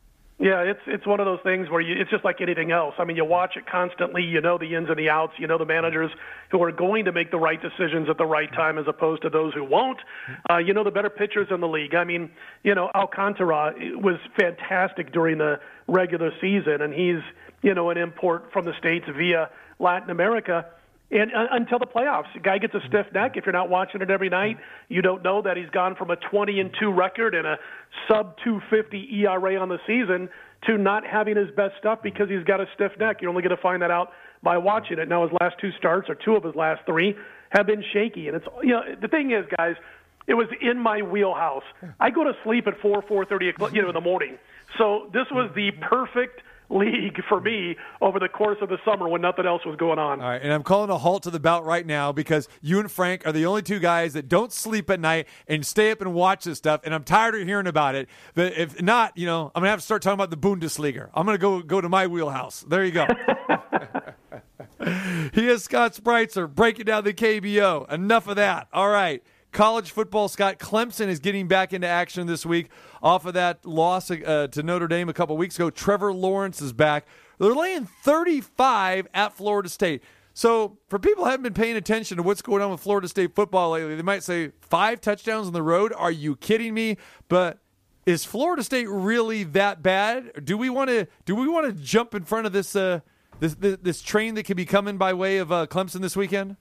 Yeah, 0.41 0.63
it's 0.63 0.81
it's 0.89 1.07
one 1.07 1.21
of 1.21 1.27
those 1.27 1.39
things 1.45 1.71
where 1.71 1.81
you, 1.81 1.95
it's 2.01 2.11
just 2.11 2.25
like 2.25 2.41
anything 2.41 2.73
else. 2.73 2.95
I 2.99 3.05
mean, 3.05 3.17
you 3.17 3.25
watch 3.25 3.57
it 3.57 3.67
constantly. 3.71 4.23
You 4.25 4.41
know 4.41 4.59
the 4.59 4.75
ins 4.75 4.89
and 4.89 4.99
the 4.99 5.09
outs. 5.09 5.35
You 5.39 5.47
know 5.47 5.59
the 5.59 5.65
managers 5.65 6.11
who 6.51 6.61
are 6.65 6.73
going 6.73 7.05
to 7.05 7.13
make 7.13 7.31
the 7.31 7.39
right 7.39 7.61
decisions 7.63 8.09
at 8.11 8.19
the 8.19 8.27
right 8.27 8.53
time, 8.53 8.77
as 8.77 8.87
opposed 8.89 9.23
to 9.23 9.31
those 9.31 9.55
who 9.55 9.63
won't. 9.63 10.01
Uh, 10.51 10.59
you 10.59 10.75
know 10.75 10.83
the 10.83 10.91
better 10.91 11.09
pitchers 11.09 11.47
in 11.53 11.61
the 11.61 11.69
league. 11.69 11.95
I 11.95 12.03
mean, 12.03 12.31
you 12.65 12.75
know 12.75 12.91
Alcantara 12.97 13.75
was 13.95 14.19
fantastic 14.37 15.13
during 15.13 15.39
the 15.39 15.61
regular 15.87 16.33
season, 16.41 16.83
and 16.83 16.93
he's 16.93 17.23
you 17.63 17.73
know 17.73 17.91
an 17.91 17.97
import 17.97 18.51
from 18.53 18.65
the 18.65 18.73
states 18.77 19.07
via 19.17 19.51
Latin 19.79 20.11
America. 20.11 20.67
And 21.15 21.31
uh, 21.33 21.47
until 21.53 21.79
the 21.79 21.87
playoffs, 21.87 22.33
the 22.35 22.41
guy 22.41 22.59
gets 22.59 22.75
a 22.75 22.81
stiff 22.89 23.07
neck. 23.15 23.37
If 23.37 23.47
you're 23.47 23.53
not 23.53 23.71
watching 23.71 24.03
it 24.03 24.11
every 24.11 24.29
night, 24.29 24.59
you 24.89 25.01
don't 25.01 25.23
know 25.23 25.41
that 25.43 25.57
he's 25.57 25.71
gone 25.71 25.95
from 25.95 26.11
a 26.11 26.17
20 26.17 26.59
and 26.59 26.71
2 26.79 26.93
record 26.93 27.35
and 27.35 27.47
a 27.47 27.57
sub 28.09 28.37
250 28.43 29.23
ERA 29.23 29.57
on 29.57 29.69
the 29.69 29.79
season 29.87 30.29
to 30.67 30.77
not 30.77 31.07
having 31.07 31.37
his 31.37 31.51
best 31.57 31.75
stuff 31.79 32.01
because 32.03 32.29
he's 32.29 32.43
got 32.43 32.61
a 32.61 32.67
stiff 32.75 32.93
neck. 32.99 33.19
You're 33.21 33.31
only 33.31 33.43
going 33.43 33.57
to 33.57 33.63
find 33.63 33.81
that 33.83 33.93
out 33.93 34.11
by 34.43 34.59
watching 34.59 34.99
it. 34.99 35.09
Now 35.09 35.23
his 35.23 35.33
last 35.41 35.55
two 35.61 35.71
starts, 35.79 36.11
or 36.11 36.17
two 36.17 36.35
of 36.35 36.43
his 36.43 36.57
last 36.57 36.85
three, 36.85 37.15
have 37.51 37.67
been 37.67 37.85
shaky. 37.93 38.27
And 38.27 38.37
it's 38.37 38.47
you 38.63 38.71
know 38.71 38.83
the 39.01 39.09
thing 39.09 39.31
is, 39.31 39.45
guys, 39.57 39.77
it 40.27 40.35
was 40.35 40.49
in 40.61 40.79
my 40.79 41.03
wheelhouse. 41.03 41.63
I 42.01 42.11
go 42.11 42.25
to 42.25 42.33
sleep 42.43 42.67
at 42.67 42.81
4 42.81 43.03
4:30 43.03 43.73
you 43.73 43.83
know, 43.83 43.89
in 43.89 43.95
the 43.95 44.01
morning. 44.01 44.37
So 44.79 45.11
this 45.13 45.27
was 45.31 45.51
the 45.55 45.71
perfect 45.89 46.41
league 46.75 47.21
for 47.29 47.41
me 47.41 47.77
over 48.01 48.19
the 48.19 48.29
course 48.29 48.59
of 48.61 48.69
the 48.69 48.79
summer 48.85 49.09
when 49.09 49.23
nothing 49.23 49.47
else 49.47 49.65
was 49.65 49.77
going 49.77 49.99
on. 49.99 50.21
All 50.21 50.29
right, 50.29 50.43
and 50.43 50.53
I'm 50.53 50.63
calling 50.63 50.91
a 50.91 50.99
halt 50.99 51.23
to 51.23 51.31
the 51.31 51.41
bout 51.41 51.65
right 51.65 51.87
now 51.87 52.13
because 52.13 52.49
you 52.61 52.81
and 52.81 52.91
Frank 52.91 53.27
are 53.27 53.33
the 53.33 53.47
only 53.47 53.63
two 53.63 53.79
guys 53.79 54.13
that 54.15 54.29
don't 54.29 54.53
sleep 54.53 54.91
at 54.91 55.01
night 55.01 55.27
and 55.47 55.65
stay 55.65 55.91
up 55.91 56.01
and 56.01 56.13
watch 56.15 56.45
this 56.45 56.59
stuff, 56.59 56.81
and 56.85 56.95
I'm 56.95 57.05
tired 57.05 57.35
of 57.35 57.47
hearing 57.47 57.67
about 57.67 57.95
it. 57.95 58.09
But 58.35 58.53
if 58.55 58.83
not, 58.83 59.17
you 59.17 59.27
know, 59.27 59.53
I'm 59.55 59.61
gonna 59.61 59.71
have 59.71 59.81
to 59.81 59.85
start 59.85 60.03
talking 60.03 60.15
about 60.15 60.31
the 60.31 60.37
Bundesliga. 60.37 61.11
I'm 61.15 61.25
gonna 61.25 61.39
go 61.39 61.63
go 61.63 61.81
to 61.81 61.89
my 61.89 62.07
wheelhouse. 62.07 62.65
There 62.69 62.85
you 62.85 62.93
go. 62.93 63.07
he 65.33 65.49
is 65.49 65.65
Scott 65.65 65.95
Spreitzer 65.95 66.53
breaking 66.53 66.87
down 66.87 67.05
the 67.05 67.15
KBO. 67.15 67.91
Enough 67.91 68.29
of 68.29 68.37
that. 68.37 68.69
All 68.73 68.89
right. 68.89 69.23
College 69.55 69.93
football, 69.93 70.27
Scott 70.27 70.59
Clemson 70.59 71.07
is 71.07 71.21
getting 71.21 71.47
back 71.47 71.73
into 71.73 71.87
action 71.87 72.27
this 72.27 72.45
week 72.45 72.71
off 73.01 73.25
of 73.25 73.35
that 73.35 73.65
loss 73.65 74.11
uh, 74.11 74.49
to 74.51 74.63
Notre 74.65 74.89
Dame 74.89 75.09
a 75.09 75.13
couple 75.13 75.37
weeks 75.37 75.55
ago. 75.55 75.71
Trevor 75.71 76.13
Lawrence 76.13 76.61
is 76.61 76.73
back. 76.73 77.07
They're 77.39 77.55
laying 77.55 77.87
35 77.87 79.07
at 79.15 79.33
Florida 79.33 79.69
State. 79.69 80.03
So, 80.35 80.79
for 80.89 80.99
people 80.99 81.23
who 81.23 81.31
haven't 81.31 81.45
been 81.45 81.55
paying 81.55 81.77
attention 81.77 82.17
to 82.17 82.25
what's 82.25 82.43
going 82.43 82.63
on 82.63 82.73
with 82.73 82.81
Florida 82.81 83.07
State 83.07 83.37
football 83.37 83.71
lately, 83.71 83.95
they 83.95 84.03
might 84.03 84.25
say 84.25 84.51
five 84.61 85.01
touchdowns 85.01 85.47
on 85.47 85.53
the 85.53 85.63
road. 85.63 85.93
Are 85.97 86.11
you 86.11 86.35
kidding 86.35 86.75
me? 86.75 86.97
But 87.29 87.61
is 88.07 88.25
Florida 88.25 88.65
State 88.65 88.89
really 88.89 89.45
that 89.45 89.85
bad? 89.85 90.45
Do 90.45 90.59
we 90.59 90.69
want 90.69 90.91
to 90.91 91.07
do 91.27 91.37
we 91.37 91.47
want 91.47 91.67
to 91.67 91.81
jump 91.81 92.17
in 92.17 92.25
front 92.25 92.47
of 92.47 92.53
this 92.53 92.75
uh, 92.75 93.01
this, 93.39 93.55
this 93.55 93.79
this 93.81 94.03
train 94.03 94.35
that 94.35 94.43
could 94.43 94.57
be 94.57 94.67
coming 94.67 94.99
by 94.99 95.15
way 95.15 95.37
of 95.37 95.53
uh, 95.53 95.69
Clemson 95.69 96.01
this 96.01 96.17
weekend? 96.17 96.57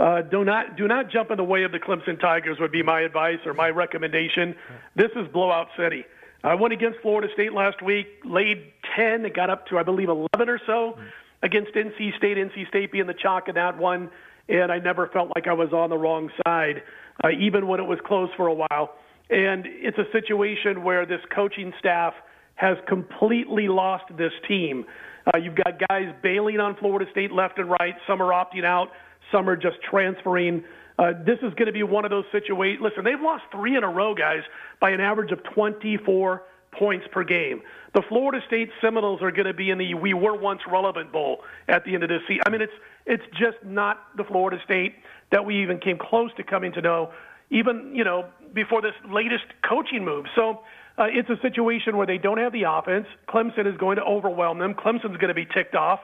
Uh, 0.00 0.22
do 0.22 0.44
not 0.46 0.76
do 0.78 0.88
not 0.88 1.10
jump 1.10 1.30
in 1.30 1.36
the 1.36 1.44
way 1.44 1.62
of 1.62 1.72
the 1.72 1.78
Clemson 1.78 2.18
Tigers 2.18 2.56
would 2.58 2.72
be 2.72 2.82
my 2.82 3.02
advice 3.02 3.38
or 3.44 3.52
my 3.52 3.68
recommendation. 3.68 4.54
This 4.96 5.10
is 5.14 5.28
blowout 5.30 5.68
city. 5.78 6.06
I 6.42 6.54
went 6.54 6.72
against 6.72 7.00
Florida 7.00 7.28
State 7.34 7.52
last 7.52 7.82
week, 7.82 8.06
laid 8.24 8.72
ten. 8.96 9.26
It 9.26 9.34
got 9.34 9.50
up 9.50 9.66
to 9.66 9.78
I 9.78 9.82
believe 9.82 10.08
eleven 10.08 10.48
or 10.48 10.58
so 10.66 10.96
against 11.42 11.72
NC 11.74 12.16
State. 12.16 12.38
NC 12.38 12.66
State 12.68 12.92
being 12.92 13.06
the 13.06 13.14
chalk 13.14 13.48
in 13.48 13.56
that 13.56 13.76
one, 13.76 14.08
and 14.48 14.72
I 14.72 14.78
never 14.78 15.06
felt 15.08 15.32
like 15.34 15.46
I 15.46 15.52
was 15.52 15.70
on 15.74 15.90
the 15.90 15.98
wrong 15.98 16.30
side, 16.46 16.82
uh, 17.22 17.28
even 17.38 17.66
when 17.66 17.78
it 17.78 17.86
was 17.86 17.98
close 18.06 18.30
for 18.38 18.46
a 18.46 18.54
while. 18.54 18.94
And 19.28 19.66
it's 19.66 19.98
a 19.98 20.10
situation 20.12 20.82
where 20.82 21.04
this 21.04 21.20
coaching 21.34 21.74
staff 21.78 22.14
has 22.54 22.78
completely 22.88 23.68
lost 23.68 24.04
this 24.16 24.32
team. 24.48 24.86
Uh, 25.26 25.38
you've 25.38 25.56
got 25.56 25.78
guys 25.90 26.06
bailing 26.22 26.58
on 26.58 26.74
Florida 26.76 27.10
State 27.10 27.32
left 27.32 27.58
and 27.58 27.70
right. 27.70 27.94
Some 28.06 28.22
are 28.22 28.30
opting 28.30 28.64
out. 28.64 28.88
Some 29.32 29.48
are 29.48 29.56
just 29.56 29.76
transferring. 29.88 30.64
Uh, 30.98 31.12
this 31.24 31.38
is 31.38 31.54
going 31.54 31.66
to 31.66 31.72
be 31.72 31.82
one 31.82 32.04
of 32.04 32.10
those 32.10 32.26
situations. 32.30 32.82
Listen, 32.82 33.04
they've 33.04 33.20
lost 33.20 33.44
three 33.50 33.76
in 33.76 33.84
a 33.84 33.88
row, 33.88 34.14
guys, 34.14 34.42
by 34.80 34.90
an 34.90 35.00
average 35.00 35.32
of 35.32 35.40
24 35.54 36.42
points 36.72 37.06
per 37.10 37.24
game. 37.24 37.62
The 37.94 38.02
Florida 38.08 38.44
State 38.46 38.70
Seminoles 38.80 39.22
are 39.22 39.30
going 39.30 39.46
to 39.46 39.54
be 39.54 39.70
in 39.70 39.78
the 39.78 39.94
"We 39.94 40.14
Were 40.14 40.36
Once 40.36 40.60
Relevant" 40.70 41.12
bowl 41.12 41.42
at 41.68 41.84
the 41.84 41.94
end 41.94 42.02
of 42.02 42.08
this 42.08 42.20
season. 42.28 42.42
I 42.46 42.50
mean, 42.50 42.62
it's 42.62 42.72
it's 43.06 43.24
just 43.32 43.56
not 43.64 44.16
the 44.16 44.24
Florida 44.24 44.58
State 44.64 44.94
that 45.32 45.44
we 45.44 45.62
even 45.62 45.78
came 45.78 45.98
close 45.98 46.30
to 46.36 46.42
coming 46.42 46.72
to 46.72 46.80
know, 46.80 47.12
even 47.50 47.92
you 47.94 48.04
know 48.04 48.26
before 48.54 48.82
this 48.82 48.94
latest 49.08 49.44
coaching 49.68 50.04
move. 50.04 50.26
So. 50.34 50.60
Uh, 50.98 51.04
it's 51.08 51.30
a 51.30 51.40
situation 51.40 51.96
where 51.96 52.06
they 52.06 52.18
don't 52.18 52.36
have 52.36 52.52
the 52.52 52.64
offense. 52.64 53.06
Clemson 53.26 53.66
is 53.66 53.74
going 53.78 53.96
to 53.96 54.02
overwhelm 54.02 54.58
them. 54.58 54.74
Clemson's 54.74 55.16
going 55.16 55.28
to 55.28 55.34
be 55.34 55.46
ticked 55.46 55.74
off. 55.74 56.00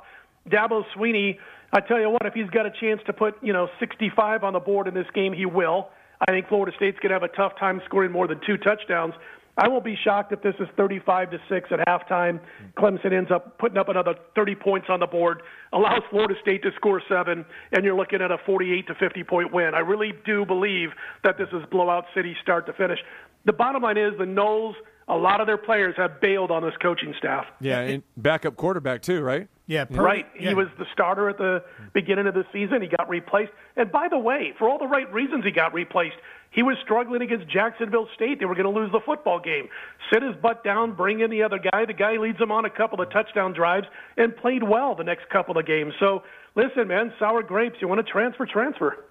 Dabo 0.48 0.84
Swinney, 0.96 1.36
I 1.72 1.80
tell 1.80 2.00
you 2.00 2.10
what, 2.10 2.24
if 2.24 2.34
he's 2.34 2.50
got 2.50 2.66
a 2.66 2.72
chance 2.80 3.00
to 3.06 3.12
put 3.12 3.34
you 3.42 3.52
know 3.52 3.68
65 3.80 4.44
on 4.44 4.52
the 4.52 4.60
board 4.60 4.88
in 4.88 4.94
this 4.94 5.06
game, 5.14 5.32
he 5.32 5.46
will. 5.46 5.88
I 6.20 6.32
think 6.32 6.48
Florida 6.48 6.74
State's 6.76 6.98
going 7.00 7.10
to 7.10 7.14
have 7.14 7.22
a 7.22 7.36
tough 7.36 7.58
time 7.58 7.80
scoring 7.84 8.12
more 8.12 8.26
than 8.26 8.40
two 8.46 8.56
touchdowns. 8.56 9.14
I 9.58 9.68
won't 9.68 9.84
be 9.84 9.96
shocked 10.04 10.32
if 10.32 10.42
this 10.42 10.54
is 10.60 10.68
35 10.76 11.30
to 11.30 11.38
six 11.48 11.70
at 11.70 11.78
halftime. 11.86 12.40
Clemson 12.76 13.12
ends 13.12 13.30
up 13.30 13.58
putting 13.58 13.78
up 13.78 13.88
another 13.88 14.14
30 14.34 14.54
points 14.54 14.88
on 14.90 15.00
the 15.00 15.06
board, 15.06 15.42
allows 15.72 16.02
Florida 16.10 16.34
State 16.42 16.62
to 16.64 16.70
score 16.76 17.00
seven, 17.08 17.44
and 17.72 17.82
you're 17.82 17.96
looking 17.96 18.20
at 18.20 18.30
a 18.30 18.36
48 18.44 18.86
to 18.86 18.94
50 18.94 19.24
point 19.24 19.52
win. 19.54 19.72
I 19.74 19.78
really 19.78 20.12
do 20.26 20.44
believe 20.44 20.90
that 21.24 21.38
this 21.38 21.48
is 21.52 21.62
blowout 21.70 22.04
city 22.14 22.36
start 22.42 22.66
to 22.66 22.74
finish. 22.74 22.98
The 23.46 23.54
bottom 23.54 23.82
line 23.82 23.96
is 23.96 24.12
the 24.18 24.24
Noles. 24.24 24.74
A 25.08 25.16
lot 25.16 25.40
of 25.40 25.46
their 25.46 25.56
players 25.56 25.94
have 25.96 26.20
bailed 26.20 26.50
on 26.50 26.62
this 26.62 26.74
coaching 26.82 27.14
staff. 27.16 27.46
Yeah, 27.60 27.80
and 27.80 28.02
backup 28.16 28.56
quarterback 28.56 29.02
too, 29.02 29.22
right? 29.22 29.48
Yeah, 29.68 29.84
per- 29.84 30.00
Right. 30.02 30.26
yeah. 30.38 30.50
He 30.50 30.54
was 30.54 30.68
the 30.78 30.86
starter 30.92 31.28
at 31.28 31.38
the 31.38 31.64
beginning 31.92 32.26
of 32.28 32.34
the 32.34 32.44
season. 32.52 32.82
He 32.82 32.88
got 32.88 33.08
replaced. 33.08 33.50
And 33.76 33.90
by 33.90 34.06
the 34.08 34.18
way, 34.18 34.54
for 34.58 34.68
all 34.68 34.78
the 34.78 34.86
right 34.86 35.12
reasons 35.12 35.44
he 35.44 35.50
got 35.50 35.74
replaced, 35.74 36.14
he 36.50 36.62
was 36.62 36.76
struggling 36.84 37.20
against 37.20 37.48
Jacksonville 37.48 38.06
State. 38.14 38.38
They 38.38 38.44
were 38.46 38.54
going 38.54 38.72
to 38.72 38.80
lose 38.80 38.92
the 38.92 39.00
football 39.04 39.40
game. 39.40 39.68
Sit 40.12 40.22
his 40.22 40.36
butt 40.36 40.62
down, 40.62 40.92
bring 40.94 41.18
in 41.20 41.30
the 41.30 41.42
other 41.42 41.58
guy. 41.58 41.84
The 41.84 41.92
guy 41.94 42.16
leads 42.16 42.38
them 42.38 42.52
on 42.52 42.64
a 42.64 42.70
couple 42.70 43.00
of 43.00 43.10
touchdown 43.10 43.52
drives 43.54 43.86
and 44.16 44.36
played 44.36 44.62
well 44.62 44.94
the 44.94 45.04
next 45.04 45.28
couple 45.30 45.58
of 45.58 45.66
games. 45.66 45.92
So 45.98 46.22
listen, 46.54 46.86
man, 46.86 47.12
sour 47.18 47.42
grapes. 47.42 47.76
You 47.80 47.88
want 47.88 48.06
to 48.06 48.10
transfer, 48.10 48.46
transfer. 48.46 49.04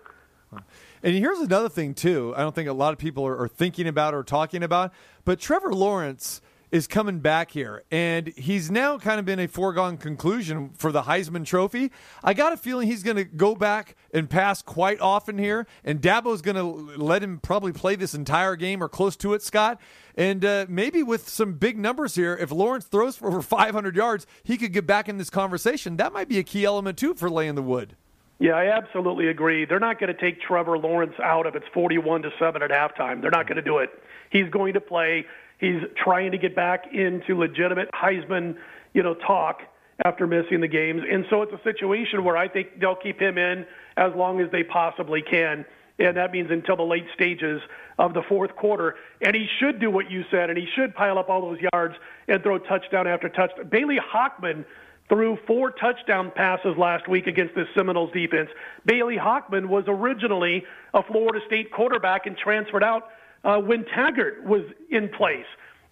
And 1.04 1.16
here's 1.16 1.40
another 1.40 1.68
thing 1.70 1.94
too. 1.94 2.34
I 2.38 2.40
don't 2.40 2.56
think 2.56 2.70
a 2.70 2.74
lot 2.74 2.94
of 2.94 2.98
people 3.00 3.28
are, 3.28 3.38
are 3.42 3.48
thinking 3.50 3.88
about 3.88 4.14
or 4.14 4.24
talking 4.24 4.64
about, 4.64 4.94
but 5.26 5.40
Trevor 5.40 5.74
Lawrence 5.74 6.42
is 6.76 6.88
coming 6.88 7.20
back 7.20 7.52
here, 7.52 7.84
and 7.90 8.28
he's 8.36 8.70
now 8.70 8.98
kind 8.98 9.18
of 9.18 9.26
been 9.26 9.40
a 9.40 9.48
foregone 9.48 9.96
conclusion 9.96 10.72
for 10.76 10.92
the 10.92 11.04
Heisman 11.04 11.46
Trophy. 11.46 11.90
I 12.22 12.34
got 12.34 12.52
a 12.52 12.58
feeling 12.58 12.90
he's 12.90 13.02
going 13.02 13.16
to 13.16 13.24
go 13.24 13.56
back 13.56 13.96
and 14.14 14.30
pass 14.30 14.62
quite 14.62 15.00
often 15.00 15.38
here, 15.38 15.68
and 15.86 16.02
Dabo's 16.02 16.42
going 16.42 16.58
to 16.58 17.02
let 17.02 17.24
him 17.24 17.40
probably 17.40 17.72
play 17.72 17.96
this 17.96 18.14
entire 18.14 18.58
game 18.58 18.84
or 18.84 18.90
close 18.90 19.16
to 19.16 19.34
it, 19.34 19.42
Scott. 19.42 19.80
And 20.16 20.44
uh, 20.44 20.66
maybe 20.68 21.02
with 21.02 21.30
some 21.30 21.54
big 21.54 21.80
numbers 21.80 22.16
here, 22.16 22.36
if 22.36 22.52
Lawrence 22.52 22.88
throws 22.88 23.16
for 23.16 23.30
over 23.30 23.42
500 23.42 23.96
yards, 23.96 24.28
he 24.44 24.58
could 24.58 24.74
get 24.74 24.86
back 24.86 25.08
in 25.08 25.18
this 25.18 25.30
conversation. 25.30 25.96
That 25.96 26.12
might 26.12 26.28
be 26.28 26.40
a 26.40 26.44
key 26.44 26.66
element 26.66 26.98
too 26.98 27.14
for 27.14 27.30
laying 27.30 27.56
the 27.56 27.64
wood. 27.64 27.96
Yeah, 28.38 28.56
I 28.56 28.78
absolutely 28.78 29.30
agree. 29.30 29.64
They're 29.64 29.80
not 29.80 29.98
going 29.98 30.14
to 30.14 30.20
take 30.20 30.42
Trevor 30.42 30.78
Lawrence 30.78 31.16
out 31.24 31.48
if 31.48 31.56
it's 31.56 31.68
41 31.74 32.24
to 32.24 32.32
7 32.38 32.62
at 32.62 32.70
halftime. 32.70 33.22
They're 33.22 33.32
not 33.32 33.48
going 33.48 33.56
to 33.56 33.62
do 33.62 33.78
it. 33.78 33.92
He's 34.30 34.50
going 34.50 34.74
to 34.74 34.82
play. 34.82 35.26
He's 35.60 35.82
trying 35.96 36.32
to 36.32 36.38
get 36.38 36.56
back 36.56 36.94
into 36.94 37.38
legitimate 37.38 37.90
Heisman, 37.94 38.56
you 38.94 39.04
know, 39.04 39.14
talk 39.14 39.62
after 40.04 40.28
missing 40.28 40.60
the 40.60 40.68
games. 40.68 41.02
And 41.10 41.26
so 41.30 41.42
it's 41.42 41.54
a 41.54 41.62
situation 41.64 42.24
where 42.24 42.36
I 42.36 42.48
think 42.48 42.80
they'll 42.80 42.96
keep 42.96 43.20
him 43.20 43.38
in 43.38 43.66
as 43.96 44.12
long 44.16 44.42
as 44.42 44.52
they 44.52 44.64
possibly 44.64 45.22
can. 45.22 45.66
And 45.98 46.18
that 46.18 46.32
means 46.32 46.52
until 46.52 46.76
the 46.76 46.84
late 46.84 47.06
stages 47.14 47.62
of 47.98 48.14
the 48.14 48.22
fourth 48.28 48.54
quarter. 48.58 48.96
And 49.22 49.34
he 49.34 49.48
should 49.60 49.80
do 49.80 49.90
what 49.90 50.12
you 50.12 50.26
said, 50.30 50.50
and 50.50 50.58
he 50.58 50.68
should 50.76 50.94
pile 50.94 51.18
up 51.18 51.30
all 51.30 51.42
those 51.42 51.60
yards 51.72 51.96
and 52.28 52.44
throw 52.44 52.58
touchdown 52.58 53.08
after 53.08 53.30
touchdown. 53.30 53.70
Bailey 53.70 53.98
Hockman 53.98 54.66
threw 55.08 55.38
four 55.48 55.72
touchdown 55.72 56.32
passes 56.36 56.76
last 56.78 57.08
week 57.08 57.28
against 57.28 57.56
this 57.56 57.68
Seminoles 57.76 58.12
defense. 58.12 58.50
Bailey 58.86 59.18
Hockman 59.18 59.68
was 59.68 59.86
originally 59.88 60.66
a 60.94 61.04
Florida 61.04 61.40
State 61.46 61.72
quarterback 61.72 62.26
and 62.26 62.36
transferred 62.38 62.84
out 62.84 63.10
uh, 63.46 63.58
when 63.60 63.86
Taggart 63.86 64.44
was 64.44 64.64
in 64.90 65.08
place. 65.10 65.46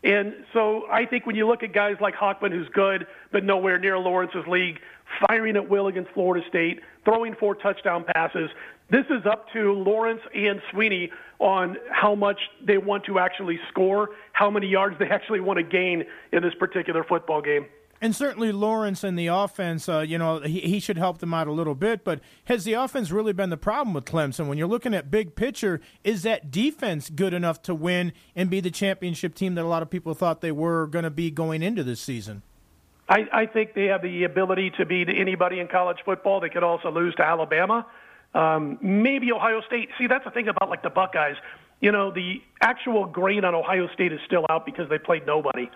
And 0.03 0.33
so 0.51 0.83
I 0.91 1.05
think 1.05 1.25
when 1.25 1.37
you 1.37 1.47
look 1.47 1.63
at 1.63 1.73
guys 1.73 1.95
like 2.01 2.15
Hockman, 2.15 2.51
who's 2.51 2.67
good, 2.73 3.07
but 3.31 3.45
nowhere 3.45 3.79
near 3.79 3.97
Lawrence's 3.97 4.45
league, 4.47 4.79
firing 5.27 5.55
at 5.55 5.69
will 5.69 5.87
against 5.87 6.11
Florida 6.11 6.45
State, 6.49 6.81
throwing 7.05 7.35
four 7.39 7.55
touchdown 7.55 8.03
passes, 8.13 8.49
this 8.89 9.05
is 9.09 9.25
up 9.25 9.45
to 9.53 9.71
Lawrence 9.73 10.19
and 10.35 10.59
Swinney 10.73 11.09
on 11.39 11.77
how 11.89 12.15
much 12.15 12.37
they 12.65 12.77
want 12.77 13.05
to 13.05 13.17
actually 13.19 13.59
score, 13.69 14.09
how 14.33 14.49
many 14.49 14.67
yards 14.67 14.97
they 14.99 15.05
actually 15.09 15.39
want 15.39 15.57
to 15.57 15.63
gain 15.63 16.03
in 16.33 16.43
this 16.43 16.53
particular 16.59 17.05
football 17.05 17.41
game. 17.41 17.65
And 18.03 18.13
certainly 18.13 18.51
Lawrence 18.51 19.01
and 19.05 19.17
the 19.17 19.27
offense, 19.27 19.87
uh, 19.87 19.99
you 19.99 20.17
know, 20.17 20.41
he, 20.41 20.59
he 20.59 20.81
should 20.81 20.97
help 20.97 21.19
them 21.19 21.33
out 21.33 21.47
a 21.47 21.53
little 21.53 21.73
bit. 21.73 22.03
But 22.03 22.19
has 22.43 22.65
the 22.65 22.73
offense 22.73 23.11
really 23.11 23.31
been 23.31 23.49
the 23.49 23.55
problem 23.55 23.93
with 23.93 24.03
Clemson? 24.03 24.47
When 24.47 24.57
you're 24.57 24.67
looking 24.67 24.93
at 24.93 25.09
big 25.09 25.35
picture, 25.35 25.79
is 26.03 26.23
that 26.23 26.51
defense 26.51 27.09
good 27.09 27.33
enough 27.33 27.61
to 27.61 27.73
win 27.73 28.11
and 28.35 28.49
be 28.49 28.59
the 28.59 28.71
championship 28.71 29.35
team 29.35 29.55
that 29.55 29.63
a 29.63 29.69
lot 29.69 29.81
of 29.81 29.89
people 29.89 30.13
thought 30.13 30.41
they 30.41 30.51
were 30.51 30.85
going 30.87 31.03
to 31.03 31.09
be 31.09 31.31
going 31.31 31.63
into 31.63 31.81
this 31.81 32.01
season? 32.01 32.41
I, 33.07 33.19
I 33.31 33.45
think 33.45 33.73
they 33.73 33.85
have 33.85 34.01
the 34.01 34.25
ability 34.25 34.71
to 34.71 34.85
beat 34.85 35.07
anybody 35.07 35.61
in 35.61 35.69
college 35.69 35.99
football. 36.03 36.41
They 36.41 36.49
could 36.49 36.63
also 36.63 36.91
lose 36.91 37.15
to 37.15 37.23
Alabama, 37.23 37.87
um, 38.33 38.79
maybe 38.81 39.31
Ohio 39.31 39.61
State. 39.65 39.87
See, 39.97 40.07
that's 40.07 40.25
the 40.25 40.31
thing 40.31 40.49
about 40.49 40.69
like 40.69 40.83
the 40.83 40.89
Buckeyes. 40.89 41.37
You 41.79 41.93
know, 41.93 42.11
the 42.11 42.41
actual 42.59 43.05
grade 43.05 43.45
on 43.45 43.55
Ohio 43.55 43.87
State 43.93 44.11
is 44.11 44.19
still 44.25 44.45
out 44.49 44.65
because 44.65 44.89
they 44.89 44.97
played 44.97 45.25
nobody. 45.25 45.69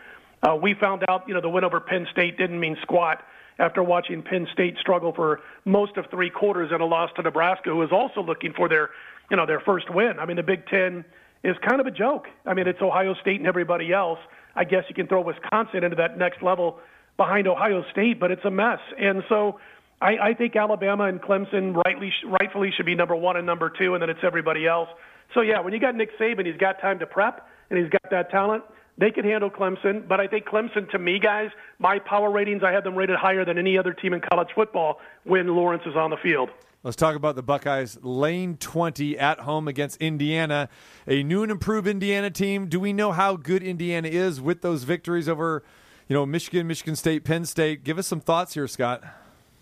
Uh, 0.44 0.56
we 0.56 0.76
found 0.80 1.04
out, 1.10 1.24
you 1.28 1.34
know, 1.34 1.42
the 1.42 1.50
win 1.50 1.64
over 1.64 1.80
Penn 1.80 2.08
State 2.12 2.38
didn't 2.38 2.60
mean 2.60 2.78
squat 2.82 3.24
after 3.60 3.82
watching 3.82 4.22
Penn 4.22 4.48
State 4.54 4.78
struggle 4.80 5.14
for 5.14 5.42
most 5.66 5.98
of 5.98 6.06
three 6.12 6.30
quarters 6.30 6.72
in 6.74 6.80
a 6.80 6.86
loss 6.86 7.10
to 7.16 7.24
Nebraska, 7.24 7.70
who 7.70 7.78
was 7.78 7.92
also 7.92 8.22
looking 8.22 8.54
for 8.54 8.70
their, 8.70 8.92
you 9.32 9.38
know, 9.38 9.46
their 9.46 9.60
first 9.60 9.90
win. 9.94 10.20
I 10.20 10.26
mean, 10.26 10.38
the 10.38 10.44
Big 10.44 10.68
Ten 10.68 11.04
is 11.44 11.56
kind 11.68 11.82
of 11.82 11.88
a 11.88 11.92
joke. 11.92 12.28
I 12.46 12.54
mean, 12.54 12.68
it's 12.68 12.82
Ohio 12.82 13.16
State 13.22 13.40
and 13.40 13.48
everybody 13.48 13.92
else. 13.92 14.20
I 14.56 14.64
guess 14.64 14.84
you 14.90 14.96
can 14.96 15.08
throw 15.08 15.22
Wisconsin 15.22 15.84
into 15.84 15.96
that 15.96 16.18
next 16.18 16.44
level 16.44 16.80
behind 17.16 17.48
Ohio 17.48 17.84
State, 17.92 18.20
but 18.20 18.32
it's 18.32 18.46
a 18.46 18.52
mess. 18.52 18.80
And 19.00 19.24
so 19.28 19.60
I, 20.02 20.18
I 20.18 20.34
think 20.34 20.56
Alabama 20.56 21.06
and 21.06 21.20
Clemson 21.22 21.76
rightly, 21.86 22.12
rightfully 22.40 22.72
should 22.76 22.86
be 22.86 22.96
number 22.96 23.16
one 23.16 23.38
and 23.38 23.46
number 23.46 23.72
two, 23.72 23.96
and 23.96 24.02
then 24.02 24.10
it's 24.10 24.20
everybody 24.24 24.68
else. 24.68 24.90
So 25.34 25.42
yeah, 25.42 25.60
when 25.60 25.74
you 25.74 25.80
got 25.80 25.96
Nick 25.96 26.18
Saban, 26.20 26.46
he's 26.46 26.58
got 26.58 26.80
time 26.80 27.00
to 27.00 27.06
prep 27.06 27.48
and 27.70 27.80
he's 27.80 27.90
got 27.90 28.10
that 28.12 28.30
talent. 28.30 28.64
They 29.00 29.12
can 29.12 29.26
handle 29.26 29.52
Clemson, 29.52 30.08
but 30.08 30.20
I 30.20 30.28
think 30.28 30.45
Clemson, 30.45 30.89
to 30.89 30.98
me, 30.98 31.20
guys, 31.20 31.50
my 31.78 32.00
power 32.00 32.32
ratings, 32.32 32.64
I 32.64 32.72
have 32.72 32.84
them 32.84 32.95
rated 32.95 33.16
higher 33.18 33.45
than 33.45 33.60
any 33.60 33.78
other 33.78 33.93
team 33.93 34.14
in 34.14 34.22
college 34.22 34.50
football 34.56 35.00
when 35.24 35.48
Lawrence 35.48 35.84
is 35.86 35.95
on 35.95 36.10
the 36.10 36.18
field. 36.18 36.50
Let's 36.84 36.95
talk 36.95 37.16
about 37.16 37.36
the 37.36 37.43
Buckeyes. 37.43 37.98
Lane 38.02 38.58
20 38.58 39.20
at 39.20 39.41
home 39.41 39.68
against 39.68 39.98
Indiana, 39.98 40.70
a 41.06 41.22
new 41.22 41.43
and 41.43 41.52
improved 41.52 41.88
Indiana 41.88 42.32
team. 42.32 42.68
Do 42.68 42.80
we 42.80 42.91
know 42.91 43.12
how 43.12 43.36
good 43.36 43.62
Indiana 43.62 44.08
is 44.08 44.41
with 44.41 44.62
those 44.62 44.84
victories 44.84 45.30
over, 45.30 45.64
you 46.08 46.16
know, 46.16 46.26
Michigan, 46.26 46.66
Michigan 46.66 46.95
State, 46.95 47.24
Penn 47.24 47.45
State? 47.45 47.84
Give 47.84 48.00
us 48.00 48.08
some 48.08 48.20
thoughts 48.20 48.56
here, 48.56 48.68
Scott. 48.68 49.04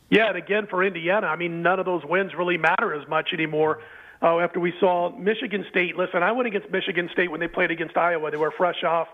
Yeah, 0.09 0.29
and 0.29 0.37
again 0.37 0.67
for 0.69 0.83
Indiana, 0.83 1.27
I 1.27 1.35
mean, 1.35 1.61
none 1.61 1.79
of 1.79 1.85
those 1.85 2.03
wins 2.05 2.31
really 2.37 2.57
matter 2.57 2.93
as 2.93 3.07
much 3.09 3.29
anymore. 3.33 3.79
Uh, 4.21 4.39
after 4.39 4.59
we 4.59 4.73
saw 4.79 5.09
Michigan 5.17 5.65
State, 5.69 5.97
listen, 5.97 6.23
I 6.23 6.31
went 6.31 6.47
against 6.47 6.69
Michigan 6.71 7.09
State 7.11 7.31
when 7.31 7.39
they 7.39 7.47
played 7.47 7.71
against 7.71 7.97
Iowa. 7.97 8.31
They 8.31 8.37
were 8.37 8.51
fresh 8.55 8.83
off 8.83 9.07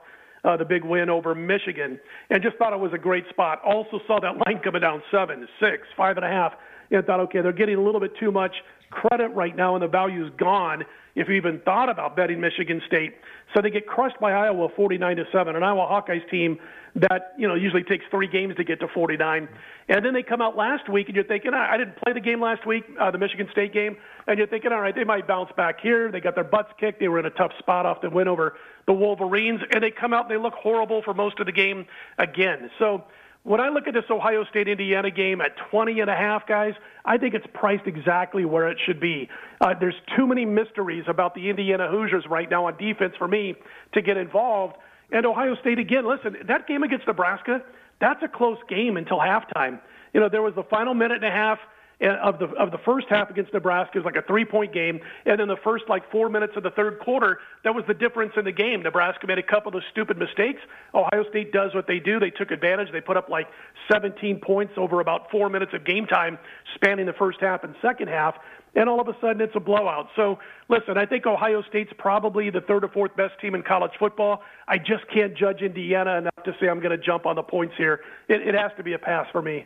uh, 0.43 0.57
the 0.57 0.65
big 0.65 0.83
win 0.83 1.09
over 1.09 1.35
Michigan, 1.35 1.99
and 2.29 2.41
just 2.41 2.57
thought 2.57 2.73
it 2.73 2.79
was 2.79 2.91
a 2.93 2.97
great 2.97 3.25
spot. 3.29 3.61
Also 3.65 3.99
saw 4.07 4.19
that 4.19 4.35
line 4.45 4.61
coming 4.63 4.81
down 4.81 5.01
seven, 5.11 5.47
six, 5.59 5.87
five 5.95 6.17
and 6.17 6.25
a 6.25 6.29
half, 6.29 6.53
and 6.89 7.05
thought, 7.05 7.19
okay, 7.21 7.41
they're 7.41 7.53
getting 7.53 7.75
a 7.75 7.81
little 7.81 8.01
bit 8.01 8.11
too 8.19 8.31
much 8.31 8.53
credit 8.89 9.29
right 9.29 9.55
now, 9.55 9.75
and 9.75 9.83
the 9.83 9.87
value's 9.87 10.31
gone. 10.37 10.83
If 11.15 11.27
you 11.27 11.35
even 11.35 11.59
thought 11.59 11.89
about 11.89 12.15
betting 12.15 12.39
Michigan 12.39 12.81
State, 12.87 13.15
so 13.53 13.61
they 13.61 13.69
get 13.69 13.85
crushed 13.85 14.19
by 14.19 14.31
Iowa, 14.31 14.69
49 14.75 15.17
to 15.17 15.25
seven, 15.31 15.55
an 15.55 15.63
Iowa 15.63 15.85
Hawkeyes 15.85 16.27
team 16.29 16.57
that 16.95 17.33
you 17.37 17.47
know 17.47 17.55
usually 17.55 17.83
takes 17.83 18.05
three 18.11 18.27
games 18.27 18.55
to 18.55 18.63
get 18.63 18.79
to 18.79 18.87
49, 18.87 19.47
and 19.89 20.05
then 20.05 20.13
they 20.13 20.23
come 20.23 20.41
out 20.41 20.55
last 20.55 20.89
week, 20.89 21.07
and 21.07 21.15
you're 21.15 21.25
thinking, 21.25 21.53
I 21.53 21.77
didn't 21.77 21.97
play 21.97 22.13
the 22.13 22.19
game 22.19 22.41
last 22.41 22.65
week, 22.65 22.83
uh, 22.99 23.11
the 23.11 23.17
Michigan 23.17 23.47
State 23.51 23.73
game, 23.73 23.97
and 24.27 24.37
you're 24.37 24.47
thinking, 24.47 24.71
all 24.71 24.81
right, 24.81 24.95
they 24.95 25.03
might 25.03 25.27
bounce 25.27 25.51
back 25.55 25.79
here. 25.81 26.11
They 26.11 26.19
got 26.19 26.35
their 26.35 26.43
butts 26.43 26.71
kicked. 26.79 26.99
They 26.99 27.07
were 27.07 27.19
in 27.19 27.25
a 27.25 27.31
tough 27.31 27.51
spot 27.59 27.85
off 27.85 28.01
the 28.01 28.09
win 28.09 28.27
over 28.27 28.55
the 28.87 28.93
Wolverines, 28.93 29.61
and 29.71 29.83
they 29.83 29.91
come 29.91 30.13
out 30.13 30.29
and 30.29 30.31
they 30.31 30.41
look 30.41 30.53
horrible 30.53 31.01
for 31.01 31.13
most 31.13 31.39
of 31.39 31.45
the 31.45 31.51
game 31.51 31.85
again. 32.17 32.69
So 32.79 33.03
when 33.43 33.59
I 33.59 33.69
look 33.69 33.87
at 33.87 33.93
this 33.93 34.03
Ohio 34.09 34.43
State 34.49 34.67
Indiana 34.67 35.09
game 35.09 35.41
at 35.41 35.51
20 35.71 35.99
and 35.99 36.09
a 36.09 36.15
half, 36.15 36.47
guys, 36.47 36.73
I 37.05 37.17
think 37.17 37.33
it's 37.33 37.45
priced 37.53 37.87
exactly 37.87 38.45
where 38.45 38.69
it 38.69 38.77
should 38.85 38.99
be. 38.99 39.27
Uh, 39.59 39.73
there's 39.79 39.95
too 40.15 40.27
many 40.27 40.45
mysteries 40.45 41.05
about 41.07 41.33
the 41.33 41.49
Indiana 41.49 41.87
Hoosiers 41.89 42.25
right 42.29 42.49
now 42.49 42.67
on 42.67 42.77
defense 42.77 43.13
for 43.17 43.27
me 43.27 43.55
to 43.93 44.01
get 44.01 44.17
involved. 44.17 44.75
And 45.11 45.25
Ohio 45.25 45.55
State 45.55 45.79
again, 45.79 46.07
listen, 46.07 46.35
that 46.47 46.67
game 46.67 46.83
against 46.83 47.07
Nebraska, 47.07 47.61
that's 47.99 48.21
a 48.23 48.27
close 48.27 48.59
game 48.69 48.95
until 48.97 49.17
halftime. 49.17 49.79
You 50.13 50.19
know, 50.19 50.29
there 50.29 50.41
was 50.41 50.53
the 50.55 50.63
final 50.63 50.93
minute 50.93 51.23
and 51.23 51.25
a 51.25 51.31
half 51.31 51.57
of 52.01 52.39
the 52.39 52.47
of 52.55 52.71
the 52.71 52.77
first 52.79 53.07
half 53.09 53.29
against 53.29 53.53
Nebraska 53.53 53.99
was 53.99 54.05
like 54.05 54.15
a 54.15 54.21
three 54.23 54.45
point 54.45 54.73
game, 54.73 54.99
and 55.25 55.39
then 55.39 55.47
the 55.47 55.57
first 55.63 55.85
like 55.87 56.09
four 56.11 56.29
minutes 56.29 56.53
of 56.55 56.63
the 56.63 56.71
third 56.71 56.99
quarter 56.99 57.39
that 57.63 57.75
was 57.75 57.83
the 57.87 57.93
difference 57.93 58.33
in 58.37 58.45
the 58.45 58.51
game. 58.51 58.81
Nebraska 58.81 59.27
made 59.27 59.37
a 59.37 59.43
couple 59.43 59.75
of 59.75 59.83
stupid 59.91 60.17
mistakes. 60.17 60.61
Ohio 60.93 61.23
State 61.29 61.51
does 61.51 61.73
what 61.75 61.87
they 61.87 61.99
do. 61.99 62.19
They 62.19 62.31
took 62.31 62.51
advantage. 62.51 62.91
They 62.91 63.01
put 63.01 63.17
up 63.17 63.29
like 63.29 63.47
17 63.91 64.39
points 64.39 64.73
over 64.77 64.99
about 64.99 65.29
four 65.29 65.49
minutes 65.49 65.73
of 65.73 65.85
game 65.85 66.07
time, 66.07 66.39
spanning 66.75 67.05
the 67.05 67.13
first 67.13 67.39
half 67.39 67.63
and 67.63 67.75
second 67.81 68.07
half. 68.07 68.35
And 68.73 68.87
all 68.87 69.01
of 69.01 69.07
a 69.09 69.15
sudden, 69.19 69.41
it's 69.41 69.55
a 69.55 69.59
blowout. 69.59 70.07
So, 70.15 70.39
listen, 70.69 70.97
I 70.97 71.05
think 71.05 71.25
Ohio 71.25 71.61
State's 71.63 71.91
probably 71.97 72.49
the 72.49 72.61
third 72.61 72.85
or 72.85 72.87
fourth 72.87 73.13
best 73.17 73.33
team 73.41 73.53
in 73.53 73.63
college 73.63 73.91
football. 73.99 74.43
I 74.65 74.77
just 74.77 75.05
can't 75.13 75.35
judge 75.35 75.61
Indiana 75.61 76.19
enough 76.19 76.43
to 76.45 76.55
say 76.57 76.69
I'm 76.69 76.79
going 76.79 76.97
to 76.97 77.03
jump 77.03 77.25
on 77.25 77.35
the 77.35 77.43
points 77.43 77.73
here. 77.77 77.99
It, 78.29 78.47
it 78.47 78.55
has 78.55 78.71
to 78.77 78.83
be 78.83 78.93
a 78.93 78.99
pass 78.99 79.27
for 79.33 79.41
me. 79.41 79.65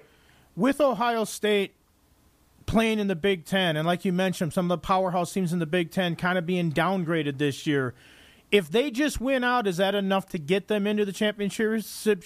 With 0.55 0.81
Ohio 0.81 1.23
State 1.23 1.75
playing 2.65 2.99
in 2.99 3.07
the 3.07 3.15
Big 3.15 3.45
Ten, 3.45 3.77
and 3.77 3.85
like 3.85 4.05
you 4.05 4.13
mentioned, 4.13 4.53
some 4.53 4.65
of 4.65 4.69
the 4.69 4.85
powerhouse 4.85 5.33
teams 5.33 5.53
in 5.53 5.59
the 5.59 5.65
Big 5.65 5.91
Ten 5.91 6.15
kind 6.15 6.37
of 6.37 6.45
being 6.45 6.71
downgraded 6.71 7.37
this 7.37 7.65
year. 7.67 7.93
If 8.51 8.69
they 8.69 8.91
just 8.91 9.19
win 9.19 9.43
out, 9.43 9.67
is 9.67 9.77
that 9.77 9.95
enough 9.95 10.27
to 10.29 10.37
get 10.37 10.67
them 10.67 10.87
into 10.87 11.05
the 11.05 11.11
championship 11.11 12.23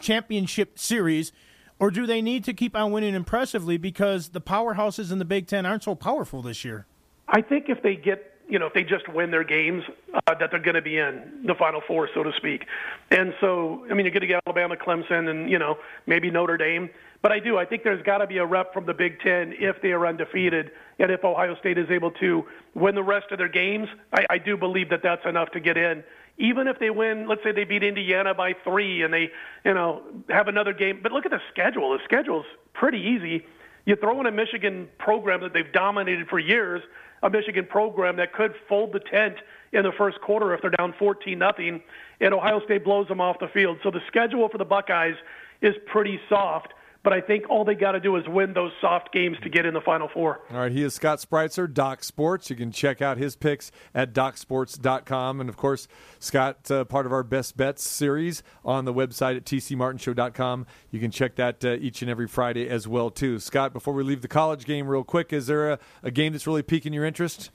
championship 0.00 0.78
series, 0.78 1.32
or 1.78 1.90
do 1.90 2.06
they 2.06 2.22
need 2.22 2.44
to 2.44 2.52
keep 2.52 2.76
on 2.76 2.92
winning 2.92 3.14
impressively 3.14 3.76
because 3.76 4.30
the 4.30 4.40
powerhouses 4.40 5.12
in 5.12 5.18
the 5.18 5.24
Big 5.24 5.46
Ten 5.46 5.66
aren't 5.66 5.84
so 5.84 5.94
powerful 5.94 6.42
this 6.42 6.64
year? 6.64 6.86
I 7.28 7.40
think 7.40 7.66
if 7.68 7.82
they 7.82 7.96
get 7.96 8.33
you 8.48 8.58
know, 8.58 8.66
if 8.66 8.74
they 8.74 8.84
just 8.84 9.08
win 9.08 9.30
their 9.30 9.44
games, 9.44 9.82
uh, 10.12 10.34
that 10.38 10.50
they're 10.50 10.60
going 10.60 10.74
to 10.74 10.82
be 10.82 10.98
in 10.98 11.44
the 11.46 11.54
Final 11.54 11.80
Four, 11.86 12.08
so 12.14 12.22
to 12.22 12.32
speak. 12.36 12.66
And 13.10 13.32
so, 13.40 13.86
I 13.90 13.94
mean, 13.94 14.04
you're 14.04 14.12
going 14.12 14.20
to 14.20 14.26
get 14.26 14.42
Alabama, 14.46 14.76
Clemson, 14.76 15.28
and 15.28 15.50
you 15.50 15.58
know, 15.58 15.76
maybe 16.06 16.30
Notre 16.30 16.56
Dame. 16.56 16.90
But 17.22 17.32
I 17.32 17.38
do. 17.38 17.56
I 17.56 17.64
think 17.64 17.84
there's 17.84 18.02
got 18.02 18.18
to 18.18 18.26
be 18.26 18.36
a 18.36 18.44
rep 18.44 18.74
from 18.74 18.84
the 18.84 18.92
Big 18.92 19.18
Ten 19.20 19.54
if 19.58 19.80
they 19.80 19.92
are 19.92 20.06
undefeated, 20.06 20.72
and 20.98 21.10
if 21.10 21.24
Ohio 21.24 21.56
State 21.56 21.78
is 21.78 21.90
able 21.90 22.10
to 22.12 22.44
win 22.74 22.94
the 22.94 23.02
rest 23.02 23.26
of 23.32 23.38
their 23.38 23.48
games. 23.48 23.88
I, 24.12 24.26
I 24.28 24.38
do 24.38 24.56
believe 24.58 24.90
that 24.90 25.00
that's 25.02 25.24
enough 25.24 25.50
to 25.52 25.60
get 25.60 25.78
in. 25.78 26.04
Even 26.36 26.66
if 26.68 26.78
they 26.78 26.90
win, 26.90 27.26
let's 27.26 27.42
say 27.42 27.52
they 27.52 27.64
beat 27.64 27.82
Indiana 27.82 28.34
by 28.34 28.52
three, 28.64 29.02
and 29.02 29.14
they, 29.14 29.30
you 29.64 29.72
know, 29.72 30.02
have 30.28 30.48
another 30.48 30.74
game. 30.74 31.00
But 31.02 31.12
look 31.12 31.24
at 31.24 31.30
the 31.30 31.40
schedule. 31.50 31.92
The 31.92 32.00
schedule's 32.04 32.46
pretty 32.74 32.98
easy. 32.98 33.46
You 33.86 33.96
throw 33.96 34.18
in 34.20 34.26
a 34.26 34.32
Michigan 34.32 34.88
program 34.98 35.40
that 35.42 35.52
they've 35.52 35.72
dominated 35.72 36.28
for 36.28 36.38
years 36.38 36.82
a 37.24 37.30
Michigan 37.30 37.66
program 37.66 38.16
that 38.16 38.32
could 38.34 38.54
fold 38.68 38.92
the 38.92 39.00
tent 39.00 39.36
in 39.72 39.82
the 39.82 39.92
first 39.96 40.20
quarter 40.20 40.54
if 40.54 40.60
they're 40.60 40.70
down 40.70 40.94
14 40.98 41.36
nothing, 41.36 41.82
and 42.20 42.34
Ohio 42.34 42.60
State 42.64 42.84
blows 42.84 43.08
them 43.08 43.20
off 43.20 43.38
the 43.40 43.48
field. 43.48 43.78
So 43.82 43.90
the 43.90 44.02
schedule 44.06 44.48
for 44.48 44.58
the 44.58 44.64
Buckeyes 44.64 45.16
is 45.62 45.74
pretty 45.86 46.20
soft. 46.28 46.74
But 47.04 47.12
I 47.12 47.20
think 47.20 47.50
all 47.50 47.66
they 47.66 47.74
got 47.74 47.92
to 47.92 48.00
do 48.00 48.16
is 48.16 48.26
win 48.26 48.54
those 48.54 48.72
soft 48.80 49.12
games 49.12 49.36
to 49.42 49.50
get 49.50 49.66
in 49.66 49.74
the 49.74 49.82
Final 49.82 50.08
Four. 50.08 50.40
All 50.50 50.56
right, 50.56 50.72
he 50.72 50.82
is 50.82 50.94
Scott 50.94 51.18
Spreitzer, 51.18 51.72
Doc 51.72 52.02
Sports. 52.02 52.48
You 52.48 52.56
can 52.56 52.72
check 52.72 53.02
out 53.02 53.18
his 53.18 53.36
picks 53.36 53.70
at 53.94 54.14
docsports.com. 54.14 55.38
And 55.38 55.50
of 55.50 55.58
course, 55.58 55.86
Scott, 56.18 56.70
uh, 56.70 56.86
part 56.86 57.04
of 57.04 57.12
our 57.12 57.22
Best 57.22 57.58
Bets 57.58 57.86
series 57.86 58.42
on 58.64 58.86
the 58.86 58.94
website 58.94 59.36
at 59.36 59.44
tcmartinshow.com. 59.44 60.66
You 60.90 60.98
can 60.98 61.10
check 61.10 61.36
that 61.36 61.62
uh, 61.62 61.74
each 61.74 62.00
and 62.00 62.10
every 62.10 62.26
Friday 62.26 62.70
as 62.70 62.88
well, 62.88 63.10
too. 63.10 63.38
Scott, 63.38 63.74
before 63.74 63.92
we 63.92 64.02
leave 64.02 64.22
the 64.22 64.28
college 64.28 64.64
game 64.64 64.88
real 64.88 65.04
quick, 65.04 65.30
is 65.30 65.46
there 65.46 65.72
a, 65.72 65.78
a 66.02 66.10
game 66.10 66.32
that's 66.32 66.46
really 66.46 66.62
piquing 66.62 66.94
your 66.94 67.04
interest? 67.04 67.50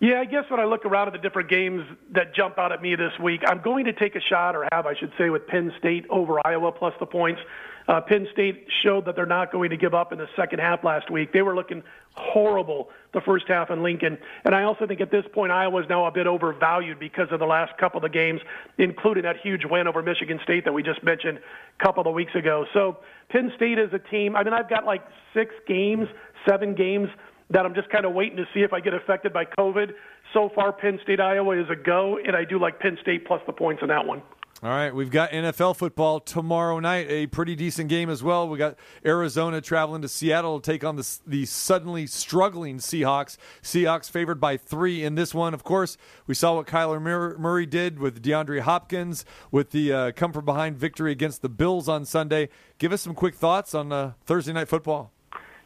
Yeah, 0.00 0.20
I 0.20 0.24
guess 0.24 0.44
when 0.48 0.58
I 0.58 0.64
look 0.64 0.84
around 0.84 1.08
at 1.08 1.12
the 1.12 1.18
different 1.18 1.48
games 1.48 1.82
that 2.12 2.34
jump 2.34 2.58
out 2.58 2.72
at 2.72 2.82
me 2.82 2.96
this 2.96 3.12
week, 3.22 3.42
I'm 3.46 3.60
going 3.62 3.84
to 3.84 3.92
take 3.92 4.16
a 4.16 4.20
shot, 4.20 4.56
or 4.56 4.66
have, 4.72 4.86
I 4.86 4.94
should 4.94 5.12
say, 5.18 5.30
with 5.30 5.46
Penn 5.46 5.72
State 5.78 6.06
over 6.10 6.46
Iowa 6.46 6.72
plus 6.72 6.94
the 6.98 7.06
points. 7.06 7.40
Uh, 7.86 8.00
Penn 8.00 8.26
State 8.32 8.66
showed 8.82 9.04
that 9.04 9.14
they're 9.14 9.26
not 9.26 9.52
going 9.52 9.70
to 9.70 9.76
give 9.76 9.94
up 9.94 10.12
in 10.12 10.18
the 10.18 10.28
second 10.36 10.58
half 10.58 10.84
last 10.84 11.10
week. 11.10 11.32
They 11.32 11.42
were 11.42 11.54
looking 11.54 11.82
horrible 12.14 12.88
the 13.12 13.20
first 13.20 13.46
half 13.48 13.70
in 13.70 13.82
Lincoln. 13.82 14.16
And 14.44 14.54
I 14.54 14.62
also 14.62 14.86
think 14.86 15.00
at 15.00 15.10
this 15.10 15.24
point, 15.32 15.52
Iowa 15.52 15.82
is 15.82 15.88
now 15.88 16.06
a 16.06 16.10
bit 16.10 16.26
overvalued 16.26 16.98
because 16.98 17.28
of 17.30 17.40
the 17.40 17.46
last 17.46 17.76
couple 17.78 18.04
of 18.04 18.12
games, 18.12 18.40
including 18.78 19.24
that 19.24 19.36
huge 19.42 19.64
win 19.64 19.86
over 19.86 20.02
Michigan 20.02 20.40
State 20.42 20.64
that 20.64 20.72
we 20.72 20.82
just 20.82 21.02
mentioned 21.02 21.38
a 21.38 21.84
couple 21.84 22.06
of 22.06 22.14
weeks 22.14 22.34
ago. 22.34 22.64
So 22.72 22.98
Penn 23.28 23.52
State 23.56 23.78
is 23.78 23.92
a 23.92 23.98
team. 23.98 24.36
I 24.36 24.44
mean, 24.44 24.54
I've 24.54 24.70
got 24.70 24.84
like 24.84 25.02
six 25.34 25.54
games, 25.66 26.08
seven 26.48 26.74
games 26.74 27.08
that 27.50 27.66
I'm 27.66 27.74
just 27.74 27.90
kind 27.90 28.06
of 28.06 28.14
waiting 28.14 28.36
to 28.38 28.46
see 28.54 28.60
if 28.60 28.72
I 28.72 28.80
get 28.80 28.94
affected 28.94 29.32
by 29.32 29.44
COVID. 29.44 29.92
So 30.32 30.50
far, 30.54 30.72
Penn 30.72 30.98
State, 31.02 31.20
Iowa 31.20 31.60
is 31.60 31.68
a 31.70 31.76
go, 31.76 32.18
and 32.18 32.34
I 32.34 32.44
do 32.44 32.58
like 32.58 32.80
Penn 32.80 32.96
State 33.02 33.26
plus 33.26 33.42
the 33.46 33.52
points 33.52 33.82
in 33.82 33.88
that 33.88 34.06
one. 34.06 34.22
All 34.64 34.70
right, 34.70 34.94
we've 34.94 35.10
got 35.10 35.30
NFL 35.30 35.76
football 35.76 36.20
tomorrow 36.20 36.80
night, 36.80 37.06
a 37.10 37.26
pretty 37.26 37.54
decent 37.54 37.90
game 37.90 38.08
as 38.08 38.22
well. 38.22 38.48
We 38.48 38.56
got 38.56 38.78
Arizona 39.04 39.60
traveling 39.60 40.00
to 40.00 40.08
Seattle 40.08 40.58
to 40.58 40.72
take 40.72 40.82
on 40.82 40.96
the, 40.96 41.18
the 41.26 41.44
suddenly 41.44 42.06
struggling 42.06 42.78
Seahawks. 42.78 43.36
Seahawks 43.62 44.10
favored 44.10 44.40
by 44.40 44.56
three 44.56 45.04
in 45.04 45.16
this 45.16 45.34
one. 45.34 45.52
Of 45.52 45.64
course, 45.64 45.98
we 46.26 46.34
saw 46.34 46.54
what 46.54 46.66
Kyler 46.66 46.98
Murray 47.38 47.66
did 47.66 47.98
with 47.98 48.22
DeAndre 48.22 48.60
Hopkins 48.60 49.26
with 49.50 49.68
the 49.68 49.92
uh, 49.92 50.12
come 50.12 50.32
from 50.32 50.46
behind 50.46 50.78
victory 50.78 51.12
against 51.12 51.42
the 51.42 51.50
Bills 51.50 51.86
on 51.86 52.06
Sunday. 52.06 52.48
Give 52.78 52.90
us 52.90 53.02
some 53.02 53.14
quick 53.14 53.34
thoughts 53.34 53.74
on 53.74 53.92
uh, 53.92 54.12
Thursday 54.24 54.54
night 54.54 54.68
football. 54.68 55.12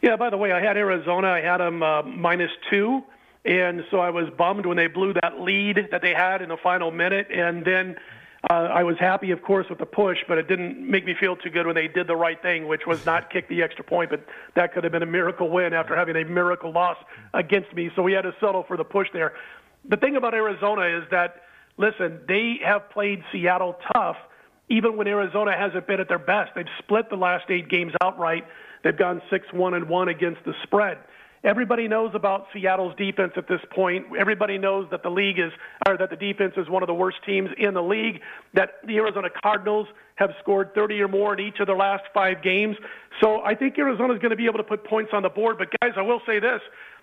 Yeah, 0.03 0.17
by 0.17 0.29
the 0.29 0.37
way, 0.37 0.51
I 0.51 0.61
had 0.61 0.77
Arizona. 0.77 1.29
I 1.29 1.41
had 1.41 1.59
them 1.59 1.85
uh, 1.85 2.03
minus 2.03 2.51
two. 2.69 3.05
And 3.45 3.85
so 3.93 4.01
I 4.01 4.11
was 4.11 4.25
bummed 4.37 4.67
when 4.67 4.77
they 4.77 4.89
blew 4.89 5.15
that 5.23 5.41
lead 5.41 5.89
that 5.93 6.03
they 6.03 6.15
had 6.15 6.43
in 6.43 6.49
the 6.49 6.57
final 6.57 6.91
minute. 6.91 7.29
And 7.31 7.65
then 7.65 7.95
uh, 8.49 8.53
I 8.53 8.85
was 8.85 8.97
happy, 8.99 9.33
of 9.33 9.43
course, 9.43 9.67
with 9.69 9.79
the 9.79 9.87
push, 9.87 10.19
but 10.29 10.39
it 10.39 10.47
didn't 10.47 10.79
make 10.89 11.05
me 11.05 11.15
feel 11.19 11.35
too 11.35 11.51
good 11.51 11.67
when 11.67 11.75
they 11.75 11.89
did 11.89 12.07
the 12.07 12.17
right 12.17 12.41
thing, 12.41 12.69
which 12.69 12.87
was 12.87 13.05
not 13.05 13.31
kick 13.31 13.49
the 13.49 13.63
extra 13.63 13.83
point. 13.83 14.11
But 14.11 14.25
that 14.55 14.73
could 14.73 14.85
have 14.85 14.93
been 14.93 15.03
a 15.03 15.07
miracle 15.07 15.51
win 15.51 15.73
after 15.73 15.97
having 15.97 16.17
a 16.17 16.25
miracle 16.25 16.73
loss 16.73 16.97
against 17.35 17.75
me. 17.75 17.91
So 17.97 18.03
we 18.03 18.13
had 18.13 18.23
to 18.23 18.35
settle 18.39 18.63
for 18.63 18.77
the 18.77 18.85
push 18.85 19.09
there. 19.13 19.35
The 19.89 19.97
thing 19.97 20.17
about 20.17 20.35
Arizona 20.35 20.83
is 20.83 21.05
that, 21.11 21.43
listen, 21.79 22.21
they 22.29 22.61
have 22.65 22.91
played 22.91 23.25
Seattle 23.33 23.77
tough 23.93 24.17
even 24.69 24.97
when 24.97 25.09
Arizona 25.09 25.57
hasn't 25.57 25.87
been 25.87 26.01
at 26.01 26.09
their 26.09 26.19
best. 26.19 26.53
They've 26.55 26.67
split 26.79 27.09
the 27.11 27.17
last 27.17 27.51
eight 27.51 27.69
games 27.69 27.93
outright. 28.03 28.47
They've 28.85 28.97
gone 28.97 29.23
6 29.31 29.47
1 29.53 29.75
and 29.75 29.89
1 29.89 30.09
against 30.09 30.45
the 30.45 30.55
spread. 30.63 30.99
Everybody 31.45 31.87
knows 31.87 32.11
about 32.15 32.47
Seattle's 32.53 32.95
defense 32.97 33.33
at 33.37 33.47
this 33.47 33.61
point. 33.71 34.07
Everybody 34.19 34.59
knows 34.59 34.89
that 34.91 35.03
the 35.03 35.11
league 35.11 35.39
is, 35.39 35.53
or 35.87 35.97
that 35.97 36.11
the 36.11 36.17
defense 36.17 36.55
is 36.57 36.69
one 36.69 36.83
of 36.83 36.89
the 36.89 36.95
worst 36.95 37.19
teams 37.25 37.51
in 37.57 37.75
the 37.75 37.83
league. 37.83 38.21
That 38.55 38.71
the 38.85 38.97
Arizona 38.97 39.29
Cardinals 39.43 39.87
have 40.17 40.31
scored 40.41 40.75
30 40.75 41.01
or 41.01 41.09
more 41.09 41.35
in 41.35 41.41
each 41.41 41.61
of 41.61 41.69
their 41.69 41.77
last 41.77 42.05
five 42.13 42.43
games. 42.43 42.77
So 43.21 43.41
I 43.43 43.55
think 43.55 43.79
Arizona 43.79 44.15
is 44.15 44.19
going 44.19 44.31
to 44.31 44.37
be 44.37 44.47
able 44.47 44.59
to 44.59 44.65
put 44.65 44.85
points 44.85 45.13
on 45.13 45.23
the 45.23 45.29
board. 45.29 45.59
But 45.59 45.69
guys, 45.81 45.93
I 45.97 46.03
will 46.03 46.21
say 46.27 46.41
this: 46.41 46.61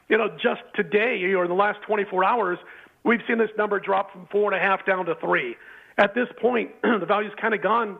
you 0.09 0.17
know, 0.17 0.29
just 0.41 0.61
today 0.75 1.23
or 1.33 1.43
in 1.43 1.49
the 1.49 1.55
last 1.55 1.79
24 1.87 2.25
hours, 2.25 2.59
we've 3.03 3.21
seen 3.27 3.37
this 3.37 3.51
number 3.57 3.79
drop 3.79 4.11
from 4.11 4.27
four 4.31 4.51
and 4.51 4.61
a 4.61 4.63
half 4.65 4.85
down 4.85 5.05
to 5.05 5.15
three. 5.15 5.55
At 5.97 6.13
this 6.13 6.27
point, 6.41 6.71
the 6.83 7.05
value's 7.05 7.33
kind 7.39 7.53
of 7.53 7.61
gone 7.61 7.97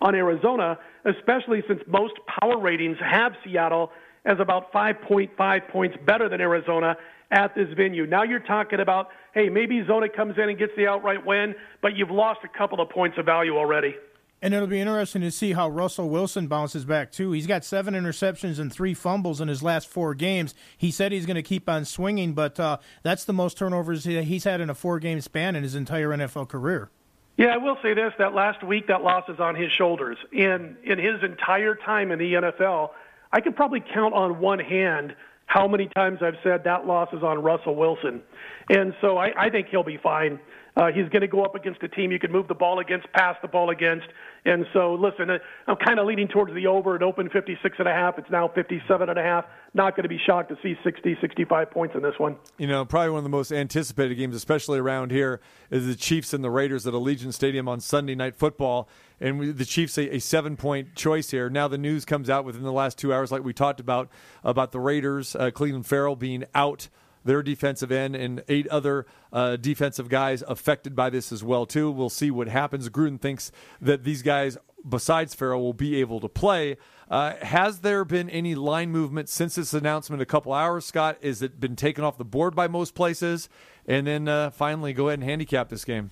on 0.00 0.14
Arizona, 0.14 0.78
especially 1.04 1.64
since 1.66 1.80
most 1.88 2.14
power 2.40 2.58
ratings 2.58 2.96
have 3.00 3.32
Seattle 3.44 3.90
as 4.28 4.38
about 4.40 4.70
5.5 4.72 5.68
points 5.68 5.96
better 6.06 6.28
than 6.28 6.40
Arizona 6.40 6.96
at 7.30 7.54
this 7.54 7.68
venue. 7.74 8.06
Now 8.06 8.22
you're 8.22 8.40
talking 8.40 8.78
about, 8.78 9.08
hey, 9.32 9.48
maybe 9.48 9.82
Zona 9.86 10.08
comes 10.08 10.34
in 10.36 10.50
and 10.50 10.58
gets 10.58 10.72
the 10.76 10.86
outright 10.86 11.24
win, 11.24 11.54
but 11.80 11.96
you've 11.96 12.10
lost 12.10 12.40
a 12.44 12.58
couple 12.58 12.80
of 12.80 12.90
points 12.90 13.16
of 13.18 13.24
value 13.24 13.56
already. 13.56 13.96
And 14.40 14.54
it'll 14.54 14.68
be 14.68 14.80
interesting 14.80 15.22
to 15.22 15.30
see 15.30 15.52
how 15.52 15.68
Russell 15.68 16.10
Wilson 16.10 16.46
bounces 16.46 16.84
back 16.84 17.10
too. 17.10 17.32
He's 17.32 17.46
got 17.46 17.64
seven 17.64 17.94
interceptions 17.94 18.60
and 18.60 18.72
three 18.72 18.94
fumbles 18.94 19.40
in 19.40 19.48
his 19.48 19.62
last 19.62 19.88
four 19.88 20.14
games. 20.14 20.54
He 20.76 20.90
said 20.90 21.10
he's 21.10 21.26
going 21.26 21.36
to 21.36 21.42
keep 21.42 21.68
on 21.68 21.84
swinging, 21.84 22.34
but 22.34 22.60
uh, 22.60 22.76
that's 23.02 23.24
the 23.24 23.32
most 23.32 23.56
turnovers 23.56 24.04
he's 24.04 24.44
had 24.44 24.60
in 24.60 24.70
a 24.70 24.74
four-game 24.74 25.22
span 25.22 25.56
in 25.56 25.64
his 25.64 25.74
entire 25.74 26.10
NFL 26.10 26.48
career. 26.48 26.90
Yeah, 27.36 27.48
I 27.48 27.56
will 27.56 27.78
say 27.82 27.94
this: 27.94 28.12
that 28.18 28.34
last 28.34 28.64
week, 28.64 28.88
that 28.88 29.02
loss 29.02 29.24
is 29.28 29.40
on 29.40 29.54
his 29.54 29.70
shoulders. 29.72 30.18
In 30.32 30.76
in 30.84 30.98
his 30.98 31.22
entire 31.22 31.76
time 31.76 32.10
in 32.10 32.18
the 32.18 32.34
NFL, 32.34 32.90
I 33.32 33.40
could 33.40 33.56
probably 33.56 33.82
count 33.94 34.14
on 34.14 34.40
one 34.40 34.58
hand 34.58 35.14
how 35.46 35.66
many 35.66 35.88
times 35.96 36.18
I've 36.22 36.36
said 36.42 36.62
that 36.64 36.86
loss 36.86 37.08
is 37.12 37.22
on 37.22 37.42
Russell 37.42 37.74
Wilson. 37.74 38.22
And 38.68 38.92
so 39.00 39.16
I, 39.16 39.46
I 39.46 39.50
think 39.50 39.68
he'll 39.70 39.82
be 39.82 39.98
fine. 40.02 40.38
Uh, 40.76 40.88
he's 40.94 41.08
going 41.08 41.22
to 41.22 41.28
go 41.28 41.42
up 41.42 41.54
against 41.54 41.82
a 41.82 41.88
team 41.88 42.12
you 42.12 42.18
can 42.18 42.30
move 42.30 42.48
the 42.48 42.54
ball 42.54 42.78
against, 42.78 43.10
pass 43.12 43.34
the 43.42 43.48
ball 43.48 43.70
against. 43.70 44.06
And 44.44 44.64
so, 44.72 44.94
listen, 44.94 45.30
I'm 45.66 45.76
kind 45.76 45.98
of 45.98 46.06
leaning 46.06 46.28
towards 46.28 46.54
the 46.54 46.66
over. 46.66 46.96
It 46.96 47.02
opened 47.02 47.32
56 47.32 47.76
and 47.78 47.88
a 47.88 47.92
half. 47.92 48.18
It's 48.18 48.30
now 48.30 48.48
57 48.48 49.08
and 49.08 49.18
a 49.18 49.22
half. 49.22 49.44
Not 49.74 49.96
going 49.96 50.04
to 50.04 50.08
be 50.08 50.18
shocked 50.24 50.48
to 50.50 50.56
see 50.62 50.74
60, 50.84 51.16
65 51.20 51.70
points 51.70 51.94
in 51.94 52.02
this 52.02 52.14
one. 52.18 52.36
You 52.56 52.66
know, 52.66 52.84
probably 52.84 53.10
one 53.10 53.18
of 53.18 53.24
the 53.24 53.30
most 53.30 53.52
anticipated 53.52 54.14
games, 54.14 54.34
especially 54.34 54.78
around 54.78 55.10
here, 55.10 55.40
is 55.70 55.86
the 55.86 55.94
Chiefs 55.94 56.32
and 56.32 56.42
the 56.42 56.50
Raiders 56.50 56.86
at 56.86 56.94
Allegiant 56.94 57.34
Stadium 57.34 57.68
on 57.68 57.80
Sunday 57.80 58.14
Night 58.14 58.36
Football. 58.36 58.88
And 59.20 59.56
the 59.56 59.64
Chiefs 59.64 59.98
a, 59.98 60.16
a 60.16 60.20
seven 60.20 60.56
point 60.56 60.94
choice 60.94 61.30
here. 61.30 61.50
Now 61.50 61.68
the 61.68 61.78
news 61.78 62.04
comes 62.04 62.30
out 62.30 62.44
within 62.44 62.62
the 62.62 62.72
last 62.72 62.98
two 62.98 63.12
hours, 63.12 63.32
like 63.32 63.44
we 63.44 63.52
talked 63.52 63.80
about, 63.80 64.08
about 64.44 64.72
the 64.72 64.80
Raiders, 64.80 65.34
uh, 65.36 65.50
Clelin 65.50 65.84
Ferrell 65.84 66.16
being 66.16 66.44
out 66.54 66.88
their 67.28 67.42
defensive 67.42 67.92
end 67.92 68.16
and 68.16 68.42
eight 68.48 68.66
other 68.68 69.06
uh, 69.32 69.56
defensive 69.56 70.08
guys 70.08 70.42
affected 70.48 70.96
by 70.96 71.10
this 71.10 71.30
as 71.30 71.44
well 71.44 71.66
too. 71.66 71.90
We'll 71.90 72.08
see 72.08 72.30
what 72.30 72.48
happens. 72.48 72.88
Gruden 72.88 73.20
thinks 73.20 73.52
that 73.82 74.02
these 74.02 74.22
guys, 74.22 74.56
besides 74.88 75.34
Ferrell, 75.34 75.62
will 75.62 75.74
be 75.74 76.00
able 76.00 76.20
to 76.20 76.28
play. 76.28 76.78
Uh, 77.10 77.34
has 77.42 77.80
there 77.80 78.04
been 78.04 78.30
any 78.30 78.54
line 78.54 78.90
movement 78.90 79.28
since 79.28 79.56
this 79.56 79.74
announcement 79.74 80.22
a 80.22 80.26
couple 80.26 80.54
hours, 80.54 80.86
Scott? 80.86 81.18
Is 81.20 81.42
it 81.42 81.60
been 81.60 81.76
taken 81.76 82.02
off 82.02 82.16
the 82.16 82.24
board 82.24 82.56
by 82.56 82.66
most 82.66 82.94
places? 82.94 83.50
And 83.86 84.06
then 84.06 84.26
uh, 84.26 84.50
finally, 84.50 84.94
go 84.94 85.08
ahead 85.08 85.18
and 85.20 85.28
handicap 85.28 85.68
this 85.68 85.84
game. 85.84 86.10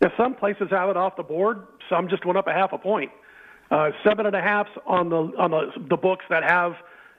Now, 0.00 0.12
some 0.16 0.34
places 0.34 0.68
have 0.70 0.90
it 0.90 0.96
off 0.96 1.16
the 1.16 1.22
board. 1.22 1.66
Some 1.88 2.08
just 2.08 2.26
went 2.26 2.36
up 2.36 2.48
a 2.48 2.52
half 2.52 2.72
a 2.72 2.78
point. 2.78 3.12
Uh, 3.70 3.90
seven 4.02 4.26
and 4.26 4.34
a 4.34 4.40
halfs 4.40 4.70
on 4.86 5.10
the 5.10 5.16
on 5.16 5.50
the, 5.50 5.70
the 5.88 5.96
books 5.96 6.24
that 6.30 6.42
have 6.42 6.74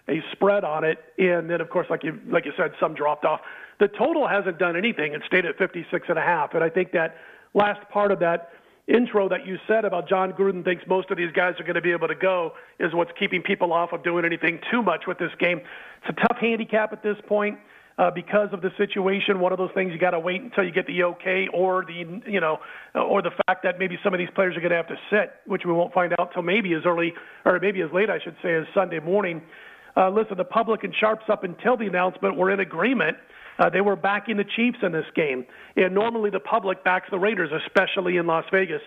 a 0.09 0.21
spread 0.31 0.63
on 0.63 0.83
it, 0.83 0.97
and 1.17 1.49
then 1.49 1.61
of 1.61 1.69
course, 1.69 1.87
like 1.89 2.03
you 2.03 2.19
like 2.27 2.45
you 2.45 2.53
said, 2.57 2.71
some 2.79 2.93
dropped 2.93 3.25
off. 3.25 3.41
The 3.79 3.87
total 3.87 4.27
hasn't 4.27 4.57
done 4.57 4.75
anything; 4.75 5.13
it 5.13 5.21
stayed 5.27 5.45
at 5.45 5.57
56 5.57 6.07
and 6.09 6.17
a 6.17 6.21
half. 6.21 6.53
And 6.53 6.63
I 6.63 6.69
think 6.69 6.91
that 6.93 7.15
last 7.53 7.87
part 7.89 8.11
of 8.11 8.19
that 8.19 8.49
intro 8.87 9.29
that 9.29 9.45
you 9.45 9.57
said 9.67 9.85
about 9.85 10.09
Jon 10.09 10.33
Gruden 10.33 10.63
thinks 10.63 10.83
most 10.87 11.11
of 11.11 11.17
these 11.17 11.31
guys 11.31 11.53
are 11.59 11.63
going 11.63 11.75
to 11.75 11.81
be 11.81 11.91
able 11.91 12.07
to 12.07 12.15
go 12.15 12.53
is 12.79 12.93
what's 12.93 13.11
keeping 13.17 13.41
people 13.41 13.71
off 13.71 13.93
of 13.93 14.03
doing 14.03 14.25
anything 14.25 14.59
too 14.71 14.81
much 14.81 15.03
with 15.07 15.19
this 15.19 15.31
game. 15.39 15.59
It's 16.01 16.17
a 16.17 16.27
tough 16.27 16.37
handicap 16.41 16.91
at 16.91 17.03
this 17.03 17.17
point 17.27 17.59
uh, 17.99 18.09
because 18.09 18.47
of 18.51 18.61
the 18.61 18.71
situation. 18.77 19.39
One 19.39 19.51
of 19.51 19.57
those 19.57 19.71
things 19.75 19.91
you 19.91 19.99
got 19.99 20.11
to 20.11 20.19
wait 20.19 20.41
until 20.41 20.63
you 20.63 20.71
get 20.71 20.87
the 20.87 21.03
okay, 21.03 21.47
or 21.53 21.85
the 21.85 22.21
you 22.25 22.39
know, 22.39 22.59
or 22.95 23.21
the 23.21 23.31
fact 23.45 23.63
that 23.63 23.77
maybe 23.77 23.99
some 24.03 24.13
of 24.13 24.17
these 24.17 24.29
players 24.33 24.55
are 24.55 24.61
going 24.61 24.71
to 24.71 24.77
have 24.77 24.87
to 24.87 24.97
sit, 25.11 25.33
which 25.45 25.63
we 25.65 25.73
won't 25.73 25.93
find 25.93 26.13
out 26.17 26.31
till 26.33 26.41
maybe 26.41 26.73
as 26.73 26.83
early 26.85 27.13
or 27.45 27.59
maybe 27.59 27.81
as 27.81 27.91
late, 27.93 28.09
I 28.09 28.19
should 28.23 28.37
say, 28.41 28.55
as 28.55 28.65
Sunday 28.73 28.99
morning. 28.99 29.41
Uh, 29.97 30.09
listen, 30.09 30.37
the 30.37 30.43
public 30.43 30.83
and 30.83 30.93
sharps 30.99 31.25
up 31.29 31.43
until 31.43 31.77
the 31.77 31.85
announcement 31.85 32.37
were 32.37 32.51
in 32.51 32.59
agreement. 32.59 33.17
Uh, 33.57 33.69
they 33.69 33.81
were 33.81 33.95
backing 33.95 34.37
the 34.37 34.45
Chiefs 34.55 34.77
in 34.83 34.91
this 34.91 35.05
game, 35.15 35.45
and 35.75 35.93
normally 35.93 36.29
the 36.29 36.39
public 36.39 36.83
backs 36.83 37.07
the 37.11 37.19
Raiders, 37.19 37.51
especially 37.65 38.17
in 38.17 38.25
Las 38.25 38.45
Vegas. 38.51 38.81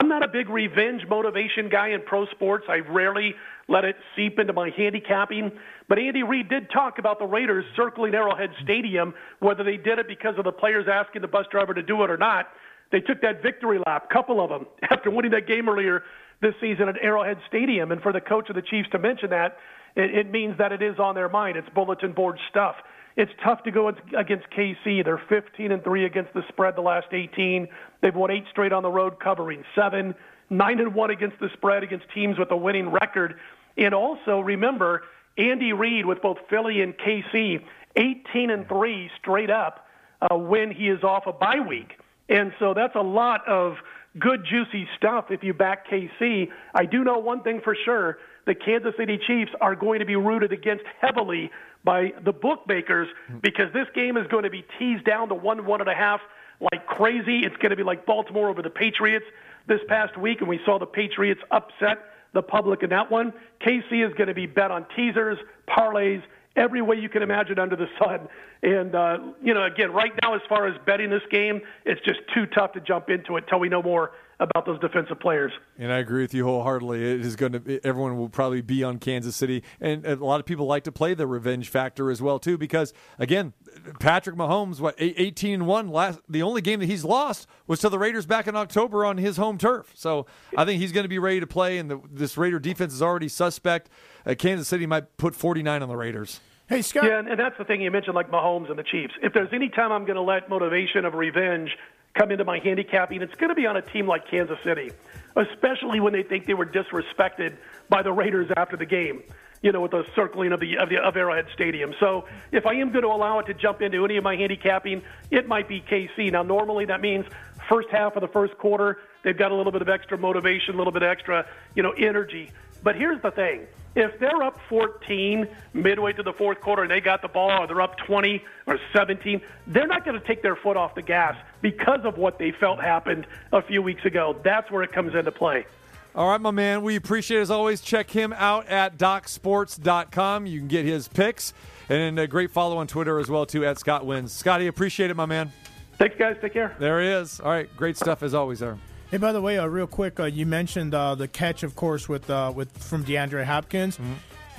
I'm 0.00 0.08
not 0.08 0.24
a 0.24 0.28
big 0.28 0.48
revenge 0.48 1.02
motivation 1.08 1.68
guy 1.70 1.90
in 1.90 2.02
pro 2.02 2.26
sports. 2.26 2.64
I 2.68 2.78
rarely 2.78 3.34
let 3.68 3.84
it 3.84 3.94
seep 4.16 4.38
into 4.38 4.52
my 4.52 4.70
handicapping. 4.76 5.52
But 5.88 5.98
Andy 6.00 6.24
Reid 6.24 6.48
did 6.48 6.70
talk 6.72 6.98
about 6.98 7.20
the 7.20 7.24
Raiders 7.24 7.64
circling 7.76 8.14
Arrowhead 8.14 8.50
Stadium, 8.64 9.14
whether 9.38 9.62
they 9.62 9.76
did 9.76 10.00
it 10.00 10.08
because 10.08 10.34
of 10.38 10.44
the 10.44 10.52
players 10.52 10.86
asking 10.92 11.22
the 11.22 11.28
bus 11.28 11.46
driver 11.52 11.72
to 11.72 11.82
do 11.82 12.02
it 12.02 12.10
or 12.10 12.16
not. 12.16 12.46
They 12.90 13.00
took 13.00 13.20
that 13.22 13.42
victory 13.42 13.78
lap, 13.86 14.10
couple 14.10 14.42
of 14.42 14.50
them, 14.50 14.66
after 14.90 15.10
winning 15.10 15.32
that 15.32 15.46
game 15.46 15.68
earlier 15.68 16.02
this 16.42 16.54
season 16.60 16.88
at 16.88 16.96
Arrowhead 17.00 17.38
Stadium. 17.48 17.92
And 17.92 18.02
for 18.02 18.12
the 18.12 18.20
coach 18.20 18.48
of 18.48 18.56
the 18.56 18.62
Chiefs 18.62 18.88
to 18.92 18.98
mention 18.98 19.30
that, 19.30 19.56
it, 19.96 20.14
it 20.14 20.30
means 20.30 20.56
that 20.58 20.72
it 20.72 20.82
is 20.82 20.98
on 20.98 21.14
their 21.14 21.28
mind. 21.28 21.56
It's 21.56 21.68
bulletin 21.70 22.12
board 22.12 22.38
stuff. 22.50 22.76
It's 23.16 23.32
tough 23.42 23.62
to 23.62 23.70
go 23.70 23.88
against 23.88 24.46
KC. 24.50 25.02
They're 25.02 25.22
15 25.28 25.72
and 25.72 25.82
three 25.82 26.04
against 26.04 26.34
the 26.34 26.42
spread 26.48 26.76
the 26.76 26.82
last 26.82 27.06
18. 27.12 27.66
They've 28.02 28.14
won 28.14 28.30
eight 28.30 28.44
straight 28.50 28.72
on 28.72 28.82
the 28.82 28.90
road, 28.90 29.18
covering 29.18 29.64
seven, 29.74 30.14
nine 30.50 30.80
and 30.80 30.94
one 30.94 31.10
against 31.10 31.40
the 31.40 31.48
spread 31.54 31.82
against 31.82 32.04
teams 32.14 32.38
with 32.38 32.50
a 32.50 32.56
winning 32.56 32.90
record. 32.90 33.36
And 33.78 33.94
also 33.94 34.40
remember, 34.40 35.04
Andy 35.38 35.72
Reid 35.72 36.04
with 36.04 36.20
both 36.20 36.36
Philly 36.50 36.82
and 36.82 36.94
KC, 36.98 37.64
18 37.96 38.50
and 38.50 38.68
three 38.68 39.10
straight 39.18 39.50
up 39.50 39.86
uh, 40.20 40.36
when 40.36 40.70
he 40.70 40.88
is 40.88 41.02
off 41.02 41.26
a 41.26 41.32
bye 41.32 41.60
week. 41.66 41.92
And 42.28 42.52
so 42.58 42.74
that's 42.74 42.96
a 42.96 43.02
lot 43.02 43.46
of 43.48 43.76
good, 44.18 44.44
juicy 44.44 44.86
stuff 44.98 45.26
if 45.30 45.42
you 45.42 45.54
back 45.54 45.88
KC. 45.88 46.48
I 46.74 46.84
do 46.84 47.02
know 47.02 47.18
one 47.18 47.42
thing 47.42 47.62
for 47.62 47.74
sure 47.84 48.18
the 48.46 48.54
Kansas 48.54 48.94
City 48.96 49.18
Chiefs 49.26 49.50
are 49.60 49.74
going 49.74 49.98
to 49.98 50.06
be 50.06 50.16
rooted 50.16 50.52
against 50.52 50.84
heavily 51.00 51.50
by 51.84 52.12
the 52.24 52.32
bookmakers 52.32 53.08
because 53.42 53.72
this 53.72 53.86
game 53.94 54.16
is 54.16 54.26
going 54.28 54.44
to 54.44 54.50
be 54.50 54.64
teased 54.78 55.04
down 55.04 55.28
to 55.28 55.34
one, 55.34 55.66
one 55.66 55.80
and 55.80 55.90
a 55.90 55.94
half 55.94 56.20
like 56.60 56.86
crazy. 56.86 57.40
It's 57.40 57.56
going 57.56 57.70
to 57.70 57.76
be 57.76 57.82
like 57.82 58.06
Baltimore 58.06 58.48
over 58.48 58.62
the 58.62 58.70
Patriots 58.70 59.26
this 59.66 59.80
past 59.88 60.16
week, 60.16 60.40
and 60.40 60.48
we 60.48 60.60
saw 60.64 60.78
the 60.78 60.86
Patriots 60.86 61.40
upset 61.50 61.98
the 62.32 62.42
public 62.42 62.82
in 62.82 62.90
that 62.90 63.10
one. 63.10 63.32
KC 63.60 64.06
is 64.06 64.14
going 64.14 64.28
to 64.28 64.34
be 64.34 64.46
bet 64.46 64.70
on 64.70 64.86
teasers, 64.94 65.38
parlays, 65.68 66.22
every 66.54 66.82
way 66.82 66.96
you 66.96 67.08
can 67.08 67.22
imagine 67.22 67.58
under 67.58 67.76
the 67.76 67.88
sun. 67.98 68.28
And, 68.62 68.94
uh, 68.94 69.18
you 69.42 69.54
know, 69.54 69.64
again, 69.64 69.92
right 69.92 70.12
now, 70.22 70.34
as 70.34 70.40
far 70.48 70.66
as 70.66 70.74
betting 70.86 71.10
this 71.10 71.22
game, 71.30 71.60
it's 71.84 72.00
just 72.02 72.20
too 72.34 72.46
tough 72.46 72.72
to 72.72 72.80
jump 72.80 73.10
into 73.10 73.36
it 73.36 73.44
until 73.44 73.60
we 73.60 73.68
know 73.68 73.82
more 73.82 74.12
about 74.38 74.66
those 74.66 74.78
defensive 74.80 75.18
players. 75.18 75.52
And 75.78 75.90
I 75.90 75.98
agree 75.98 76.22
with 76.22 76.34
you 76.34 76.44
wholeheartedly. 76.44 77.02
It 77.02 77.24
is 77.24 77.36
going 77.36 77.52
to. 77.52 77.80
Everyone 77.84 78.16
will 78.18 78.28
probably 78.28 78.60
be 78.60 78.84
on 78.84 78.98
Kansas 78.98 79.34
City, 79.34 79.62
and 79.80 80.04
a 80.04 80.16
lot 80.16 80.40
of 80.40 80.46
people 80.46 80.66
like 80.66 80.84
to 80.84 80.92
play 80.92 81.14
the 81.14 81.26
revenge 81.26 81.68
factor 81.68 82.10
as 82.10 82.20
well 82.20 82.38
too. 82.38 82.58
Because 82.58 82.92
again, 83.18 83.54
Patrick 83.98 84.36
Mahomes, 84.36 84.80
what 84.80 84.94
eight- 84.98 85.14
eighteen 85.16 85.54
and 85.54 85.66
one 85.66 85.88
last. 85.88 86.20
The 86.28 86.42
only 86.42 86.60
game 86.60 86.80
that 86.80 86.86
he's 86.86 87.04
lost 87.04 87.48
was 87.66 87.80
to 87.80 87.88
the 87.88 87.98
Raiders 87.98 88.26
back 88.26 88.46
in 88.46 88.56
October 88.56 89.04
on 89.06 89.16
his 89.16 89.36
home 89.38 89.56
turf. 89.58 89.92
So 89.94 90.26
I 90.56 90.64
think 90.64 90.80
he's 90.80 90.92
going 90.92 91.04
to 91.04 91.08
be 91.08 91.18
ready 91.18 91.40
to 91.40 91.46
play. 91.46 91.78
And 91.78 91.90
the, 91.90 92.00
this 92.10 92.36
Raider 92.36 92.58
defense 92.58 92.92
is 92.92 93.02
already 93.02 93.28
suspect. 93.28 93.88
Uh, 94.26 94.34
Kansas 94.34 94.68
City 94.68 94.86
might 94.86 95.16
put 95.16 95.34
forty 95.34 95.62
nine 95.62 95.82
on 95.82 95.88
the 95.88 95.96
Raiders. 95.96 96.40
Hey, 96.68 96.82
Scott. 96.82 97.04
Yeah, 97.04 97.20
and, 97.20 97.28
and 97.28 97.38
that's 97.38 97.56
the 97.58 97.64
thing 97.64 97.80
you 97.80 97.92
mentioned, 97.92 98.16
like 98.16 98.28
Mahomes 98.28 98.68
and 98.68 98.76
the 98.76 98.82
Chiefs. 98.82 99.14
If 99.22 99.32
there's 99.32 99.50
any 99.52 99.68
time 99.68 99.92
I'm 99.92 100.04
going 100.04 100.16
to 100.16 100.22
let 100.22 100.50
motivation 100.50 101.04
of 101.04 101.14
revenge 101.14 101.70
come 102.16 102.30
into 102.30 102.44
my 102.44 102.58
handicapping, 102.58 103.22
it's 103.22 103.34
going 103.34 103.50
to 103.50 103.54
be 103.54 103.66
on 103.66 103.76
a 103.76 103.82
team 103.82 104.06
like 104.06 104.28
Kansas 104.28 104.58
City, 104.64 104.90
especially 105.36 106.00
when 106.00 106.12
they 106.12 106.22
think 106.22 106.46
they 106.46 106.54
were 106.54 106.66
disrespected 106.66 107.56
by 107.88 108.02
the 108.02 108.12
Raiders 108.12 108.50
after 108.56 108.76
the 108.76 108.86
game. 108.86 109.22
You 109.62 109.72
know, 109.72 109.80
with 109.80 109.92
the 109.92 110.04
circling 110.14 110.52
of 110.52 110.60
the 110.60 110.76
of 110.76 110.90
the 110.90 110.98
of 110.98 111.16
Arrowhead 111.16 111.46
Stadium. 111.54 111.94
So, 111.98 112.26
if 112.52 112.66
I 112.66 112.74
am 112.74 112.92
going 112.92 113.02
to 113.02 113.08
allow 113.08 113.38
it 113.38 113.46
to 113.46 113.54
jump 113.54 113.80
into 113.80 114.04
any 114.04 114.18
of 114.18 114.22
my 114.22 114.36
handicapping, 114.36 115.02
it 115.30 115.48
might 115.48 115.66
be 115.66 115.80
KC. 115.80 116.30
Now, 116.30 116.42
normally 116.42 116.84
that 116.84 117.00
means 117.00 117.24
first 117.66 117.88
half 117.90 118.16
of 118.16 118.20
the 118.20 118.28
first 118.28 118.56
quarter, 118.58 118.98
they've 119.24 119.36
got 119.36 119.52
a 119.52 119.54
little 119.54 119.72
bit 119.72 119.80
of 119.80 119.88
extra 119.88 120.18
motivation, 120.18 120.74
a 120.74 120.78
little 120.78 120.92
bit 120.92 121.02
extra, 121.02 121.46
you 121.74 121.82
know, 121.82 121.92
energy. 121.92 122.52
But 122.82 122.96
here's 122.96 123.20
the 123.22 123.30
thing: 123.30 123.66
if 123.96 124.20
they're 124.20 124.42
up 124.42 124.60
14 124.68 125.48
midway 125.72 126.12
to 126.12 126.22
the 126.22 126.34
fourth 126.34 126.60
quarter 126.60 126.82
and 126.82 126.90
they 126.90 127.00
got 127.00 127.22
the 127.22 127.28
ball, 127.28 127.62
or 127.62 127.66
they're 127.66 127.80
up 127.80 127.96
20 128.06 128.44
or 128.66 128.78
17, 128.94 129.40
they're 129.66 129.86
not 129.86 130.04
going 130.04 130.20
to 130.20 130.24
take 130.24 130.42
their 130.42 130.54
foot 130.54 130.76
off 130.76 130.94
the 130.94 131.02
gas 131.02 131.34
because 131.62 132.00
of 132.04 132.18
what 132.18 132.38
they 132.38 132.52
felt 132.52 132.78
happened 132.78 133.26
a 133.52 133.62
few 133.62 133.82
weeks 133.82 134.04
ago. 134.04 134.38
That's 134.44 134.70
where 134.70 134.82
it 134.82 134.92
comes 134.92 135.14
into 135.14 135.32
play. 135.32 135.66
All 136.14 136.28
right, 136.28 136.40
my 136.40 136.50
man. 136.50 136.82
We 136.82 136.96
appreciate 136.96 137.38
it 137.38 137.42
as 137.42 137.50
always. 137.50 137.80
Check 137.80 138.10
him 138.10 138.32
out 138.34 138.68
at 138.68 138.96
docsports.com. 138.96 140.46
You 140.46 140.60
can 140.60 140.68
get 140.68 140.84
his 140.84 141.08
picks 141.08 141.52
and 141.88 142.18
a 142.18 142.26
great 142.26 142.50
follow 142.50 142.78
on 142.78 142.86
Twitter 142.86 143.18
as 143.18 143.28
well 143.28 143.46
too 143.46 143.64
at 143.64 143.78
Scott 143.78 144.06
Wins. 144.06 144.32
Scotty, 144.32 144.66
appreciate 144.66 145.10
it, 145.10 145.14
my 145.14 145.26
man. 145.26 145.52
Thanks, 145.98 146.16
guys. 146.18 146.36
Take 146.40 146.52
care. 146.52 146.76
There 146.78 147.00
he 147.00 147.08
is. 147.08 147.40
All 147.40 147.50
right, 147.50 147.74
great 147.76 147.96
stuff 147.96 148.22
as 148.22 148.34
always 148.34 148.60
there. 148.60 148.78
Hey, 149.10 149.18
by 149.18 149.32
the 149.32 149.40
way, 149.40 149.56
uh, 149.58 149.66
real 149.66 149.86
quick, 149.86 150.18
uh, 150.18 150.24
you 150.24 150.46
mentioned 150.46 150.92
uh, 150.92 151.14
the 151.14 151.28
catch, 151.28 151.62
of 151.62 151.76
course, 151.76 152.08
with 152.08 152.28
uh, 152.28 152.52
with 152.54 152.76
from 152.76 153.04
DeAndre 153.04 153.44
Hopkins. 153.44 153.98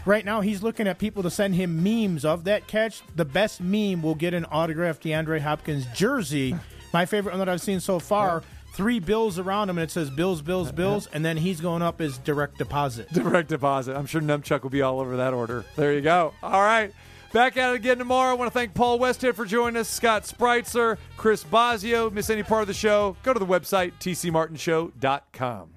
Right 0.05 0.23
now, 0.23 0.39
he's 0.39 0.63
looking 0.63 0.87
at 0.87 0.99
people 0.99 1.21
to 1.23 1.29
send 1.29 1.55
him 1.55 1.83
memes 1.83 2.23
of 2.23 2.45
that 2.45 2.65
catch. 2.65 3.01
The 3.17 3.25
best 3.25 3.59
meme 3.59 4.01
will 4.01 4.15
get 4.15 4.33
an 4.33 4.45
autographed 4.45 5.03
DeAndre 5.03 5.41
Hopkins 5.41 5.85
jersey. 5.93 6.55
My 6.93 7.05
favorite 7.05 7.33
one 7.33 7.39
that 7.39 7.49
I've 7.49 7.61
seen 7.61 7.81
so 7.81 7.99
far. 7.99 8.41
Three 8.73 8.99
bills 8.99 9.39
around 9.39 9.69
him, 9.69 9.79
and 9.79 9.83
it 9.83 9.91
says 9.91 10.09
Bills, 10.11 10.41
Bills, 10.41 10.71
Bills, 10.71 11.09
and 11.11 11.25
then 11.25 11.35
he's 11.35 11.59
going 11.59 11.81
up 11.81 11.99
as 11.99 12.19
direct 12.19 12.59
deposit. 12.59 13.11
Direct 13.11 13.49
deposit. 13.49 13.97
I'm 13.97 14.05
sure 14.05 14.21
Numchuck 14.21 14.61
will 14.61 14.69
be 14.69 14.83
all 14.83 14.99
over 14.99 15.17
that 15.17 15.33
order. 15.33 15.65
There 15.75 15.93
you 15.93 16.01
go. 16.01 16.33
All 16.43 16.61
right. 16.61 16.93
Back 17.37 17.55
at 17.55 17.69
it 17.69 17.75
again 17.75 17.99
tomorrow. 17.99 18.31
I 18.31 18.33
want 18.33 18.51
to 18.51 18.59
thank 18.59 18.73
Paul 18.73 18.97
Westhead 18.97 19.35
for 19.35 19.45
joining 19.45 19.77
us, 19.77 19.87
Scott 19.87 20.23
Spreitzer, 20.23 20.97
Chris 21.17 21.43
Bazio. 21.43 22.11
Miss 22.11 22.31
any 22.31 22.41
part 22.41 22.63
of 22.63 22.67
the 22.67 22.73
show? 22.73 23.15
Go 23.21 23.31
to 23.31 23.37
the 23.37 23.45
website, 23.45 23.91
tcmartinshow.com. 23.99 25.76